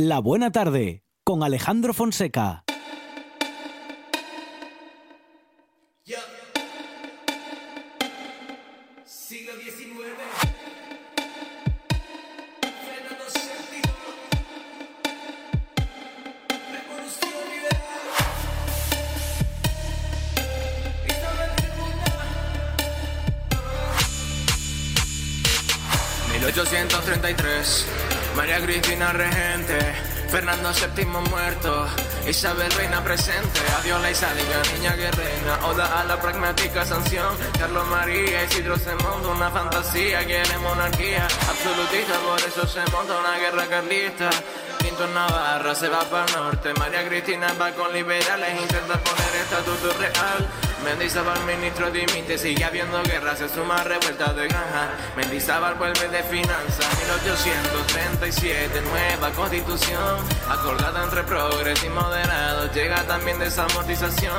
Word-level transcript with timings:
La 0.00 0.20
Buena 0.20 0.52
Tarde 0.52 1.02
con 1.24 1.42
Alejandro 1.42 1.92
Fonseca. 1.92 2.62
Siglo 9.04 9.54
XIX. 9.54 9.74
Fernando 12.86 13.24
VII. 13.34 13.82
Revolución 16.70 17.42
liberal. 17.50 18.06
Isabel 21.08 21.50
II. 26.30 26.38
1833. 26.38 28.07
María 28.38 28.60
Cristina 28.60 29.12
regente. 29.12 29.76
Fernando 30.30 30.70
VII 30.72 31.04
muerto. 31.28 31.88
Isabel 32.24 32.70
reina 32.70 33.02
presente. 33.02 33.58
Adiós 33.80 34.00
la 34.00 34.12
Isaliga, 34.12 34.62
niña 34.74 34.94
que. 34.94 35.10
Oda 35.66 36.00
a 36.00 36.04
la 36.04 36.20
pragmática 36.20 36.86
sanción. 36.86 37.36
Carlos 37.58 37.84
María, 37.88 38.44
Isidro 38.44 38.78
se 38.78 38.94
monta 38.94 39.28
una 39.28 39.50
fantasía. 39.50 40.24
Quiere 40.24 40.56
monarquía 40.58 41.26
absolutista. 41.50 42.14
Por 42.20 42.38
eso 42.38 42.64
se 42.64 42.88
monta 42.92 43.18
una 43.18 43.38
guerra 43.38 43.66
carlista. 43.66 44.30
Quinto 44.78 45.08
Navarra 45.08 45.74
se 45.74 45.88
va 45.88 46.04
para 46.04 46.32
norte. 46.36 46.72
María 46.74 47.08
Cristina 47.08 47.52
va 47.60 47.72
con 47.72 47.92
liberales. 47.92 48.60
Intenta 48.62 49.00
poner 49.00 49.34
estatuto 49.34 49.92
real. 49.98 50.48
Mendizábal, 50.84 51.44
ministro 51.44 51.90
dimite, 51.90 52.38
sigue 52.38 52.64
habiendo 52.64 53.02
guerra, 53.02 53.34
se 53.36 53.48
suma 53.48 53.82
revuelta 53.82 54.32
de 54.32 54.46
granja. 54.46 54.90
Mendizábal 55.16 55.74
vuelve 55.74 56.08
de 56.08 56.22
finanzas, 56.22 56.86
1837, 57.08 58.82
nueva 58.82 59.30
constitución, 59.32 60.18
acordada 60.46 61.04
entre 61.04 61.22
progres 61.22 61.82
y 61.82 61.88
moderados, 61.88 62.70
llega 62.74 63.02
también 63.06 63.38
desamortización. 63.38 64.36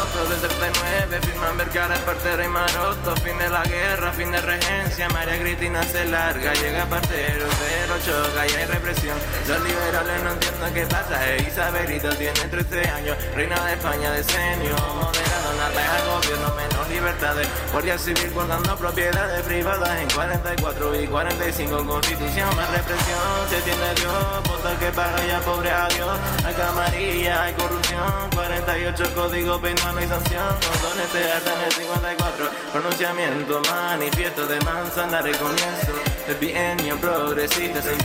Otro 0.00 0.26
del 0.28 0.38
39, 0.38 1.20
firman 1.20 1.56
Vergara, 1.56 1.96
Partera 2.04 2.44
y 2.44 2.48
Maroto, 2.48 3.16
fin 3.16 3.36
de 3.38 3.48
la 3.48 3.64
guerra, 3.64 4.12
fin 4.12 4.30
de 4.30 4.40
regencia, 4.40 5.08
María 5.08 5.40
Cristina 5.40 5.82
se 5.82 6.04
larga, 6.04 6.54
llega 6.54 6.86
Partero, 6.86 7.46
pero 7.58 7.98
choca 7.98 8.46
y 8.46 8.52
hay 8.52 8.66
represión. 8.66 9.18
Los 9.48 9.60
liberales 9.64 10.22
no 10.22 10.30
entienden 10.30 10.74
qué 10.74 10.86
pasa, 10.86 11.36
Isabelito 11.38 12.08
tiene 12.16 12.40
13 12.48 12.88
años, 12.88 13.16
reina 13.34 13.60
de 13.66 13.72
España, 13.72 14.12
decenio, 14.12 14.76
moderado, 14.94 15.31
al 15.80 16.06
gobierno 16.06 16.54
menos 16.54 16.88
libertades. 16.88 17.48
Guardia 17.72 17.98
Civil 17.98 18.30
guardando 18.34 18.76
propiedades 18.76 19.42
privadas 19.42 20.00
en 20.00 20.10
44 20.10 21.00
y 21.00 21.06
45. 21.06 21.86
Constitución 21.86 22.56
más 22.56 22.70
represión. 22.70 23.18
Se 23.50 23.60
tiene 23.62 23.94
Dios, 23.94 24.42
vota 24.48 24.78
que 24.78 24.86
paga 24.92 25.26
ya 25.26 25.40
pobre 25.40 25.70
a 25.70 25.88
Dios. 25.88 26.18
Hay 26.44 26.54
camarilla, 26.54 27.42
hay 27.44 27.54
corrupción. 27.54 28.30
48 28.34 29.14
código 29.14 29.60
penal, 29.60 29.98
hay 29.98 30.08
sanción. 30.08 30.48
Condones 30.60 31.08
se 31.12 31.32
hartan 31.62 31.66
el 31.66 31.72
54. 31.72 32.50
Pronunciamiento, 32.72 33.62
manifiesto 33.70 34.46
de 34.46 34.60
Manzanares 34.60 35.36
comienzo. 35.36 35.92
El 36.28 36.34
bienio 36.36 36.96
progresista 36.98 37.80
55. 37.82 38.02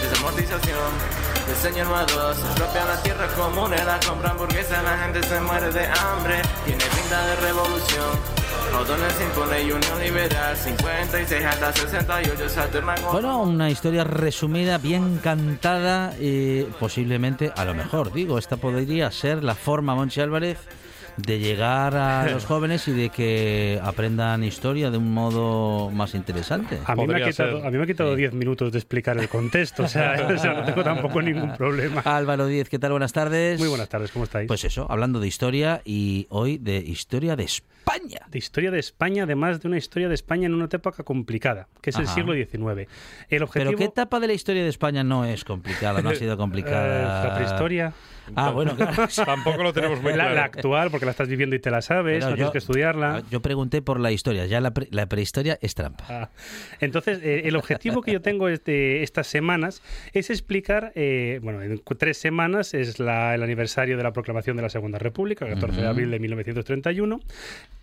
Desamortización. 0.00 1.22
El 1.48 1.56
señor 1.56 1.88
Mados 1.88 2.36
propia 2.54 2.84
las 2.84 3.02
tierras 3.02 3.32
comunes, 3.32 3.84
la 3.84 3.98
compran 4.00 4.36
burguesa, 4.38 4.80
la 4.82 4.96
gente 4.98 5.22
se 5.24 5.40
muere 5.40 5.72
de 5.72 5.86
hambre, 5.86 6.40
tiene 6.64 6.84
pinta 6.84 7.26
de 7.26 7.36
revolución. 7.36 8.42
O'Donnell 8.78 9.10
se 9.10 9.24
impone 9.24 9.62
y 9.62 9.72
Unión 9.72 10.00
Liberal, 10.00 10.56
56 10.56 11.44
hasta 11.44 11.72
68 11.72 12.48
se 12.48 12.60
alternan 12.60 13.02
con... 13.02 13.12
Bueno, 13.12 13.42
una 13.42 13.68
historia 13.70 14.04
resumida, 14.04 14.78
bien 14.78 15.18
cantada, 15.18 16.14
y 16.18 16.62
posiblemente, 16.78 17.52
a 17.54 17.64
lo 17.64 17.74
mejor, 17.74 18.12
digo, 18.12 18.38
esta 18.38 18.56
podría 18.56 19.10
ser 19.10 19.44
la 19.44 19.54
forma, 19.54 19.94
Monchi 19.94 20.20
Álvarez, 20.20 20.58
de 21.16 21.38
llegar 21.38 21.96
a 21.96 22.26
los 22.30 22.44
jóvenes 22.44 22.86
y 22.88 22.92
de 22.92 23.10
que 23.10 23.80
aprendan 23.82 24.42
historia 24.44 24.90
de 24.90 24.98
un 24.98 25.12
modo 25.12 25.90
más 25.90 26.14
interesante. 26.14 26.78
A 26.84 26.94
mí, 26.94 27.06
me 27.06 27.22
ha 27.22 27.28
quitado, 27.28 27.64
a 27.64 27.70
mí 27.70 27.76
me 27.76 27.84
ha 27.84 27.86
quitado 27.86 28.12
Sí. 28.12 28.18
10 28.22 28.34
minutos 28.34 28.72
de 28.72 28.78
explicar 28.78 29.18
el 29.18 29.28
contexto, 29.28 29.84
o 29.84 29.88
sea, 29.88 30.26
o 30.34 30.38
sea, 30.38 30.54
no 30.54 30.64
tengo 30.64 30.82
tampoco 30.82 31.22
ningún 31.22 31.54
problema. 31.56 32.00
Álvaro 32.04 32.46
Díez, 32.46 32.68
¿qué 32.68 32.78
tal? 32.78 32.90
Buenas 32.92 33.12
tardes. 33.12 33.58
Muy 33.58 33.68
buenas 33.68 33.88
tardes, 33.88 34.10
¿cómo 34.12 34.24
estáis? 34.24 34.48
Pues 34.48 34.64
eso, 34.64 34.86
hablando 34.90 35.20
de 35.20 35.28
historia 35.28 35.82
y 35.84 36.26
hoy 36.30 36.58
de 36.58 36.76
historia 36.78 37.36
de 37.36 37.44
España. 37.44 38.20
de 38.30 38.38
historia 38.38 38.70
de 38.70 38.78
España, 38.78 39.24
además 39.24 39.60
de 39.60 39.68
una 39.68 39.76
historia 39.76 40.08
de 40.08 40.14
España 40.14 40.46
en 40.46 40.54
una 40.54 40.68
época 40.70 41.02
complicada, 41.02 41.68
que 41.80 41.90
es 41.90 41.96
el 41.96 42.06
siglo 42.06 42.32
XIX. 42.34 42.88
El 43.28 43.42
objetivo... 43.42 43.50
Pero 43.52 43.76
¿qué 43.76 43.84
etapa 43.84 44.20
de 44.20 44.26
la 44.28 44.32
historia 44.32 44.62
de 44.62 44.68
España 44.68 45.04
no 45.04 45.24
es 45.24 45.44
complicada, 45.44 46.00
no 46.02 46.10
ha 46.10 46.14
sido 46.14 46.34
eh, 46.34 46.36
complicada? 46.36 47.24
la 47.24 47.34
prehistoria, 47.34 47.92
Ah, 48.34 48.50
bueno, 48.50 48.74
claro. 48.76 49.06
Tampoco 49.26 49.62
lo 49.62 49.72
tenemos 49.72 50.00
muy 50.02 50.12
la, 50.12 50.16
claro. 50.24 50.34
la 50.34 50.44
actual, 50.44 50.90
porque 50.90 51.04
la 51.06 51.10
estás 51.12 51.28
viviendo 51.28 51.56
y 51.56 51.58
te 51.58 51.70
la 51.70 51.82
sabes, 51.82 52.18
Pero 52.18 52.30
no 52.30 52.34
tienes 52.36 52.52
que 52.52 52.58
estudiarla. 52.58 53.22
Yo 53.30 53.40
pregunté 53.40 53.82
por 53.82 54.00
la 54.00 54.12
historia, 54.12 54.46
ya 54.46 54.60
la, 54.60 54.70
pre- 54.72 54.88
la 54.90 55.06
prehistoria 55.06 55.58
es 55.60 55.74
trampa. 55.74 56.04
Ah, 56.08 56.30
Entonces, 56.80 57.20
eh, 57.22 57.42
el 57.46 57.56
objetivo 57.56 58.02
que 58.02 58.12
yo 58.12 58.20
tengo 58.22 58.48
es 58.48 58.64
de 58.64 59.02
estas 59.02 59.26
semanas 59.26 59.82
es 60.12 60.30
explicar, 60.30 60.92
eh, 60.94 61.40
bueno, 61.42 61.62
en 61.62 61.80
tres 61.98 62.18
semanas 62.18 62.74
es 62.74 62.98
la- 62.98 63.34
el 63.34 63.42
aniversario 63.42 63.96
de 63.96 64.02
la 64.02 64.12
proclamación 64.12 64.56
de 64.56 64.62
la 64.62 64.68
Segunda 64.68 64.98
República, 64.98 65.44
el 65.46 65.54
14 65.54 65.80
de 65.80 65.86
abril 65.88 66.10
de 66.10 66.18
1931. 66.18 67.20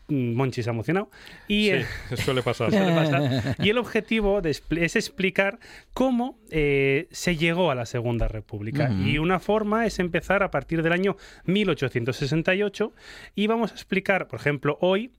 Monchi 0.10 0.64
se 0.64 0.70
ha 0.70 0.74
emocionado. 0.74 1.10
Y, 1.48 1.70
Sí, 1.70 2.18
suele 2.18 2.42
pasar. 2.42 2.72
suele 2.72 2.94
pasar. 2.94 3.56
Y 3.60 3.70
el 3.70 3.78
objetivo 3.78 4.42
de 4.42 4.50
es 4.50 4.96
explicar 4.96 5.60
cómo 5.94 6.40
eh, 6.50 7.08
se 7.12 7.36
llegó 7.36 7.72
a 7.72 7.76
la 7.76 7.86
Segunda 7.86 8.28
República. 8.28 8.92
Y 8.92 9.18
una 9.18 9.40
forma 9.40 9.86
es 9.86 10.00
empezar 10.00 10.44
a 10.44 10.52
partir 10.52 10.84
del 10.84 10.94
año 10.94 11.18
1868 11.46 12.94
y 13.36 13.48
vamos 13.48 13.72
a 13.72 13.76
explicar, 13.76 14.28
por 14.28 14.40
ejemplo, 14.40 14.78
hoy 14.82 15.12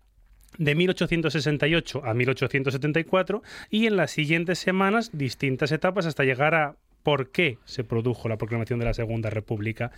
de 0.58 0.74
1868 0.74 2.02
a 2.04 2.14
1874 2.14 3.42
y 3.70 3.86
en 3.86 3.96
las 3.96 4.10
siguientes 4.10 4.58
semanas 4.58 5.10
distintas 5.12 5.72
etapas 5.72 6.06
hasta 6.06 6.24
llegar 6.24 6.54
a 6.54 6.76
por 7.02 7.30
qué 7.30 7.58
se 7.64 7.84
produjo 7.84 8.28
la 8.28 8.36
proclamación 8.36 8.78
de 8.78 8.84
la 8.84 8.94
Segunda 8.94 9.30
República. 9.30 9.90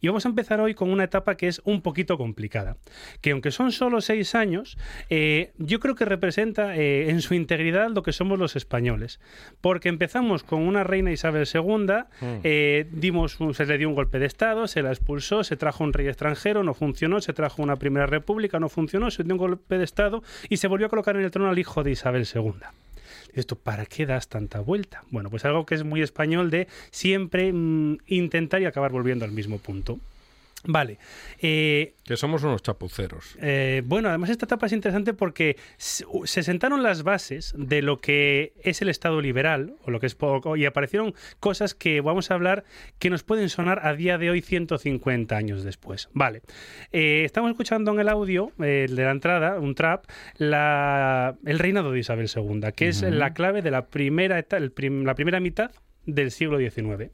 Y 0.00 0.08
vamos 0.08 0.26
a 0.26 0.28
empezar 0.28 0.60
hoy 0.60 0.74
con 0.74 0.90
una 0.90 1.04
etapa 1.04 1.36
que 1.36 1.48
es 1.48 1.60
un 1.64 1.80
poquito 1.82 2.18
complicada, 2.18 2.76
que 3.20 3.30
aunque 3.30 3.50
son 3.50 3.72
solo 3.72 4.00
seis 4.00 4.34
años, 4.34 4.76
eh, 5.08 5.52
yo 5.58 5.80
creo 5.80 5.94
que 5.94 6.04
representa 6.04 6.76
eh, 6.76 7.10
en 7.10 7.22
su 7.22 7.34
integridad 7.34 7.90
lo 7.90 8.02
que 8.02 8.12
somos 8.12 8.38
los 8.38 8.56
españoles, 8.56 9.20
porque 9.60 9.88
empezamos 9.88 10.42
con 10.42 10.62
una 10.62 10.84
reina 10.84 11.12
Isabel 11.12 11.46
II, 11.52 11.86
eh, 12.44 12.86
dimos 12.92 13.40
un- 13.40 13.54
se 13.54 13.66
le 13.66 13.78
dio 13.78 13.88
un 13.88 13.94
golpe 13.94 14.18
de 14.18 14.26
Estado, 14.26 14.66
se 14.66 14.82
la 14.82 14.90
expulsó, 14.90 15.44
se 15.44 15.56
trajo 15.56 15.84
un 15.84 15.92
rey 15.92 16.06
extranjero, 16.08 16.62
no 16.62 16.74
funcionó, 16.74 17.20
se 17.20 17.32
trajo 17.32 17.62
una 17.62 17.76
primera 17.76 18.06
república, 18.06 18.58
no 18.60 18.68
funcionó, 18.68 19.10
se 19.10 19.24
dio 19.24 19.34
un 19.34 19.38
golpe 19.38 19.78
de 19.78 19.84
Estado 19.84 20.22
y 20.48 20.58
se 20.58 20.68
volvió 20.68 20.86
a 20.86 20.90
colocar 20.90 21.16
en 21.16 21.22
el 21.24 21.30
trono 21.30 21.48
al 21.50 21.58
hijo 21.58 21.82
de 21.82 21.90
Isabel 21.92 22.26
II. 22.32 22.52
Tú, 23.46 23.56
¿para 23.56 23.86
qué 23.86 24.06
das 24.06 24.28
tanta 24.28 24.60
vuelta? 24.60 25.04
Bueno, 25.10 25.30
pues 25.30 25.44
algo 25.44 25.66
que 25.66 25.74
es 25.74 25.84
muy 25.84 26.02
español 26.02 26.50
de 26.50 26.68
siempre 26.90 27.52
mm, 27.52 27.98
intentar 28.06 28.60
y 28.62 28.66
acabar 28.66 28.92
volviendo 28.92 29.24
al 29.24 29.32
mismo 29.32 29.58
punto. 29.58 29.98
Vale. 30.64 30.98
Eh, 31.40 31.94
Que 32.04 32.16
somos 32.18 32.42
unos 32.42 32.62
chapuceros. 32.62 33.36
eh, 33.40 33.82
bueno, 33.86 34.08
además 34.10 34.28
esta 34.30 34.44
etapa 34.44 34.66
es 34.66 34.72
interesante 34.72 35.14
porque 35.14 35.56
se 35.78 36.04
se 36.24 36.42
sentaron 36.42 36.82
las 36.82 37.02
bases 37.02 37.54
de 37.56 37.80
lo 37.80 37.98
que 37.98 38.52
es 38.62 38.82
el 38.82 38.88
Estado 38.90 39.20
liberal 39.22 39.74
o 39.84 39.90
lo 39.90 40.00
que 40.00 40.06
es 40.06 40.14
poco 40.14 40.56
y 40.56 40.66
aparecieron 40.66 41.14
cosas 41.38 41.74
que 41.74 42.00
vamos 42.02 42.30
a 42.30 42.34
hablar 42.34 42.64
que 42.98 43.08
nos 43.08 43.22
pueden 43.22 43.48
sonar 43.48 43.86
a 43.86 43.94
día 43.94 44.18
de 44.18 44.28
hoy 44.30 44.42
150 44.42 45.34
años 45.36 45.64
después. 45.64 46.08
Vale, 46.12 46.42
Eh, 46.92 47.22
estamos 47.24 47.50
escuchando 47.50 47.92
en 47.92 48.00
el 48.00 48.08
audio 48.08 48.52
eh, 48.62 48.84
el 48.88 48.96
de 48.96 49.04
la 49.04 49.12
entrada 49.12 49.58
un 49.58 49.74
trap 49.74 50.04
la, 50.36 51.36
el 51.46 51.58
reinado 51.58 51.92
de 51.92 52.00
Isabel 52.00 52.28
II, 52.34 52.60
que 52.74 52.88
es 52.88 53.02
la 53.02 53.32
clave 53.32 53.62
de 53.62 53.70
la 53.70 53.86
primera 53.86 54.44
la 54.50 55.14
primera 55.14 55.40
mitad 55.40 55.70
del 56.06 56.30
siglo 56.30 56.58
XIX. 56.58 57.10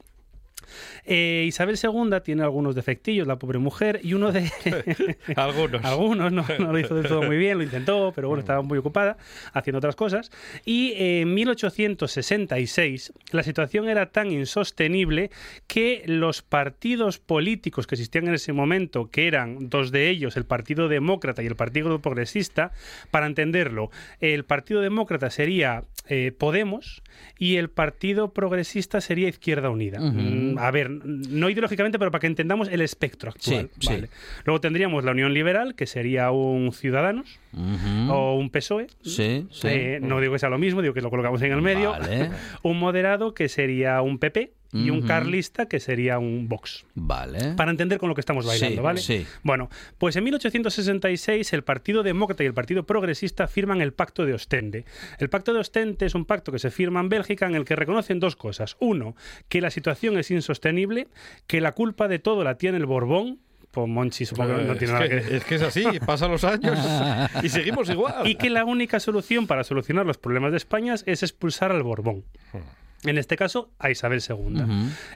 Eh, 1.05 1.45
Isabel 1.47 1.79
II 1.83 2.21
tiene 2.25 2.43
algunos 2.43 2.75
defectillos, 2.75 3.27
la 3.27 3.39
pobre 3.39 3.59
mujer, 3.59 4.01
y 4.03 4.15
uno 4.15 4.33
de 4.33 4.51
Algunos. 5.37 5.85
algunos 5.85 6.33
no, 6.33 6.45
no 6.59 6.73
lo 6.73 6.79
hizo 6.79 6.95
del 6.95 7.07
todo 7.07 7.23
muy 7.23 7.37
bien, 7.37 7.59
lo 7.59 7.65
intentó, 7.65 8.13
pero 8.15 8.29
bueno, 8.29 8.41
estaba 8.41 8.63
muy 8.63 8.79
ocupada 8.79 9.17
haciendo 9.53 9.79
otras 9.79 9.97
cosas. 9.97 10.31
Y 10.65 10.93
en 10.97 11.35
1866 11.35 13.13
la 13.33 13.43
situación 13.43 13.89
era 13.89 14.07
tan 14.07 14.31
insostenible 14.31 15.31
que 15.67 16.03
los 16.07 16.43
partidos 16.43 17.19
políticos 17.19 17.87
que 17.87 17.95
existían 17.95 18.29
en 18.29 18.35
ese 18.35 18.53
momento, 18.53 19.11
que 19.11 19.27
eran 19.27 19.69
dos 19.69 19.91
de 19.91 20.09
ellos, 20.09 20.37
el 20.37 20.45
Partido 20.45 20.89
Demócrata 20.89 21.43
y 21.43 21.47
el 21.47 21.57
Partido 21.57 22.01
Progresista, 22.01 22.73
para 23.11 23.27
entenderlo, 23.27 23.91
el 24.21 24.45
Partido 24.45 24.81
Demócrata 24.81 25.31
sería 25.31 25.85
eh, 26.09 26.33
Podemos 26.37 27.03
y 27.39 27.57
el 27.57 27.69
Partido 27.69 28.33
Progresista 28.33 29.01
sería 29.01 29.29
Izquierda 29.29 29.71
Unida. 29.71 30.01
Mm, 30.01 30.56
A 30.59 30.71
ver, 30.71 30.91
no 30.91 31.51
ideológicamente, 31.51 31.99
pero 31.99 32.11
para 32.11 32.21
que 32.21 32.27
entendamos 32.27 32.69
el 32.69 32.81
espectro 32.81 33.31
actual. 33.31 33.71
Sí, 33.75 33.87
sí. 33.87 33.95
Vale. 33.95 34.09
Luego 34.45 34.61
tendríamos 34.61 35.05
la 35.05 35.13
Unión 35.13 35.33
Liberal, 35.35 35.75
que 35.75 35.87
sería 35.87 36.31
un 36.31 36.73
Ciudadanos 36.73 37.39
o 38.09 38.37
un 38.37 38.51
PSOE. 38.51 38.89
Sí, 39.03 39.47
sí. 39.51 39.69
Eh, 39.69 39.99
no 40.03 40.21
digo 40.21 40.35
que 40.35 40.39
sea 40.39 40.51
lo 40.51 40.59
mismo, 40.59 40.83
digo 40.83 40.95
que 40.95 41.01
lo 41.01 41.11
colocamos 41.11 41.41
en 41.43 41.53
el 41.53 41.63
medio. 41.63 41.91
Vale. 41.93 42.31
un 42.63 42.79
moderado, 42.79 43.35
que 43.35 43.49
sería 43.49 44.03
un 44.03 44.19
PP. 44.19 44.53
Y 44.73 44.91
un 44.91 45.03
carlista 45.03 45.67
que 45.67 45.81
sería 45.81 46.19
un 46.19 46.49
Vox. 46.49 46.85
Vale. 46.95 47.55
Para 47.57 47.71
entender 47.71 47.99
con 47.99 48.09
lo 48.09 48.15
que 48.15 48.21
estamos 48.21 48.45
bailando, 48.47 48.77
Sí, 48.77 48.83
¿vale? 48.83 49.01
sí. 49.01 49.27
Bueno, 49.43 49.71
pues 49.99 50.17
en 50.17 50.25
1866 50.25 51.53
el 51.53 51.65
Partido 51.65 52.03
Demócrata 52.03 52.43
y 52.43 52.47
el 52.47 52.55
Partido 52.55 52.85
Progresista 52.85 53.47
firman 53.49 53.81
el 53.81 53.93
Pacto 53.93 54.25
de 54.27 54.35
Ostende. 54.35 54.85
El 55.19 55.31
Pacto 55.31 55.53
de 55.55 55.61
Ostende 55.61 56.05
es 56.07 56.15
un 56.15 56.25
pacto 56.25 56.53
que 56.53 56.59
se 56.59 56.71
firma 56.71 57.01
en 57.01 57.09
Bélgica 57.09 57.47
en 57.47 57.55
el 57.55 57.65
que 57.65 57.77
reconocen 57.77 58.21
dos 58.21 58.37
cosas. 58.37 58.77
Uno, 58.81 59.17
que 59.49 59.61
la 59.61 59.71
situación 59.71 60.19
es 60.19 60.31
insostenible, 60.31 61.09
que 61.47 61.61
la 61.61 61.73
culpa 61.73 62.09
de 62.09 62.19
todo 62.19 62.45
la 62.45 62.57
tiene 62.59 62.77
el 62.79 62.87
Borbón. 62.87 63.39
Pues 63.71 63.89
Monchi 63.89 64.25
supongo 64.25 64.57
que 64.57 64.65
no 64.65 64.73
Eh, 64.73 64.77
tiene 64.77 64.85
es, 64.85 64.93
nada 64.93 65.09
que, 65.09 65.23
que 65.29 65.37
es 65.37 65.45
que 65.45 65.55
es 65.57 65.63
así, 65.63 65.85
pasan 66.07 66.31
los 66.31 66.45
años 66.45 66.79
y 67.43 67.49
seguimos 67.51 67.91
igual. 67.91 68.27
y 68.27 68.37
que 68.37 68.49
la 68.49 68.65
única 68.65 69.01
solución 69.01 69.47
para 69.47 69.65
solucionar 69.65 70.07
los 70.07 70.17
problemas 70.17 70.51
de 70.53 70.57
España 70.57 70.95
es 71.05 71.23
expulsar 71.23 71.73
al 71.73 71.83
Borbón. 71.83 72.25
En 73.05 73.19
este 73.19 73.37
caso, 73.37 73.71
a 73.79 73.91
Isabel 73.91 74.21
II. 74.27 74.63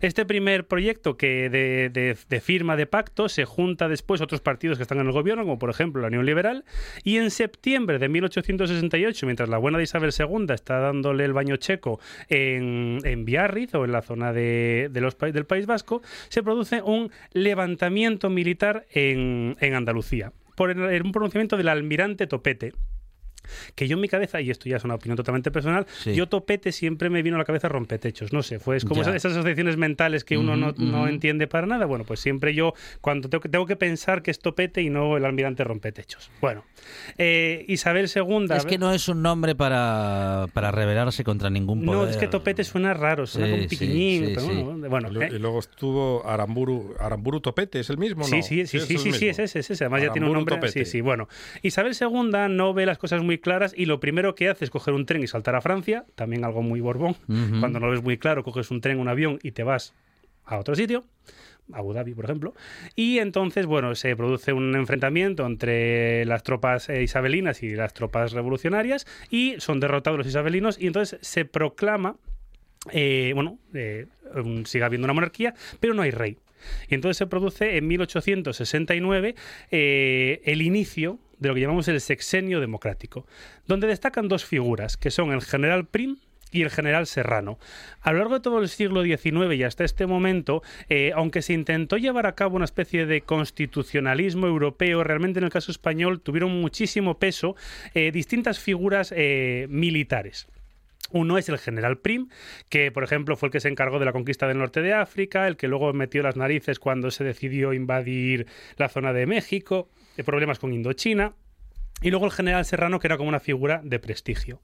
Este 0.01 0.25
primer 0.27 0.67
proyecto 0.67 1.17
que 1.17 1.49
de, 1.51 1.89
de- 1.91 2.17
de 2.29 2.41
firma 2.41 2.77
de 2.77 2.87
pacto 2.87 3.29
se 3.29 3.45
junta 3.47 3.89
después 3.89 4.21
otros 4.21 4.41
partidos 4.41 4.77
que 4.79 4.83
están 4.83 5.01
en 5.01 5.07
el 5.07 5.13
gobierno, 5.13 5.43
como 5.45 5.59
por 5.59 5.71
ejemplo 5.71 6.01
la 6.03 6.09
Unión 6.09 6.25
Liberal, 6.27 6.65
y 7.03 7.17
en 7.17 7.31
septiembre 7.31 7.99
de 7.99 8.09
1868, 8.09 9.27
mientras 9.27 9.49
la 9.49 9.59
buena 9.59 9.79
de 9.79 9.85
Isabel 9.85 10.11
II 10.17 10.47
está 10.55 10.79
dándole 10.79 11.25
el 11.25 11.33
baño 11.33 11.57
checo 11.57 11.99
en, 12.29 12.99
en 13.03 13.25
Biarritz 13.25 13.75
o 13.75 13.85
en 13.85 13.93
la 13.93 14.03
zona 14.03 14.33
de, 14.33 14.89
de 14.93 15.01
los, 15.01 15.15
pa- 15.15 15.33
del 15.33 15.47
País 15.47 15.67
Vasco, 15.67 16.03
se 16.29 16.43
produce 16.43 16.83
un 16.83 17.11
levantamiento 17.33 18.31
militar 18.31 18.87
en, 18.93 19.57
en 19.61 19.75
Andalucía 19.75 20.33
por 20.55 20.71
el- 20.71 21.03
un 21.03 21.13
pronunciamiento 21.13 21.57
del 21.57 21.69
almirante 21.69 22.27
Topete. 22.27 22.73
Que 23.75 23.89
yo 23.89 23.97
en 23.97 24.01
mi 24.01 24.09
cabeza, 24.09 24.41
y 24.41 24.51
esto 24.51 24.69
ya 24.69 24.77
es 24.77 24.85
una 24.85 24.95
opinión 24.95 25.17
totalmente 25.17 25.51
personal, 25.51 25.87
Sí. 26.03 26.15
yo 26.15 26.29
topete 26.29 26.73
siempre 26.73 27.11
me 27.11 27.23
vino 27.23 27.37
a 27.37 27.39
la 27.39 27.45
cabeza 27.45 27.69
rompetechos. 27.69 28.33
No 28.33 28.43
sé, 28.43 28.59
fue 28.59 28.77
es 28.77 28.85
como 28.85 29.03
esas, 29.03 29.15
esas 29.17 29.33
asociaciones 29.33 29.77
mentales 29.77 30.25
que 30.25 30.37
uno 30.39 30.57
no, 30.57 30.69
Ujú, 30.71 30.83
no 30.85 31.09
entiende 31.09 31.47
para 31.47 31.67
nada. 31.67 31.87
Bueno, 31.87 32.05
pues 32.05 32.21
siempre 32.21 32.55
yo, 32.55 32.75
cuando 33.01 33.29
tengo 33.29 33.43
que, 33.43 33.49
tengo 33.49 33.67
que 33.67 33.77
pensar 33.77 34.23
que 34.23 34.31
es 34.31 34.39
topete 34.39 34.83
y 34.83 34.91
no 34.91 35.17
el 35.17 35.25
almirante 35.25 35.65
rompetechos. 35.65 36.31
Bueno, 36.41 36.65
eh, 37.19 37.65
Isabel 37.69 38.09
II. 38.15 38.47
Es 38.57 38.67
que 38.67 38.79
no 38.79 38.93
es 38.93 39.09
un 39.09 39.23
nombre 39.23 39.55
para, 39.55 40.47
para 40.53 40.71
rebelarse 40.71 41.25
contra 41.25 41.51
ningún 41.51 41.85
poder. 41.85 42.01
No, 42.03 42.07
es 42.09 42.17
que 42.17 42.29
topete 42.29 42.65
suena 42.65 42.95
raro, 42.95 43.27
suena 43.27 43.47
Sí, 43.47 43.53
como 43.53 43.63
sí, 43.65 43.69
piquiñín. 43.69 44.27
sí, 44.27 44.33
pero 44.35 44.47
sí. 44.47 44.63
bueno, 44.63 44.89
bueno, 44.89 45.23
eh, 45.23 45.29
y 45.33 45.39
luego 45.39 45.59
estuvo 45.59 46.27
Aramburu, 46.27 46.95
Aramburu 47.01 47.41
Topete, 47.41 47.81
¿es 47.81 47.91
el 47.91 47.99
mismo? 47.99 48.25
Sí, 48.25 48.37
no? 48.37 48.43
sí, 48.43 48.49
sí, 48.55 48.61
es 48.61 48.71
sí, 48.71 48.77
el 48.79 48.99
sí, 49.01 49.13
sí, 49.13 49.29
es 49.29 49.39
ese, 49.39 49.59
es 49.61 49.71
ese. 49.71 49.85
Además 49.85 50.03
ya 50.03 50.13
tiene 50.13 50.27
un 50.29 50.33
Aramburu 50.37 50.55
nombre. 50.57 50.69
Sí, 50.69 50.75
Topete. 50.81 50.91
sí. 50.91 51.01
Bueno, 51.01 51.29
Isabel 51.63 51.95
II 51.99 52.31
no 52.51 52.75
ve 52.75 52.87
las 52.87 52.99
cosas 52.99 53.23
muy 53.23 53.30
claras 53.39 53.73
y 53.77 53.87
lo 53.87 54.01
primero 54.01 54.35
que 54.35 54.49
hace 54.49 54.65
es 54.65 54.71
coger 54.71 54.95
un 54.95 55.07
tren 55.07 55.23
y 55.23 55.27
saltar 55.27 55.55
a 55.55 55.61
Francia, 55.61 56.05
también 56.15 56.45
algo 56.45 56.63
muy 56.63 56.81
borbón. 56.81 57.17
Cuando 57.27 57.81
no 57.81 57.87
lo 57.87 57.93
ves 57.93 58.03
muy 58.03 58.19
claro, 58.19 58.43
coges 58.43 58.71
un 58.71 58.81
tren, 58.81 58.99
un 58.99 59.09
avión 59.09 59.39
y 59.43 59.53
te 59.53 59.63
vas 59.63 59.95
a 60.45 60.59
otro 60.59 60.75
sitio. 60.75 61.05
Abu 61.73 61.93
Dhabi, 61.93 62.15
por 62.15 62.25
ejemplo. 62.25 62.55
Y 62.97 63.19
entonces, 63.19 63.65
bueno, 63.67 63.95
se 63.95 64.17
produce 64.17 64.53
un 64.53 64.75
enfrentamiento 64.75 65.47
entre 65.47 66.25
las 66.25 66.43
tropas 66.43 66.89
eh, 66.89 67.03
isabelinas 67.03 67.63
y 67.63 67.71
las 67.71 67.95
tropas 67.95 68.33
revolucionarias 68.33 69.07
y 69.31 69.55
son 69.59 69.79
derrotados 69.79 70.19
los 70.19 70.27
isabelinos 70.27 70.81
y 70.81 70.89
entonces 70.89 71.21
se 71.23 71.45
proclama 71.45 72.17
eh, 72.93 73.33
bueno, 73.35 73.59
eh, 73.75 74.07
sigue 74.65 74.85
habiendo 74.85 75.07
una 75.07 75.13
monarquía, 75.13 75.55
pero 75.81 75.95
no 75.95 76.03
hay 76.03 76.11
rey. 76.11 76.39
Y 76.89 76.95
entonces 76.95 77.17
se 77.17 77.27
produce 77.27 77.77
en 77.77 77.87
1869 77.89 79.35
eh, 79.71 80.41
el 80.45 80.63
inicio 80.63 81.19
de 81.41 81.49
lo 81.49 81.55
que 81.55 81.61
llamamos 81.61 81.89
el 81.89 82.01
sexenio 82.01 82.61
democrático, 82.61 83.27
donde 83.67 83.89
destacan 83.89 84.29
dos 84.29 84.45
figuras, 84.45 84.97
que 84.97 85.11
son 85.11 85.33
el 85.33 85.43
general 85.43 85.87
Prim 85.87 86.19
y 86.53 86.63
el 86.63 86.71
general 86.71 87.07
Serrano. 87.07 87.59
A 88.01 88.13
lo 88.13 88.19
largo 88.19 88.35
de 88.35 88.41
todo 88.41 88.59
el 88.61 88.69
siglo 88.69 89.03
XIX 89.03 89.55
y 89.55 89.63
hasta 89.63 89.85
este 89.85 90.07
momento, 90.07 90.63
eh, 90.89 91.13
aunque 91.15 91.43
se 91.43 91.53
intentó 91.53 91.97
llevar 91.97 92.27
a 92.27 92.35
cabo 92.35 92.57
una 92.57 92.65
especie 92.65 93.07
de 93.07 93.23
constitucionalismo 93.23 94.47
europeo, 94.47 95.05
realmente 95.05 95.39
en 95.39 95.45
el 95.45 95.51
caso 95.51 95.71
español 95.71 96.21
tuvieron 96.21 96.61
muchísimo 96.61 97.19
peso 97.19 97.57
eh, 97.95 98.11
distintas 98.13 98.59
figuras 98.59 99.13
eh, 99.17 99.67
militares. 99.71 100.49
Uno 101.13 101.39
es 101.39 101.49
el 101.49 101.59
general 101.59 101.99
Prim, 101.99 102.29
que 102.69 102.93
por 102.93 103.03
ejemplo 103.03 103.37
fue 103.37 103.49
el 103.49 103.53
que 103.53 103.61
se 103.61 103.69
encargó 103.69 103.99
de 103.99 104.05
la 104.05 104.13
conquista 104.13 104.47
del 104.47 104.59
norte 104.59 104.81
de 104.81 104.93
África, 104.93 105.49
el 105.49 105.57
que 105.57 105.67
luego 105.67 105.93
metió 105.93 106.23
las 106.23 106.37
narices 106.37 106.79
cuando 106.79 107.11
se 107.11 107.25
decidió 107.25 107.73
invadir 107.73 108.47
la 108.77 108.89
zona 108.89 109.13
de 109.13 109.27
México, 109.27 109.89
problemas 110.25 110.59
con 110.59 110.73
Indochina. 110.73 111.35
Y 112.03 112.11
luego 112.11 112.25
el 112.25 112.33
general 112.33 112.65
Serrano, 112.65 112.99
que 112.99 113.07
era 113.09 113.19
como 113.19 113.29
una 113.29 113.41
figura 113.41 113.83
de 113.85 113.99
prestigio. 113.99 114.63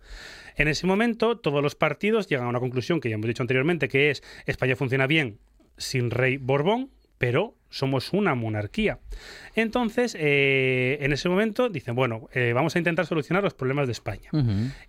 En 0.57 0.69
ese 0.69 0.87
momento, 0.87 1.37
todos 1.37 1.63
los 1.63 1.75
partidos 1.75 2.29
llegan 2.29 2.47
a 2.47 2.49
una 2.49 2.61
conclusión 2.61 2.99
que 2.99 3.11
ya 3.11 3.17
hemos 3.17 3.27
dicho 3.27 3.43
anteriormente, 3.43 3.89
que 3.89 4.09
es 4.11 4.23
España 4.47 4.75
funciona 4.75 5.07
bien 5.07 5.39
sin 5.77 6.11
rey 6.11 6.39
Borbón, 6.39 6.89
pero 7.19 7.55
somos 7.69 8.15
una 8.15 8.35
monarquía. 8.35 9.01
Entonces, 9.55 10.17
eh, 10.19 10.97
en 11.03 11.13
ese 11.13 11.29
momento 11.29 11.69
dicen, 11.69 11.95
bueno, 11.95 12.29
eh, 12.33 12.53
vamos 12.55 12.75
a 12.75 12.79
intentar 12.79 13.05
solucionar 13.05 13.43
los 13.43 13.53
problemas 13.53 13.87
de 13.87 13.93
España 13.93 14.31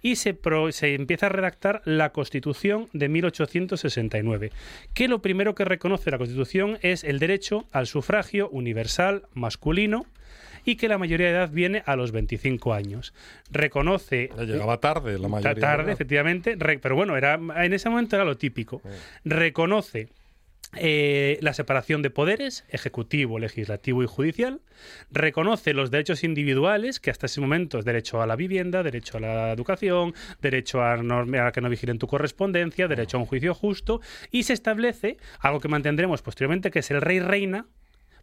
y 0.01 0.15
se, 0.15 0.33
pro- 0.33 0.71
se 0.71 0.93
empieza 0.95 1.25
a 1.25 1.29
redactar 1.29 1.81
la 1.83 2.11
Constitución 2.13 2.87
de 2.93 3.09
1869, 3.09 4.51
que 4.93 5.07
lo 5.07 5.21
primero 5.21 5.53
que 5.55 5.65
reconoce 5.65 6.11
la 6.11 6.17
Constitución 6.17 6.77
es 6.81 7.03
el 7.03 7.19
derecho 7.19 7.65
al 7.71 7.87
sufragio 7.87 8.49
universal 8.49 9.23
masculino 9.33 10.05
y 10.67 10.75
que 10.75 10.89
la 10.89 10.97
mayoría 10.97 11.27
de 11.27 11.31
edad 11.31 11.49
viene 11.49 11.81
a 11.85 11.95
los 11.95 12.11
25 12.11 12.73
años. 12.73 13.13
Reconoce 13.49 14.29
Ya 14.37 14.43
llegaba 14.43 14.79
tarde 14.81 15.17
la 15.17 15.29
mayoría. 15.29 15.61
tarde, 15.61 15.93
efectivamente, 15.93 16.55
re- 16.59 16.77
pero 16.77 16.95
bueno, 16.95 17.15
era, 17.15 17.35
en 17.63 17.71
ese 17.73 17.89
momento 17.89 18.17
era 18.17 18.25
lo 18.25 18.37
típico. 18.37 18.81
Reconoce 19.23 20.09
eh, 20.75 21.37
la 21.41 21.53
separación 21.53 22.01
de 22.01 22.09
poderes, 22.09 22.65
ejecutivo, 22.69 23.39
legislativo 23.39 24.03
y 24.03 24.07
judicial. 24.07 24.59
Reconoce 25.09 25.73
los 25.73 25.89
derechos 25.89 26.25
individuales, 26.25 26.99
que 26.99 27.11
hasta 27.11 27.27
ese 27.27 27.39
momento 27.39 27.79
es 27.79 27.85
derecho 27.85 28.21
a 28.21 28.27
la 28.27 28.35
vivienda, 28.35 28.83
derecho 28.83 29.17
a 29.17 29.21
la 29.21 29.51
educación, 29.53 30.13
derecho 30.41 30.81
a, 30.83 30.97
norme- 30.97 31.39
a 31.39 31.53
que 31.53 31.61
no 31.61 31.69
vigilen 31.69 31.97
tu 31.97 32.07
correspondencia, 32.07 32.89
derecho 32.89 33.15
a 33.15 33.21
un 33.21 33.25
juicio 33.25 33.53
justo. 33.53 34.01
Y 34.31 34.43
se 34.43 34.51
establece 34.51 35.15
algo 35.39 35.61
que 35.61 35.69
mantendremos 35.69 36.21
posteriormente, 36.21 36.71
que 36.71 36.79
es 36.79 36.91
el 36.91 36.99
rey-reina, 36.99 37.67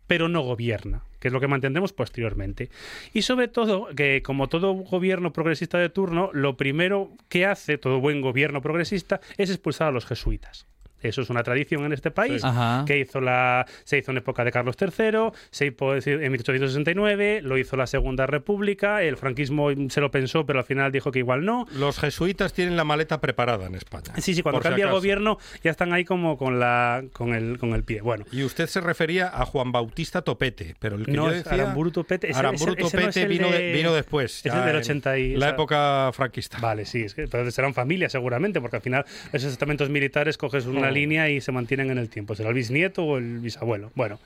pero 0.06 0.28
no 0.28 0.42
gobierna, 0.42 1.04
que 1.20 1.28
es 1.28 1.34
lo 1.34 1.40
que 1.40 1.48
mantendremos 1.48 1.92
posteriormente. 1.92 2.70
Y 3.12 3.22
sobre 3.22 3.48
todo, 3.48 3.88
que 3.94 4.22
como 4.22 4.48
todo 4.48 4.72
gobierno 4.72 5.32
progresista 5.32 5.78
de 5.78 5.88
turno, 5.88 6.30
lo 6.32 6.56
primero 6.56 7.10
que 7.28 7.46
hace 7.46 7.78
todo 7.78 8.00
buen 8.00 8.20
gobierno 8.20 8.62
progresista 8.62 9.20
es 9.36 9.50
expulsar 9.50 9.88
a 9.88 9.92
los 9.92 10.06
jesuitas. 10.06 10.66
Eso 11.08 11.22
es 11.22 11.30
una 11.30 11.42
tradición 11.42 11.84
en 11.84 11.92
este 11.92 12.10
país 12.10 12.42
Sí. 12.42 12.48
Que 12.86 12.98
hizo 12.98 13.20
la, 13.20 13.66
se 13.84 13.98
hizo 13.98 14.10
en 14.10 14.18
época 14.18 14.44
de 14.44 14.50
Carlos 14.52 14.76
III, 14.80 15.30
se 15.50 15.66
hizo 15.66 15.94
en 15.94 16.32
1869, 16.32 17.40
lo 17.42 17.58
hizo 17.58 17.76
la 17.76 17.86
Segunda 17.86 18.26
República, 18.26 19.02
el 19.02 19.16
franquismo 19.16 19.68
se 19.88 20.00
lo 20.00 20.10
pensó, 20.10 20.46
pero 20.46 20.58
al 20.60 20.64
final 20.64 20.90
dijo 20.92 21.10
que 21.12 21.18
igual 21.20 21.44
no. 21.44 21.66
Los 21.72 21.98
jesuitas 21.98 22.52
tienen 22.52 22.76
la 22.76 22.84
maleta 22.84 23.20
preparada 23.20 23.66
en 23.66 23.74
España. 23.74 24.12
Sí, 24.18 24.34
sí, 24.34 24.42
cuando 24.42 24.60
si 24.60 24.68
cambia 24.68 24.86
el 24.86 24.92
gobierno 24.92 25.38
ya 25.62 25.70
están 25.70 25.92
ahí 25.92 26.04
como 26.04 26.36
con, 26.36 26.58
la, 26.60 27.04
con, 27.12 27.34
el, 27.34 27.58
con 27.58 27.72
el 27.74 27.84
pie. 27.84 28.00
Bueno, 28.00 28.24
Y 28.32 28.42
usted 28.42 28.66
se 28.66 28.80
refería 28.80 29.28
a 29.28 29.44
Juan 29.46 29.72
Bautista 29.72 30.22
Topete, 30.22 30.74
pero 30.78 30.96
el 30.96 31.04
que 31.06 31.12
no 31.12 31.24
yo 31.26 31.30
es 31.32 31.44
decía... 31.44 31.62
Aramburu 31.64 31.90
Topete. 31.90 32.30
ese- 32.30 32.38
Aramburu 32.38 32.72
ese- 32.72 32.82
ese 32.86 32.96
no 32.96 33.02
es 33.02 33.06
Topete 33.14 33.22
el 33.22 33.28
vino, 33.28 33.50
de- 33.50 33.72
vino 33.72 33.94
después. 33.94 34.44
es 34.44 34.52
del 34.52 34.68
en 34.68 34.76
80 34.76 35.18
y- 35.18 35.30
La 35.32 35.36
o 35.36 35.40
sea- 35.40 35.48
época 35.50 36.10
franquista. 36.12 36.58
Vale, 36.58 36.84
sí, 36.84 37.02
es 37.02 37.14
que 37.14 37.28
pero 37.28 37.50
serán 37.50 37.74
familias 37.74 38.12
seguramente, 38.12 38.60
porque 38.60 38.76
al 38.76 38.82
final 38.82 39.04
esos 39.32 39.52
estamentos 39.52 39.88
militares 39.90 40.36
coges 40.38 40.66
una. 40.66 40.90
Línea 40.94 41.28
y 41.30 41.40
se 41.40 41.52
mantienen 41.52 41.90
en 41.90 41.98
el 41.98 42.08
tiempo. 42.08 42.34
Será 42.34 42.48
el 42.48 42.54
bisnieto 42.54 43.04
o 43.04 43.18
el 43.18 43.38
bisabuelo. 43.38 43.92
Bueno, 43.94 44.18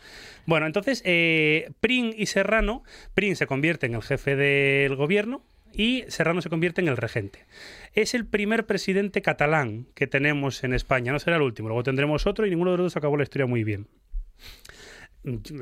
bueno 0.47 0.67
entonces 0.67 1.03
eh, 1.05 1.71
Prin 1.81 2.15
y 2.17 2.27
Serrano, 2.27 2.83
Prin 3.15 3.37
se 3.37 3.47
convierte 3.47 3.87
en 3.87 3.95
el 3.95 4.03
jefe 4.03 4.37
del 4.37 4.95
gobierno 4.97 5.43
y 5.73 6.05
Serrano 6.09 6.43
se 6.43 6.51
convierte 6.51 6.81
en 6.81 6.89
el 6.89 6.97
regente. 6.97 7.47
Es 7.95 8.15
el 8.15 8.27
primer 8.27 8.67
presidente 8.67 9.23
catalán 9.23 9.87
que 9.95 10.07
tenemos 10.07 10.65
en 10.65 10.75
España, 10.75 11.13
no 11.13 11.19
será 11.19 11.37
el 11.37 11.43
último, 11.43 11.69
luego 11.69 11.83
tendremos 11.83 12.27
otro 12.27 12.47
y 12.47 12.51
ninguno 12.51 12.73
de 12.73 12.79
los 12.79 12.87
dos 12.87 12.97
acabó 12.97 13.17
la 13.17 13.23
historia 13.23 13.47
muy 13.47 13.65
bien. 13.65 13.87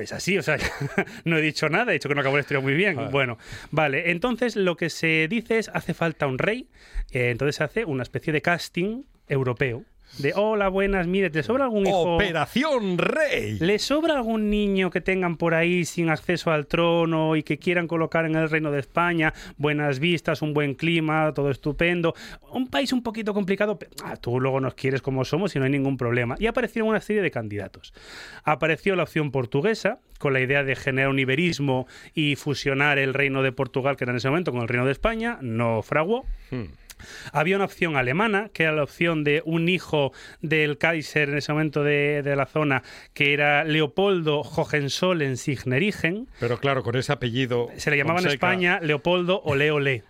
Es 0.01 0.13
así, 0.13 0.39
o 0.39 0.43
sea, 0.43 0.59
no 1.25 1.39
he 1.39 1.43
dicho 1.43 1.69
nada, 1.69 1.91
he 1.91 1.95
dicho 1.95 2.09
que 2.09 2.15
no 2.15 2.21
acabó 2.21 2.37
la 2.37 2.43
historia 2.43 2.61
muy 2.61 2.75
bien. 2.75 2.99
Ah. 2.99 3.09
Bueno, 3.11 3.39
vale, 3.71 4.11
entonces 4.11 4.55
lo 4.55 4.77
que 4.77 4.91
se 4.91 5.29
dice 5.29 5.59
es 5.59 5.71
hace 5.73 5.95
falta 5.95 6.27
un 6.27 6.39
rey, 6.39 6.69
eh, 7.11 7.31
entonces 7.31 7.57
se 7.57 7.65
hace 7.65 7.85
una 7.85 8.03
especie 8.03 8.33
de 8.33 8.43
casting 8.43 9.03
europeo. 9.29 9.85
De 10.19 10.33
hola, 10.35 10.69
buenas, 10.69 11.07
mire, 11.07 11.29
¿te 11.29 11.43
sobra 11.43 11.65
algún 11.65 11.87
hijo? 11.87 12.15
¡Operación 12.15 12.97
Rey! 12.97 13.59
¿Le 13.59 13.79
sobra 13.79 14.15
algún 14.15 14.49
niño 14.49 14.91
que 14.91 15.03
tengan 15.03 15.37
por 15.37 15.53
ahí 15.53 15.85
sin 15.85 16.09
acceso 16.09 16.51
al 16.51 16.67
trono 16.67 17.37
y 17.37 17.43
que 17.43 17.59
quieran 17.59 17.87
colocar 17.87 18.25
en 18.25 18.35
el 18.35 18.49
reino 18.49 18.71
de 18.71 18.81
España 18.81 19.35
buenas 19.59 19.99
vistas, 19.99 20.41
un 20.41 20.55
buen 20.55 20.75
clima, 20.75 21.33
todo 21.35 21.51
estupendo? 21.51 22.15
Un 22.51 22.69
país 22.69 22.95
un 22.95 23.03
poquito 23.03 23.35
complicado, 23.35 23.79
pero 23.79 23.91
ah, 24.05 24.17
tú 24.17 24.41
luego 24.41 24.59
nos 24.59 24.75
quieres 24.75 25.03
como 25.03 25.25
somos 25.25 25.55
y 25.55 25.59
no 25.59 25.67
hay 25.67 25.71
ningún 25.71 25.99
problema. 25.99 26.37
Y 26.39 26.47
aparecieron 26.47 26.89
una 26.89 27.01
serie 27.01 27.21
de 27.21 27.31
candidatos. 27.31 27.93
Apareció 28.43 28.97
la 28.97 29.03
opción 29.03 29.31
portuguesa, 29.31 29.99
con 30.19 30.33
la 30.33 30.41
idea 30.41 30.65
de 30.65 30.77
generar 30.77 31.11
un 31.11 31.19
iberismo 31.19 31.87
y 32.15 32.37
fusionar 32.37 32.99
el 32.99 33.13
reino 33.13 33.43
de 33.43 33.53
Portugal, 33.53 33.97
que 33.97 34.05
era 34.05 34.13
en 34.13 34.17
ese 34.17 34.29
momento, 34.29 34.53
con 34.53 34.63
el 34.63 34.69
reino 34.69 34.87
de 34.87 34.93
España, 34.93 35.39
no 35.43 35.83
fraguó. 35.83 36.25
Hmm. 36.51 36.65
Había 37.33 37.57
una 37.57 37.67
opción 37.67 37.97
alemana, 37.97 38.51
que 38.53 38.65
era 38.65 38.73
la 38.73 38.83
opción 38.83 39.25
de 39.25 39.43
un 39.45 39.69
hijo 39.69 40.13
del 40.41 40.79
Kaiser 40.79 41.29
en 41.29 41.39
ese 41.39 41.53
momento 41.53 41.83
de, 41.83 42.23
de 42.23 42.37
la 42.37 42.47
zona, 42.47 42.83
que 43.15 43.33
era 43.33 43.65
Leopoldo 43.65 44.43
Hohenzollern-Signerigen. 44.43 46.29
Pero 46.41 46.59
claro, 46.59 46.83
con 46.83 46.97
ese 46.97 47.13
apellido. 47.13 47.69
Se 47.77 47.91
le 47.91 47.97
llamaba 47.97 48.21
en 48.21 48.29
España 48.29 48.81
Leopoldo 48.81 49.41
Ole 49.45 49.71
Ole. 49.71 50.03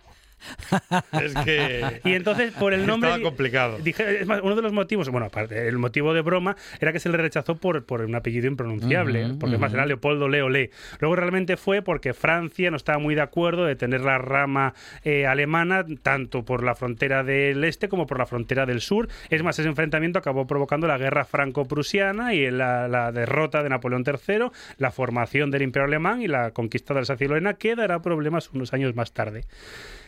Es 1.11 1.33
que. 1.43 2.01
Y 2.03 2.13
entonces, 2.13 2.53
por 2.53 2.73
el 2.73 2.85
nombre. 2.85 3.09
Estaba 3.09 3.23
complicado. 3.23 3.77
Dije, 3.79 4.21
es 4.21 4.27
más, 4.27 4.41
uno 4.41 4.55
de 4.55 4.61
los 4.61 4.73
motivos, 4.73 5.09
bueno, 5.09 5.27
aparte, 5.27 5.67
el 5.67 5.77
motivo 5.77 6.13
de 6.13 6.21
broma 6.21 6.55
era 6.79 6.93
que 6.93 6.99
se 6.99 7.09
le 7.09 7.17
rechazó 7.17 7.55
por, 7.55 7.85
por 7.85 8.01
un 8.01 8.15
apellido 8.15 8.47
impronunciable, 8.47 9.35
porque 9.39 9.55
es 9.55 9.61
más 9.61 9.71
ujú. 9.71 9.77
era 9.77 9.85
Leopoldo 9.85 10.29
Leo 10.29 10.49
Le. 10.49 10.71
Luego 10.99 11.15
realmente 11.15 11.57
fue 11.57 11.81
porque 11.81 12.13
Francia 12.13 12.71
no 12.71 12.77
estaba 12.77 12.99
muy 12.99 13.15
de 13.15 13.21
acuerdo 13.21 13.65
de 13.65 13.75
tener 13.75 14.01
la 14.01 14.17
rama 14.17 14.73
eh, 15.03 15.25
alemana 15.25 15.85
tanto 16.01 16.43
por 16.45 16.63
la 16.63 16.75
frontera 16.75 17.23
del 17.23 17.63
este 17.63 17.89
como 17.89 18.05
por 18.05 18.19
la 18.19 18.25
frontera 18.25 18.65
del 18.65 18.81
sur. 18.81 19.07
Es 19.29 19.43
más, 19.43 19.57
ese 19.59 19.67
enfrentamiento 19.67 20.19
acabó 20.19 20.47
provocando 20.47 20.87
la 20.87 20.97
guerra 20.97 21.25
franco-prusiana 21.25 22.33
y 22.33 22.49
la, 22.51 22.87
la 22.87 23.11
derrota 23.11 23.63
de 23.63 23.69
Napoleón 23.69 24.03
III, 24.05 24.49
la 24.77 24.91
formación 24.91 25.51
del 25.51 25.63
Imperio 25.63 25.87
Alemán 25.87 26.21
y 26.21 26.27
la 26.27 26.51
conquista 26.51 26.93
de 26.93 27.01
Alsacia 27.01 27.25
y 27.25 27.27
Lorena, 27.27 27.55
que 27.55 27.75
dará 27.75 28.01
problemas 28.01 28.49
unos 28.53 28.73
años 28.73 28.95
más 28.95 29.13
tarde. 29.13 29.45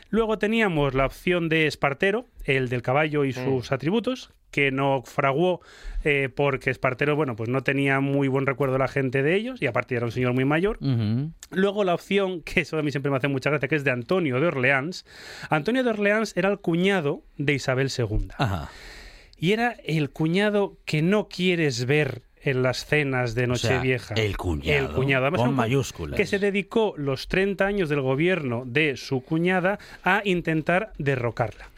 Luego 0.10 0.40
teníamos 0.40 0.94
la 0.94 1.06
opción 1.06 1.50
de 1.50 1.68
Espartero, 1.68 2.26
el 2.44 2.70
del 2.70 2.82
caballo 2.82 3.26
y 3.26 3.34
sus 3.34 3.72
atributos, 3.72 4.32
que 4.52 4.72
no 4.72 5.04
fraguó 5.06 5.62
eh, 6.04 6.30
porque 6.34 6.72
Espartero, 6.72 7.16
bueno, 7.16 7.36
pues 7.36 7.50
no 7.50 7.62
tenía 7.62 8.00
muy 8.00 8.28
buen 8.28 8.46
recuerdo 8.46 8.78
la 8.78 8.88
gente 8.88 9.22
de 9.22 9.36
ellos 9.36 9.62
y 9.62 9.68
aparte 9.68 9.96
era 9.96 10.06
un 10.06 10.12
señor 10.12 10.34
muy 10.34 10.46
mayor. 10.46 10.80
Luego 11.52 11.84
la 11.84 11.94
opción, 11.94 12.42
que 12.42 12.62
eso 12.62 12.78
a 12.78 12.84
mí 12.84 12.92
siempre 12.92 13.12
me 13.12 13.18
hace 13.18 13.28
mucha 13.28 13.50
gracia, 13.50 13.68
que 13.68 13.76
es 13.76 13.84
de 13.84 13.92
Antonio 13.92 14.40
de 14.40 14.48
Orleans. 14.48 15.06
Antonio 15.50 15.84
de 15.84 15.92
Orleans 15.92 16.36
era 16.36 16.50
el 16.50 16.60
cuñado 16.60 17.24
de 17.38 17.54
Isabel 17.54 17.92
II. 17.96 18.30
Ajá. 18.38 18.70
Y 19.38 19.54
era 19.54 19.78
el 19.86 20.10
cuñado 20.10 20.78
que 20.86 21.02
no 21.02 21.30
quieres 21.30 21.86
ver 21.86 22.24
en 22.42 22.64
las 22.64 22.86
cenas 22.86 23.36
de 23.36 23.46
O 23.46 23.56
sea, 23.56 23.72
Nochevieja. 23.72 24.16
el 24.16 24.38
cuñado, 24.38 24.88
El 24.88 24.94
cuñado. 24.94 25.26
Además, 25.26 25.42
con 25.42 25.56
mayúsculas. 25.56 26.18
Que 26.18 26.26
se 26.26 26.40
dedicó 26.40 26.94
los 26.98 27.28
30 27.28 27.66
años 27.66 27.90
del 27.90 28.02
gobierno 28.02 28.64
de 28.66 28.98
su 28.98 29.22
cuñada 29.22 29.80
a 30.04 30.22
intentar 30.26 30.94
derrocarla. 30.98 31.70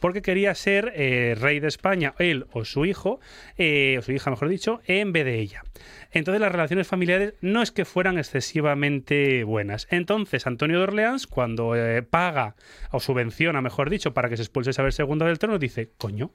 Porque 0.00 0.22
quería 0.22 0.54
ser 0.54 0.92
eh, 0.94 1.36
rey 1.38 1.60
de 1.60 1.68
España, 1.68 2.14
él 2.18 2.46
o 2.52 2.64
su 2.64 2.86
hijo, 2.86 3.20
eh, 3.58 3.96
o 3.98 4.02
su 4.02 4.12
hija, 4.12 4.30
mejor 4.30 4.48
dicho, 4.48 4.80
en 4.86 5.12
vez 5.12 5.24
de 5.24 5.38
ella. 5.38 5.64
Entonces 6.12 6.40
las 6.40 6.52
relaciones 6.52 6.86
familiares 6.86 7.34
no 7.42 7.62
es 7.62 7.72
que 7.72 7.84
fueran 7.84 8.16
excesivamente 8.16 9.44
buenas. 9.44 9.86
Entonces 9.90 10.46
Antonio 10.46 10.78
de 10.78 10.84
Orleans, 10.84 11.26
cuando 11.26 11.76
eh, 11.76 12.02
paga 12.02 12.54
o 12.90 13.00
subvenciona, 13.00 13.60
mejor 13.60 13.90
dicho, 13.90 14.14
para 14.14 14.28
que 14.28 14.36
se 14.36 14.42
expulse 14.42 14.70
Isabel 14.70 14.94
II 14.96 15.18
del 15.26 15.38
trono, 15.38 15.58
dice, 15.58 15.90
coño, 15.98 16.30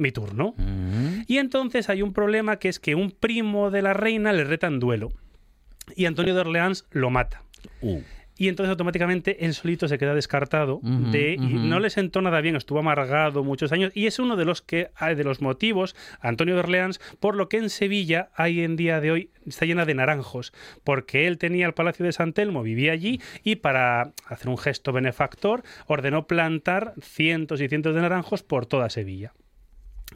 mi 0.00 0.10
turno. 0.10 0.48
Ujú. 0.48 1.24
Y 1.26 1.38
entonces 1.38 1.88
hay 1.88 2.02
un 2.02 2.12
problema 2.12 2.56
que 2.56 2.68
es 2.68 2.80
que 2.80 2.94
un 2.94 3.10
primo 3.10 3.70
de 3.70 3.82
la 3.82 3.92
reina 3.92 4.32
le 4.32 4.44
reta 4.44 4.66
en 4.66 4.80
duelo. 4.80 5.12
Y 5.94 6.06
Antonio 6.06 6.34
de 6.34 6.40
Orleans 6.40 6.86
lo 6.90 7.10
mata. 7.10 7.42
Uh. 7.80 8.00
Y 8.40 8.48
entonces 8.48 8.70
automáticamente 8.70 9.44
él 9.44 9.52
solito 9.52 9.86
se 9.86 9.98
queda 9.98 10.14
descartado 10.14 10.80
de, 10.82 11.34
y 11.34 11.56
no 11.58 11.78
le 11.78 11.90
sentó 11.90 12.22
nada 12.22 12.40
bien, 12.40 12.56
estuvo 12.56 12.78
amargado 12.78 13.44
muchos 13.44 13.70
años 13.70 13.92
y 13.94 14.06
es 14.06 14.18
uno 14.18 14.34
de 14.36 14.46
los 14.46 14.62
que 14.62 14.88
de 15.14 15.24
los 15.24 15.42
motivos 15.42 15.94
Antonio 16.22 16.54
de 16.54 16.60
Orleans 16.60 17.02
por 17.20 17.36
lo 17.36 17.50
que 17.50 17.58
en 17.58 17.68
Sevilla 17.68 18.30
hay 18.34 18.62
en 18.62 18.76
día 18.76 18.98
de 19.02 19.10
hoy 19.10 19.30
está 19.46 19.66
llena 19.66 19.84
de 19.84 19.92
naranjos, 19.92 20.54
porque 20.84 21.26
él 21.26 21.36
tenía 21.36 21.66
el 21.66 21.74
Palacio 21.74 22.06
de 22.06 22.12
San 22.12 22.32
Telmo, 22.32 22.62
vivía 22.62 22.92
allí 22.92 23.20
y 23.44 23.56
para 23.56 24.14
hacer 24.24 24.48
un 24.48 24.56
gesto 24.56 24.90
benefactor 24.90 25.62
ordenó 25.86 26.26
plantar 26.26 26.94
cientos 27.02 27.60
y 27.60 27.68
cientos 27.68 27.94
de 27.94 28.00
naranjos 28.00 28.42
por 28.42 28.64
toda 28.64 28.88
Sevilla. 28.88 29.34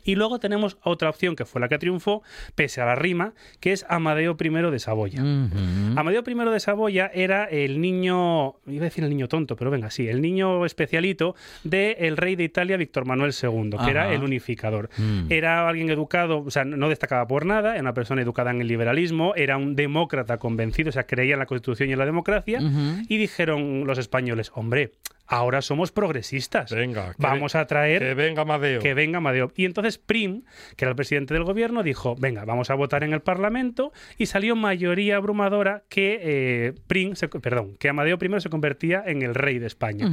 Y 0.04 0.14
luego 0.14 0.38
tenemos 0.38 0.78
otra 0.82 1.08
opción 1.08 1.34
que 1.34 1.44
fue 1.44 1.60
la 1.60 1.68
que 1.68 1.78
triunfó, 1.78 2.22
pese 2.54 2.80
a 2.80 2.86
la 2.86 2.94
rima, 2.94 3.34
que 3.60 3.72
es 3.72 3.84
Amadeo 3.88 4.36
I 4.38 4.48
de 4.70 4.78
Saboya. 4.78 5.20
Amadeo 5.20 6.22
I 6.26 6.34
de 6.50 6.60
Saboya 6.60 7.10
era 7.12 7.44
el 7.44 7.80
niño, 7.80 8.56
iba 8.66 8.82
a 8.82 8.84
decir 8.84 9.04
el 9.04 9.10
niño 9.10 9.28
tonto, 9.28 9.56
pero 9.56 9.70
venga, 9.70 9.90
sí, 9.90 10.08
el 10.08 10.20
niño 10.20 10.64
especialito 10.66 11.34
del 11.64 12.16
rey 12.16 12.36
de 12.36 12.44
Italia, 12.44 12.76
Víctor 12.76 13.06
Manuel 13.06 13.32
II, 13.32 13.70
que 13.70 13.76
Ajá. 13.76 13.90
era 13.90 14.12
el 14.12 14.22
unificador. 14.22 14.90
Mm. 14.96 15.26
Era 15.30 15.68
alguien 15.68 15.90
educado, 15.90 16.42
o 16.44 16.50
sea, 16.50 16.64
no 16.64 16.88
destacaba 16.88 17.26
por 17.26 17.46
nada, 17.46 17.72
era 17.72 17.80
una 17.80 17.94
persona 17.94 18.22
educada 18.22 18.50
en 18.50 18.60
el 18.60 18.68
liberalismo, 18.68 19.34
era 19.36 19.56
un 19.56 19.74
demócrata 19.76 20.38
convencido, 20.38 20.90
o 20.90 20.92
sea, 20.92 21.06
creía 21.06 21.34
en 21.34 21.40
la 21.40 21.46
Constitución 21.46 21.88
y 21.88 21.92
en 21.92 21.98
la 21.98 22.06
democracia, 22.06 22.60
y 23.08 23.16
dijeron 23.16 23.86
los 23.86 23.98
españoles, 23.98 24.52
hombre, 24.54 24.92
ahora 25.26 25.62
somos 25.62 25.90
progresistas, 25.92 26.70
Venga, 26.70 27.14
vamos 27.18 27.54
a 27.54 27.66
traer 27.66 28.00
Que 28.02 28.14
venga 28.14 28.42
Amadeo. 28.42 28.80
que 28.80 28.94
venga 28.94 29.18
Amadeo. 29.18 29.52
Y 29.56 29.64
entonces 29.64 29.98
Prim, 29.98 30.42
que 30.76 30.84
era 30.84 30.90
el 30.90 30.96
presidente 30.96 31.34
del 31.34 31.44
gobierno, 31.44 31.82
dijo, 31.82 32.14
venga, 32.18 32.44
vamos 32.44 32.70
a 32.70 32.74
votar 32.74 33.04
en 33.04 33.12
el 33.12 33.20
Parlamento 33.22 33.92
y 34.18 34.26
salió 34.26 34.54
mayoría 34.56 35.16
abrumadora 35.16 35.84
que 35.88 36.20
eh, 36.22 36.72
Prim, 36.86 37.14
se- 37.14 37.28
perdón, 37.28 37.76
que 37.78 37.88
Amadeo 37.88 38.18
I 38.20 38.40
se 38.40 38.50
convertía 38.50 39.02
en 39.06 39.22
el 39.22 39.34
rey 39.34 39.58
de 39.58 39.66
España. 39.66 40.08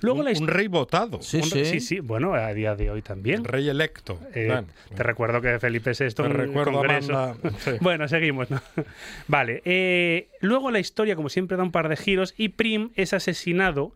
Luego 0.00 0.20
un, 0.20 0.24
la 0.26 0.38
un 0.38 0.46
rey 0.48 0.68
votado. 0.68 1.20
Sí, 1.22 1.38
un- 1.38 1.42
sí. 1.44 1.64
sí, 1.64 1.80
sí, 1.80 2.00
bueno, 2.00 2.34
a 2.34 2.52
día 2.54 2.74
de 2.76 2.90
hoy 2.90 3.02
también. 3.02 3.40
El 3.40 3.44
rey 3.44 3.68
electo. 3.68 4.18
Eh, 4.34 4.46
Bueno, 4.46 4.68
te 4.94 5.02
recuerdo 5.02 5.40
que 5.40 5.58
Felipe 5.58 5.90
VI 5.98 6.10
te 6.14 6.22
en 6.22 6.32
recuerdo, 6.34 6.72
congreso. 6.72 7.12
Amanda. 7.18 7.50
Sí. 7.58 7.70
Bueno, 7.80 8.06
seguimos. 8.08 8.50
¿no? 8.50 8.60
Vale. 9.28 9.62
eh, 9.64 10.28
luego 10.40 10.70
la 10.70 10.78
historia, 10.78 11.16
como 11.16 11.28
siempre, 11.28 11.56
da 11.56 11.62
un 11.62 11.72
par 11.72 11.88
de 11.88 11.96
giros 11.96 12.34
y 12.36 12.50
Prim 12.50 12.90
es 12.94 13.12
asesinado 13.12 13.92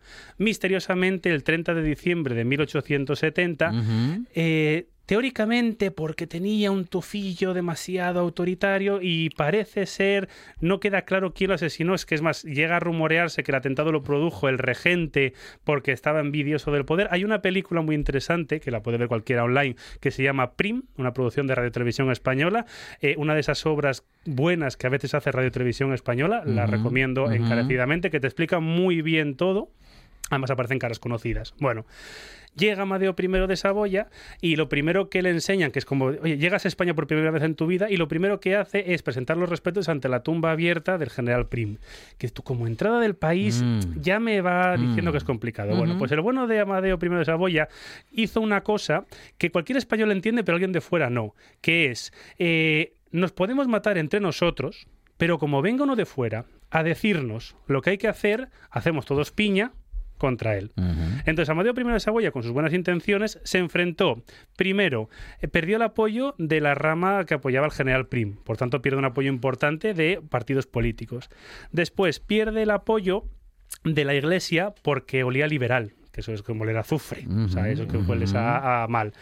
misteriosamente 0.57 1.31
el 1.31 1.45
30 1.45 1.75
de 1.75 1.83
diciembre 1.83 2.35
de 2.35 2.45
1870. 2.45 3.71
Ujú. 3.71 4.25
eh, 4.35 4.87
teóricamente 5.07 5.93
porque 5.93 6.27
tenía 6.27 6.73
un 6.73 6.85
tufillo 6.85 7.55
demasiado 7.55 8.21
autoritario 8.21 8.99
y 9.01 9.31
parece 9.31 9.87
ser, 9.87 10.29
no 10.61 10.81
queda 10.81 11.03
claro 11.03 11.33
quién 11.33 11.49
lo 11.49 11.55
asesinó, 11.55 11.95
es 11.95 12.05
que 12.05 12.17
es 12.17 12.23
más, 12.23 12.43
llega 12.43 12.77
a 12.77 12.81
rumorearse 12.81 13.45
que 13.45 13.53
el 13.53 13.57
atentado 13.57 13.93
lo 13.93 14.03
produjo 14.03 14.49
el 14.49 14.59
regente 14.59 15.33
porque 15.65 15.93
estaba 15.93 16.21
envidioso 16.21 16.73
del 16.73 16.85
poder. 16.85 17.09
Hay 17.13 17.25
una 17.25 17.41
película 17.41 17.81
muy 17.81 17.95
interesante, 17.95 18.61
que 18.61 18.73
la 18.73 18.83
puede 18.83 18.99
ver 18.99 19.09
cualquiera 19.09 19.45
online, 19.45 19.77
que 20.01 20.11
se 20.11 20.25
llama 20.25 20.55
Prim, 20.55 20.83
una 20.99 21.13
producción 21.13 21.47
de 21.47 21.55
Radio 21.55 21.71
Televisión 21.71 22.11
Española, 22.11 22.67
eh, 23.01 23.15
una 23.17 23.35
de 23.35 23.41
esas 23.41 23.65
obras 23.65 24.05
buenas 24.25 24.77
que 24.77 24.89
a 24.89 24.91
veces 24.91 25.15
hace 25.15 25.31
Radio 25.31 25.53
Televisión 25.53 25.95
Española, 25.95 26.43
la 26.45 26.67
recomiendo 26.67 27.31
encarecidamente, 27.31 28.11
que 28.11 28.19
te 28.19 28.27
explica 28.27 28.59
muy 28.59 29.03
bien 29.03 29.37
todo. 29.37 29.71
Además 30.31 30.51
aparecen 30.51 30.79
caras 30.79 30.99
conocidas. 30.99 31.55
Bueno, 31.61 31.87
llega 32.57 32.83
Amadeo 32.83 33.15
I 33.17 33.27
de 33.47 33.57
Saboya 33.57 34.09
y 34.41 34.57
lo 34.57 34.69
primero 34.69 35.09
que 35.09 35.23
le 35.23 35.31
enseñan, 35.31 35.71
que 35.71 35.79
es 35.79 35.85
como, 35.85 36.07
oye, 36.07 36.37
llegas 36.39 36.65
a 36.65 36.69
España 36.69 36.95
por 36.95 37.07
primera 37.07 37.31
vez 37.31 37.43
en 37.45 37.55
tu 37.55 37.67
vida 37.69 37.89
y 37.91 37.97
lo 37.97 38.09
primero 38.09 38.41
que 38.41 38.57
hace 38.57 38.95
es 38.95 39.03
presentar 39.03 39.37
los 39.37 39.49
respetos 39.49 39.89
ante 39.89 40.09
la 40.09 40.25
tumba 40.25 40.51
abierta 40.51 40.99
del 40.99 41.11
general 41.11 41.47
Prim. 41.49 41.77
Que 42.19 42.29
tú 42.29 42.43
como 42.43 42.67
entrada 42.67 42.99
del 42.99 43.15
país 43.15 43.63
Mm. 43.63 44.01
ya 44.01 44.19
me 44.19 44.41
va 44.41 44.77
diciendo 44.77 45.11
Mm. 45.11 45.13
que 45.13 45.19
es 45.19 45.25
complicado. 45.25 45.77
Bueno, 45.77 45.97
pues 45.99 46.11
el 46.13 46.21
bueno 46.21 46.47
de 46.49 46.59
Amadeo 46.61 46.99
I 47.01 47.09
de 47.09 47.25
Saboya 47.25 47.69
hizo 48.11 48.41
una 48.41 48.63
cosa 48.63 49.05
que 49.39 49.51
cualquier 49.51 49.79
español 49.79 50.11
entiende, 50.11 50.43
pero 50.43 50.57
alguien 50.57 50.73
de 50.73 50.81
fuera 50.81 51.09
no, 51.09 51.35
que 51.61 51.91
es, 51.91 52.13
eh, 52.39 52.95
nos 53.13 53.31
podemos 53.33 53.69
matar 53.69 53.97
entre 53.97 54.19
nosotros, 54.19 54.89
pero 55.19 55.39
como 55.39 55.63
venga 55.63 55.85
uno 55.85 55.95
de 55.95 56.05
fuera 56.05 56.47
a 56.71 56.83
decirnos 56.83 57.57
lo 57.69 57.81
que 57.81 57.91
hay 57.91 57.99
que 57.99 58.09
hacer, 58.09 58.49
hacemos 58.71 59.07
todos 59.07 59.31
piña 59.31 59.73
contra 60.17 60.57
él. 60.57 60.73
Ujú. 60.77 61.21
Entonces, 61.25 61.49
Amadeo 61.49 61.75
I 61.77 61.85
de 61.85 62.01
Saboya, 62.01 62.31
con 62.31 62.43
sus 62.43 62.53
buenas 62.53 62.73
intenciones, 62.73 63.41
se 63.45 63.59
enfrentó, 63.59 64.23
primero, 64.57 65.09
eh, 65.41 65.49
perdió 65.49 65.77
el 65.77 65.83
apoyo 65.83 66.35
de 66.39 66.61
la 66.61 66.75
rama 66.75 67.25
que 67.25 67.35
apoyaba 67.35 67.67
al 67.67 67.73
general 67.73 68.07
Prim, 68.07 68.37
por 68.37 68.57
tanto, 68.57 68.83
pierde 68.83 68.99
un 68.99 69.05
apoyo 69.05 69.29
importante 69.31 69.95
de 69.95 70.21
partidos 70.29 70.67
políticos. 70.67 71.31
Después, 71.73 72.21
pierde 72.21 72.63
el 72.63 72.71
apoyo 72.71 73.25
de 73.85 74.05
la 74.05 74.15
iglesia 74.15 74.75
porque 74.83 75.25
olía 75.25 75.47
liberal 75.47 75.93
que 76.17 76.23
eso 76.23 76.33
es 76.33 76.43
como 76.43 76.65
a 76.65 76.81
azufre, 76.81 77.27
o 77.29 77.49
sea, 77.49 77.69
eso 77.69 77.87
que 77.87 77.99
hueles 77.99 78.35
a, 78.35 78.85
a 78.85 78.89
mal. 78.89 79.13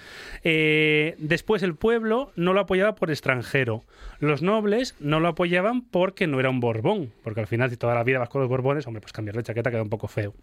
Eh, 0.44 1.16
después 1.18 1.64
el 1.64 1.74
pueblo 1.74 2.30
no 2.36 2.52
lo 2.52 2.60
apoyaba 2.60 2.94
por 2.94 3.10
extranjero. 3.10 3.82
Los 4.20 4.42
nobles 4.42 4.94
no 5.00 5.18
lo 5.18 5.26
apoyaban 5.26 5.82
porque 5.82 6.28
no 6.28 6.38
era 6.38 6.50
un 6.50 6.60
Borbón, 6.60 7.12
porque 7.24 7.40
al 7.40 7.48
final 7.48 7.68
si 7.68 7.76
toda 7.76 7.96
la 7.96 8.04
vida 8.04 8.20
vas 8.20 8.28
con 8.28 8.42
los 8.42 8.48
Borbones, 8.48 8.86
hombre, 8.86 9.00
pues 9.00 9.12
cambiar 9.12 9.34
de 9.34 9.42
chaqueta 9.42 9.72
queda 9.72 9.82
un 9.82 9.90
poco 9.90 10.06
feo. 10.06 10.34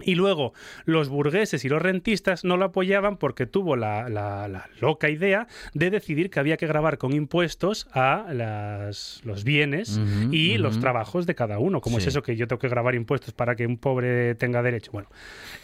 Y 0.00 0.14
luego 0.14 0.52
los 0.84 1.08
burgueses 1.08 1.64
y 1.64 1.68
los 1.68 1.82
rentistas 1.82 2.44
no 2.44 2.56
lo 2.56 2.66
apoyaban 2.66 3.16
porque 3.16 3.46
tuvo 3.46 3.74
la, 3.74 4.08
la- 4.08 4.46
la 4.46 4.68
loca 4.80 5.10
idea 5.10 5.48
de 5.74 5.90
decidir 5.90 6.30
que 6.30 6.38
había 6.38 6.56
que 6.56 6.68
grabar 6.68 6.98
con 6.98 7.12
impuestos 7.14 7.88
a 7.92 8.26
las- 8.32 9.20
los 9.24 9.42
bienes 9.42 10.00
y 10.30 10.56
los 10.58 10.78
trabajos 10.78 11.26
de 11.26 11.34
cada 11.34 11.58
uno. 11.58 11.80
¿Cómo 11.80 11.98
es 11.98 12.06
eso 12.06 12.22
que 12.22 12.36
yo 12.36 12.46
tengo 12.46 12.60
que 12.60 12.68
grabar 12.68 12.94
impuestos 12.94 13.34
para 13.34 13.56
que 13.56 13.66
un 13.66 13.76
pobre 13.76 14.36
tenga 14.36 14.62
derecho? 14.62 14.92
Bueno, 14.92 15.08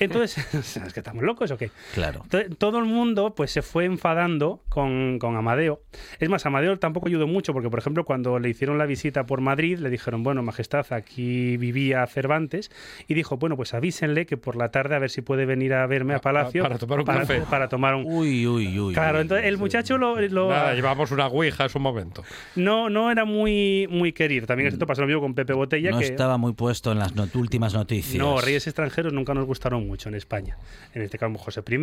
entonces, 0.01 0.37
¿es 0.85 0.93
que 0.93 0.99
estamos 1.01 1.23
locos 1.23 1.53
o 1.53 1.57
qué? 1.57 1.71
Claro. 1.95 2.23
Entonces, 2.25 2.59
todo 2.59 2.79
el 2.81 2.87
mundo 2.87 3.35
pues 3.37 3.53
se 3.53 3.63
fue 3.63 3.85
enfadando 3.85 4.65
con, 4.69 5.21
con 5.21 5.37
Amadeo. 5.37 5.81
Es 6.19 6.29
más, 6.29 6.45
Amadeo 6.45 6.77
tampoco 6.81 7.07
ayudó 7.07 7.29
mucho 7.29 7.53
porque, 7.53 7.71
por 7.71 7.79
ejemplo, 7.79 8.05
cuando 8.05 8.41
le 8.41 8.49
hicieron 8.49 8.79
la 8.79 8.87
visita 8.87 9.27
por 9.27 9.41
Madrid, 9.41 9.79
le 9.79 9.91
dijeron, 9.91 10.25
bueno, 10.25 10.43
Majestad, 10.43 10.87
aquí 10.93 11.57
vivía 11.57 12.05
Cervantes, 12.09 12.73
y 13.07 13.15
dijo, 13.15 13.37
bueno, 13.37 13.57
pues 13.57 13.75
avísenle 13.75 14.14
que 14.27 14.37
por 14.37 14.57
la 14.57 14.71
tarde 14.71 14.95
a 14.95 14.99
ver 14.99 15.11
si 15.11 15.21
puede 15.23 15.45
venir 15.47 15.75
a 15.75 15.87
verme 15.87 16.15
a 16.15 16.19
Pa- 16.19 16.33
Palacio 16.33 16.63
para 16.63 16.79
tomar 16.79 17.01
un 17.01 17.05
café. 17.07 17.41
para 17.51 17.69
tomar 17.69 17.95
un... 17.95 18.05
Uy, 18.07 18.47
uy, 18.47 18.79
uy. 18.79 18.95
Claro, 18.95 19.19
uy. 19.19 19.23
entonces 19.23 19.47
el 19.47 19.59
muchacho 19.59 19.99
lo, 19.99 20.21
lo- 20.21 20.49
Nada, 20.49 20.75
llevamos 20.75 21.11
una 21.11 21.27
ouija 21.27 21.65
en 21.65 21.71
su 21.71 21.79
momento. 21.81 22.23
no, 22.57 22.89
no 22.89 23.11
era 23.11 23.25
muy, 23.25 23.87
muy 23.91 24.13
querido. 24.13 24.47
También 24.47 24.69
esto 24.69 24.87
pasó 24.87 25.01
lo 25.03 25.07
mismo 25.09 25.21
con 25.23 25.35
Pepe 25.35 25.53
Botella, 25.53 25.91
no 25.91 25.99
que 25.99 26.05
estaba 26.07 26.39
muy 26.39 26.53
puesto 26.53 26.93
en 26.93 26.99
las 27.01 27.15
not- 27.15 27.35
últimas 27.35 27.75
noticias. 27.75 28.17
no, 28.23 28.41
reyes 28.41 28.67
extranjeros 28.67 29.13
nunca 29.13 29.35
nos 29.35 29.47
gustaron 29.47 29.87
mucho 29.87 30.09
en 30.09 30.15
España. 30.15 30.57
En 30.95 31.03
este 31.03 31.19
caso 31.19 31.35
José 31.39 31.63
I, 31.69 31.75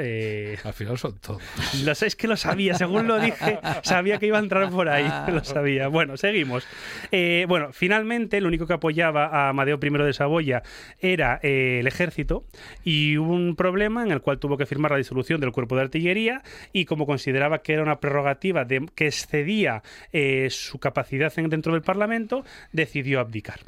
eh, 0.00 0.56
Al 0.64 0.72
final 0.72 0.98
son 0.98 1.18
todos. 1.18 1.42
Lo 1.84 1.94
sé, 1.94 2.06
es 2.06 2.16
que 2.16 2.28
lo 2.28 2.36
sabía, 2.36 2.74
según 2.74 3.06
lo 3.08 3.18
dije, 3.18 3.58
sabía 3.82 4.18
que 4.18 4.26
iba 4.26 4.38
a 4.38 4.40
entrar 4.40 4.70
por 4.70 4.88
ahí, 4.88 5.10
lo 5.32 5.42
sabía. 5.44 5.88
Bueno, 5.88 6.16
seguimos. 6.16 6.64
Eh, 7.10 7.44
bueno, 7.48 7.68
finalmente, 7.72 8.36
el 8.38 8.46
único 8.46 8.66
que 8.66 8.74
apoyaba 8.74 9.26
a 9.26 9.48
Amadeo 9.48 9.78
I 9.82 9.88
de 9.90 10.12
Saboya 10.12 10.62
era 11.00 11.40
eh, 11.42 11.57
el 11.80 11.86
ejército 11.86 12.44
y 12.84 13.16
hubo 13.18 13.32
un 13.32 13.56
problema 13.56 14.02
en 14.02 14.10
el 14.12 14.20
cual 14.20 14.38
tuvo 14.38 14.56
que 14.56 14.66
firmar 14.66 14.90
la 14.92 14.96
disolución 14.98 15.40
del 15.40 15.52
cuerpo 15.52 15.74
de 15.76 15.82
artillería 15.82 16.42
y 16.72 16.84
como 16.84 17.06
consideraba 17.06 17.58
que 17.62 17.72
era 17.74 17.82
una 17.82 18.00
prerrogativa 18.00 18.64
de, 18.64 18.86
que 18.94 19.06
excedía 19.06 19.82
eh, 20.12 20.48
su 20.50 20.78
capacidad 20.78 21.32
en- 21.38 21.48
dentro 21.48 21.72
del 21.72 21.82
Parlamento, 21.82 22.44
decidió 22.72 23.20
abdicar 23.20 23.60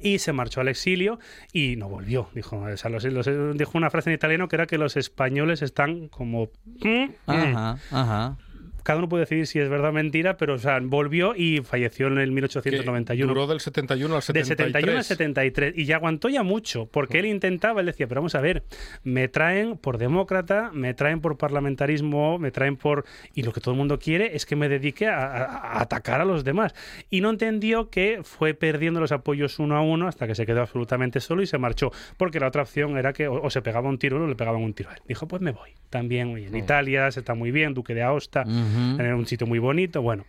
y 0.00 0.18
se 0.18 0.32
marchó 0.32 0.60
al 0.60 0.68
exilio 0.68 1.18
y 1.52 1.76
no 1.76 1.88
volvió. 1.88 2.28
Dijo, 2.34 2.58
o 2.58 2.76
sea, 2.76 2.90
los- 2.90 3.04
los- 3.04 3.56
dijo 3.58 3.72
una 3.78 3.90
frase 3.90 4.10
en 4.10 4.14
italiano 4.14 4.48
que 4.48 4.56
era 4.56 4.66
que 4.66 4.78
los 4.78 4.96
españoles 4.96 5.62
están 5.62 6.08
como... 6.08 6.48
"Mm, 6.80 7.04
mm". 7.26 7.56
Ajá. 7.90 8.36
Cada 8.82 8.98
uno 9.00 9.08
puede 9.08 9.22
decidir 9.24 9.46
si 9.46 9.58
es 9.58 9.68
verdad 9.68 9.90
o 9.90 9.92
mentira, 9.92 10.36
pero 10.36 10.54
o 10.54 10.58
sea, 10.58 10.78
volvió 10.82 11.34
y 11.36 11.58
falleció 11.62 12.06
en 12.06 12.18
el 12.18 12.26
Que 12.28 12.34
1891. 12.34 13.28
Duró 13.28 13.46
del 13.46 13.60
71 13.60 14.14
al 14.14 14.20
De 14.20 14.22
73. 14.44 14.46
71 14.48 14.96
al 14.98 15.04
73 15.04 15.74
y 15.76 15.84
ya 15.84 15.96
aguantó 15.96 16.28
ya 16.28 16.42
mucho 16.42 16.86
porque 16.86 17.18
él 17.18 17.26
intentaba, 17.26 17.80
él 17.80 17.86
decía, 17.86 18.06
pero 18.08 18.20
vamos 18.22 18.34
a 18.34 18.40
ver, 18.40 18.62
me 19.04 19.28
traen 19.28 19.76
por 19.76 19.98
demócrata, 19.98 20.70
me 20.72 20.94
traen 20.94 21.20
por 21.20 21.36
parlamentarismo, 21.36 22.38
me 22.38 22.50
traen 22.50 22.76
por... 22.76 23.04
Y 23.34 23.42
lo 23.42 23.52
que 23.52 23.60
todo 23.60 23.72
el 23.72 23.78
mundo 23.78 23.98
quiere 23.98 24.34
es 24.36 24.46
que 24.46 24.56
me 24.56 24.68
dedique 24.68 25.06
a, 25.06 25.18
a- 25.26 25.44
a 25.44 25.80
atacar 25.82 26.20
a 26.20 26.24
los 26.24 26.44
demás. 26.44 26.74
Y 27.10 27.20
no 27.20 27.30
entendió 27.30 27.90
que 27.90 28.20
fue 28.22 28.54
perdiendo 28.54 29.00
los 29.00 29.12
apoyos 29.12 29.58
uno 29.58 29.76
a 29.76 29.82
uno 29.82 30.08
hasta 30.08 30.26
que 30.26 30.34
se 30.34 30.46
quedó 30.46 30.62
absolutamente 30.62 31.20
solo 31.20 31.42
y 31.42 31.46
se 31.46 31.58
marchó, 31.58 31.90
porque 32.16 32.40
la 32.40 32.48
otra 32.48 32.62
opción 32.62 32.96
era 32.96 33.12
que 33.12 33.28
o, 33.28 33.42
o 33.42 33.50
se 33.50 33.62
pegaba 33.62 33.88
un 33.88 33.98
tiro 33.98 34.22
o 34.22 34.26
le 34.26 34.34
pegaban 34.34 34.62
un 34.62 34.72
tiro 34.74 34.90
a 34.90 34.94
él. 34.94 35.02
Dijo, 35.06 35.28
pues 35.28 35.42
me 35.42 35.52
voy. 35.52 35.70
También 35.90 36.34
oye, 36.34 36.46
en 36.48 36.56
Italia 36.56 37.10
se 37.10 37.20
está 37.20 37.34
muy 37.34 37.50
bien, 37.50 37.72
Duque 37.74 37.94
de 37.94 38.02
Aosta, 38.02 38.44
En 38.78 39.14
un 39.14 39.26
sitio 39.26 39.46
muy 39.46 39.58
bonito, 39.58 40.02
bueno. 40.02 40.24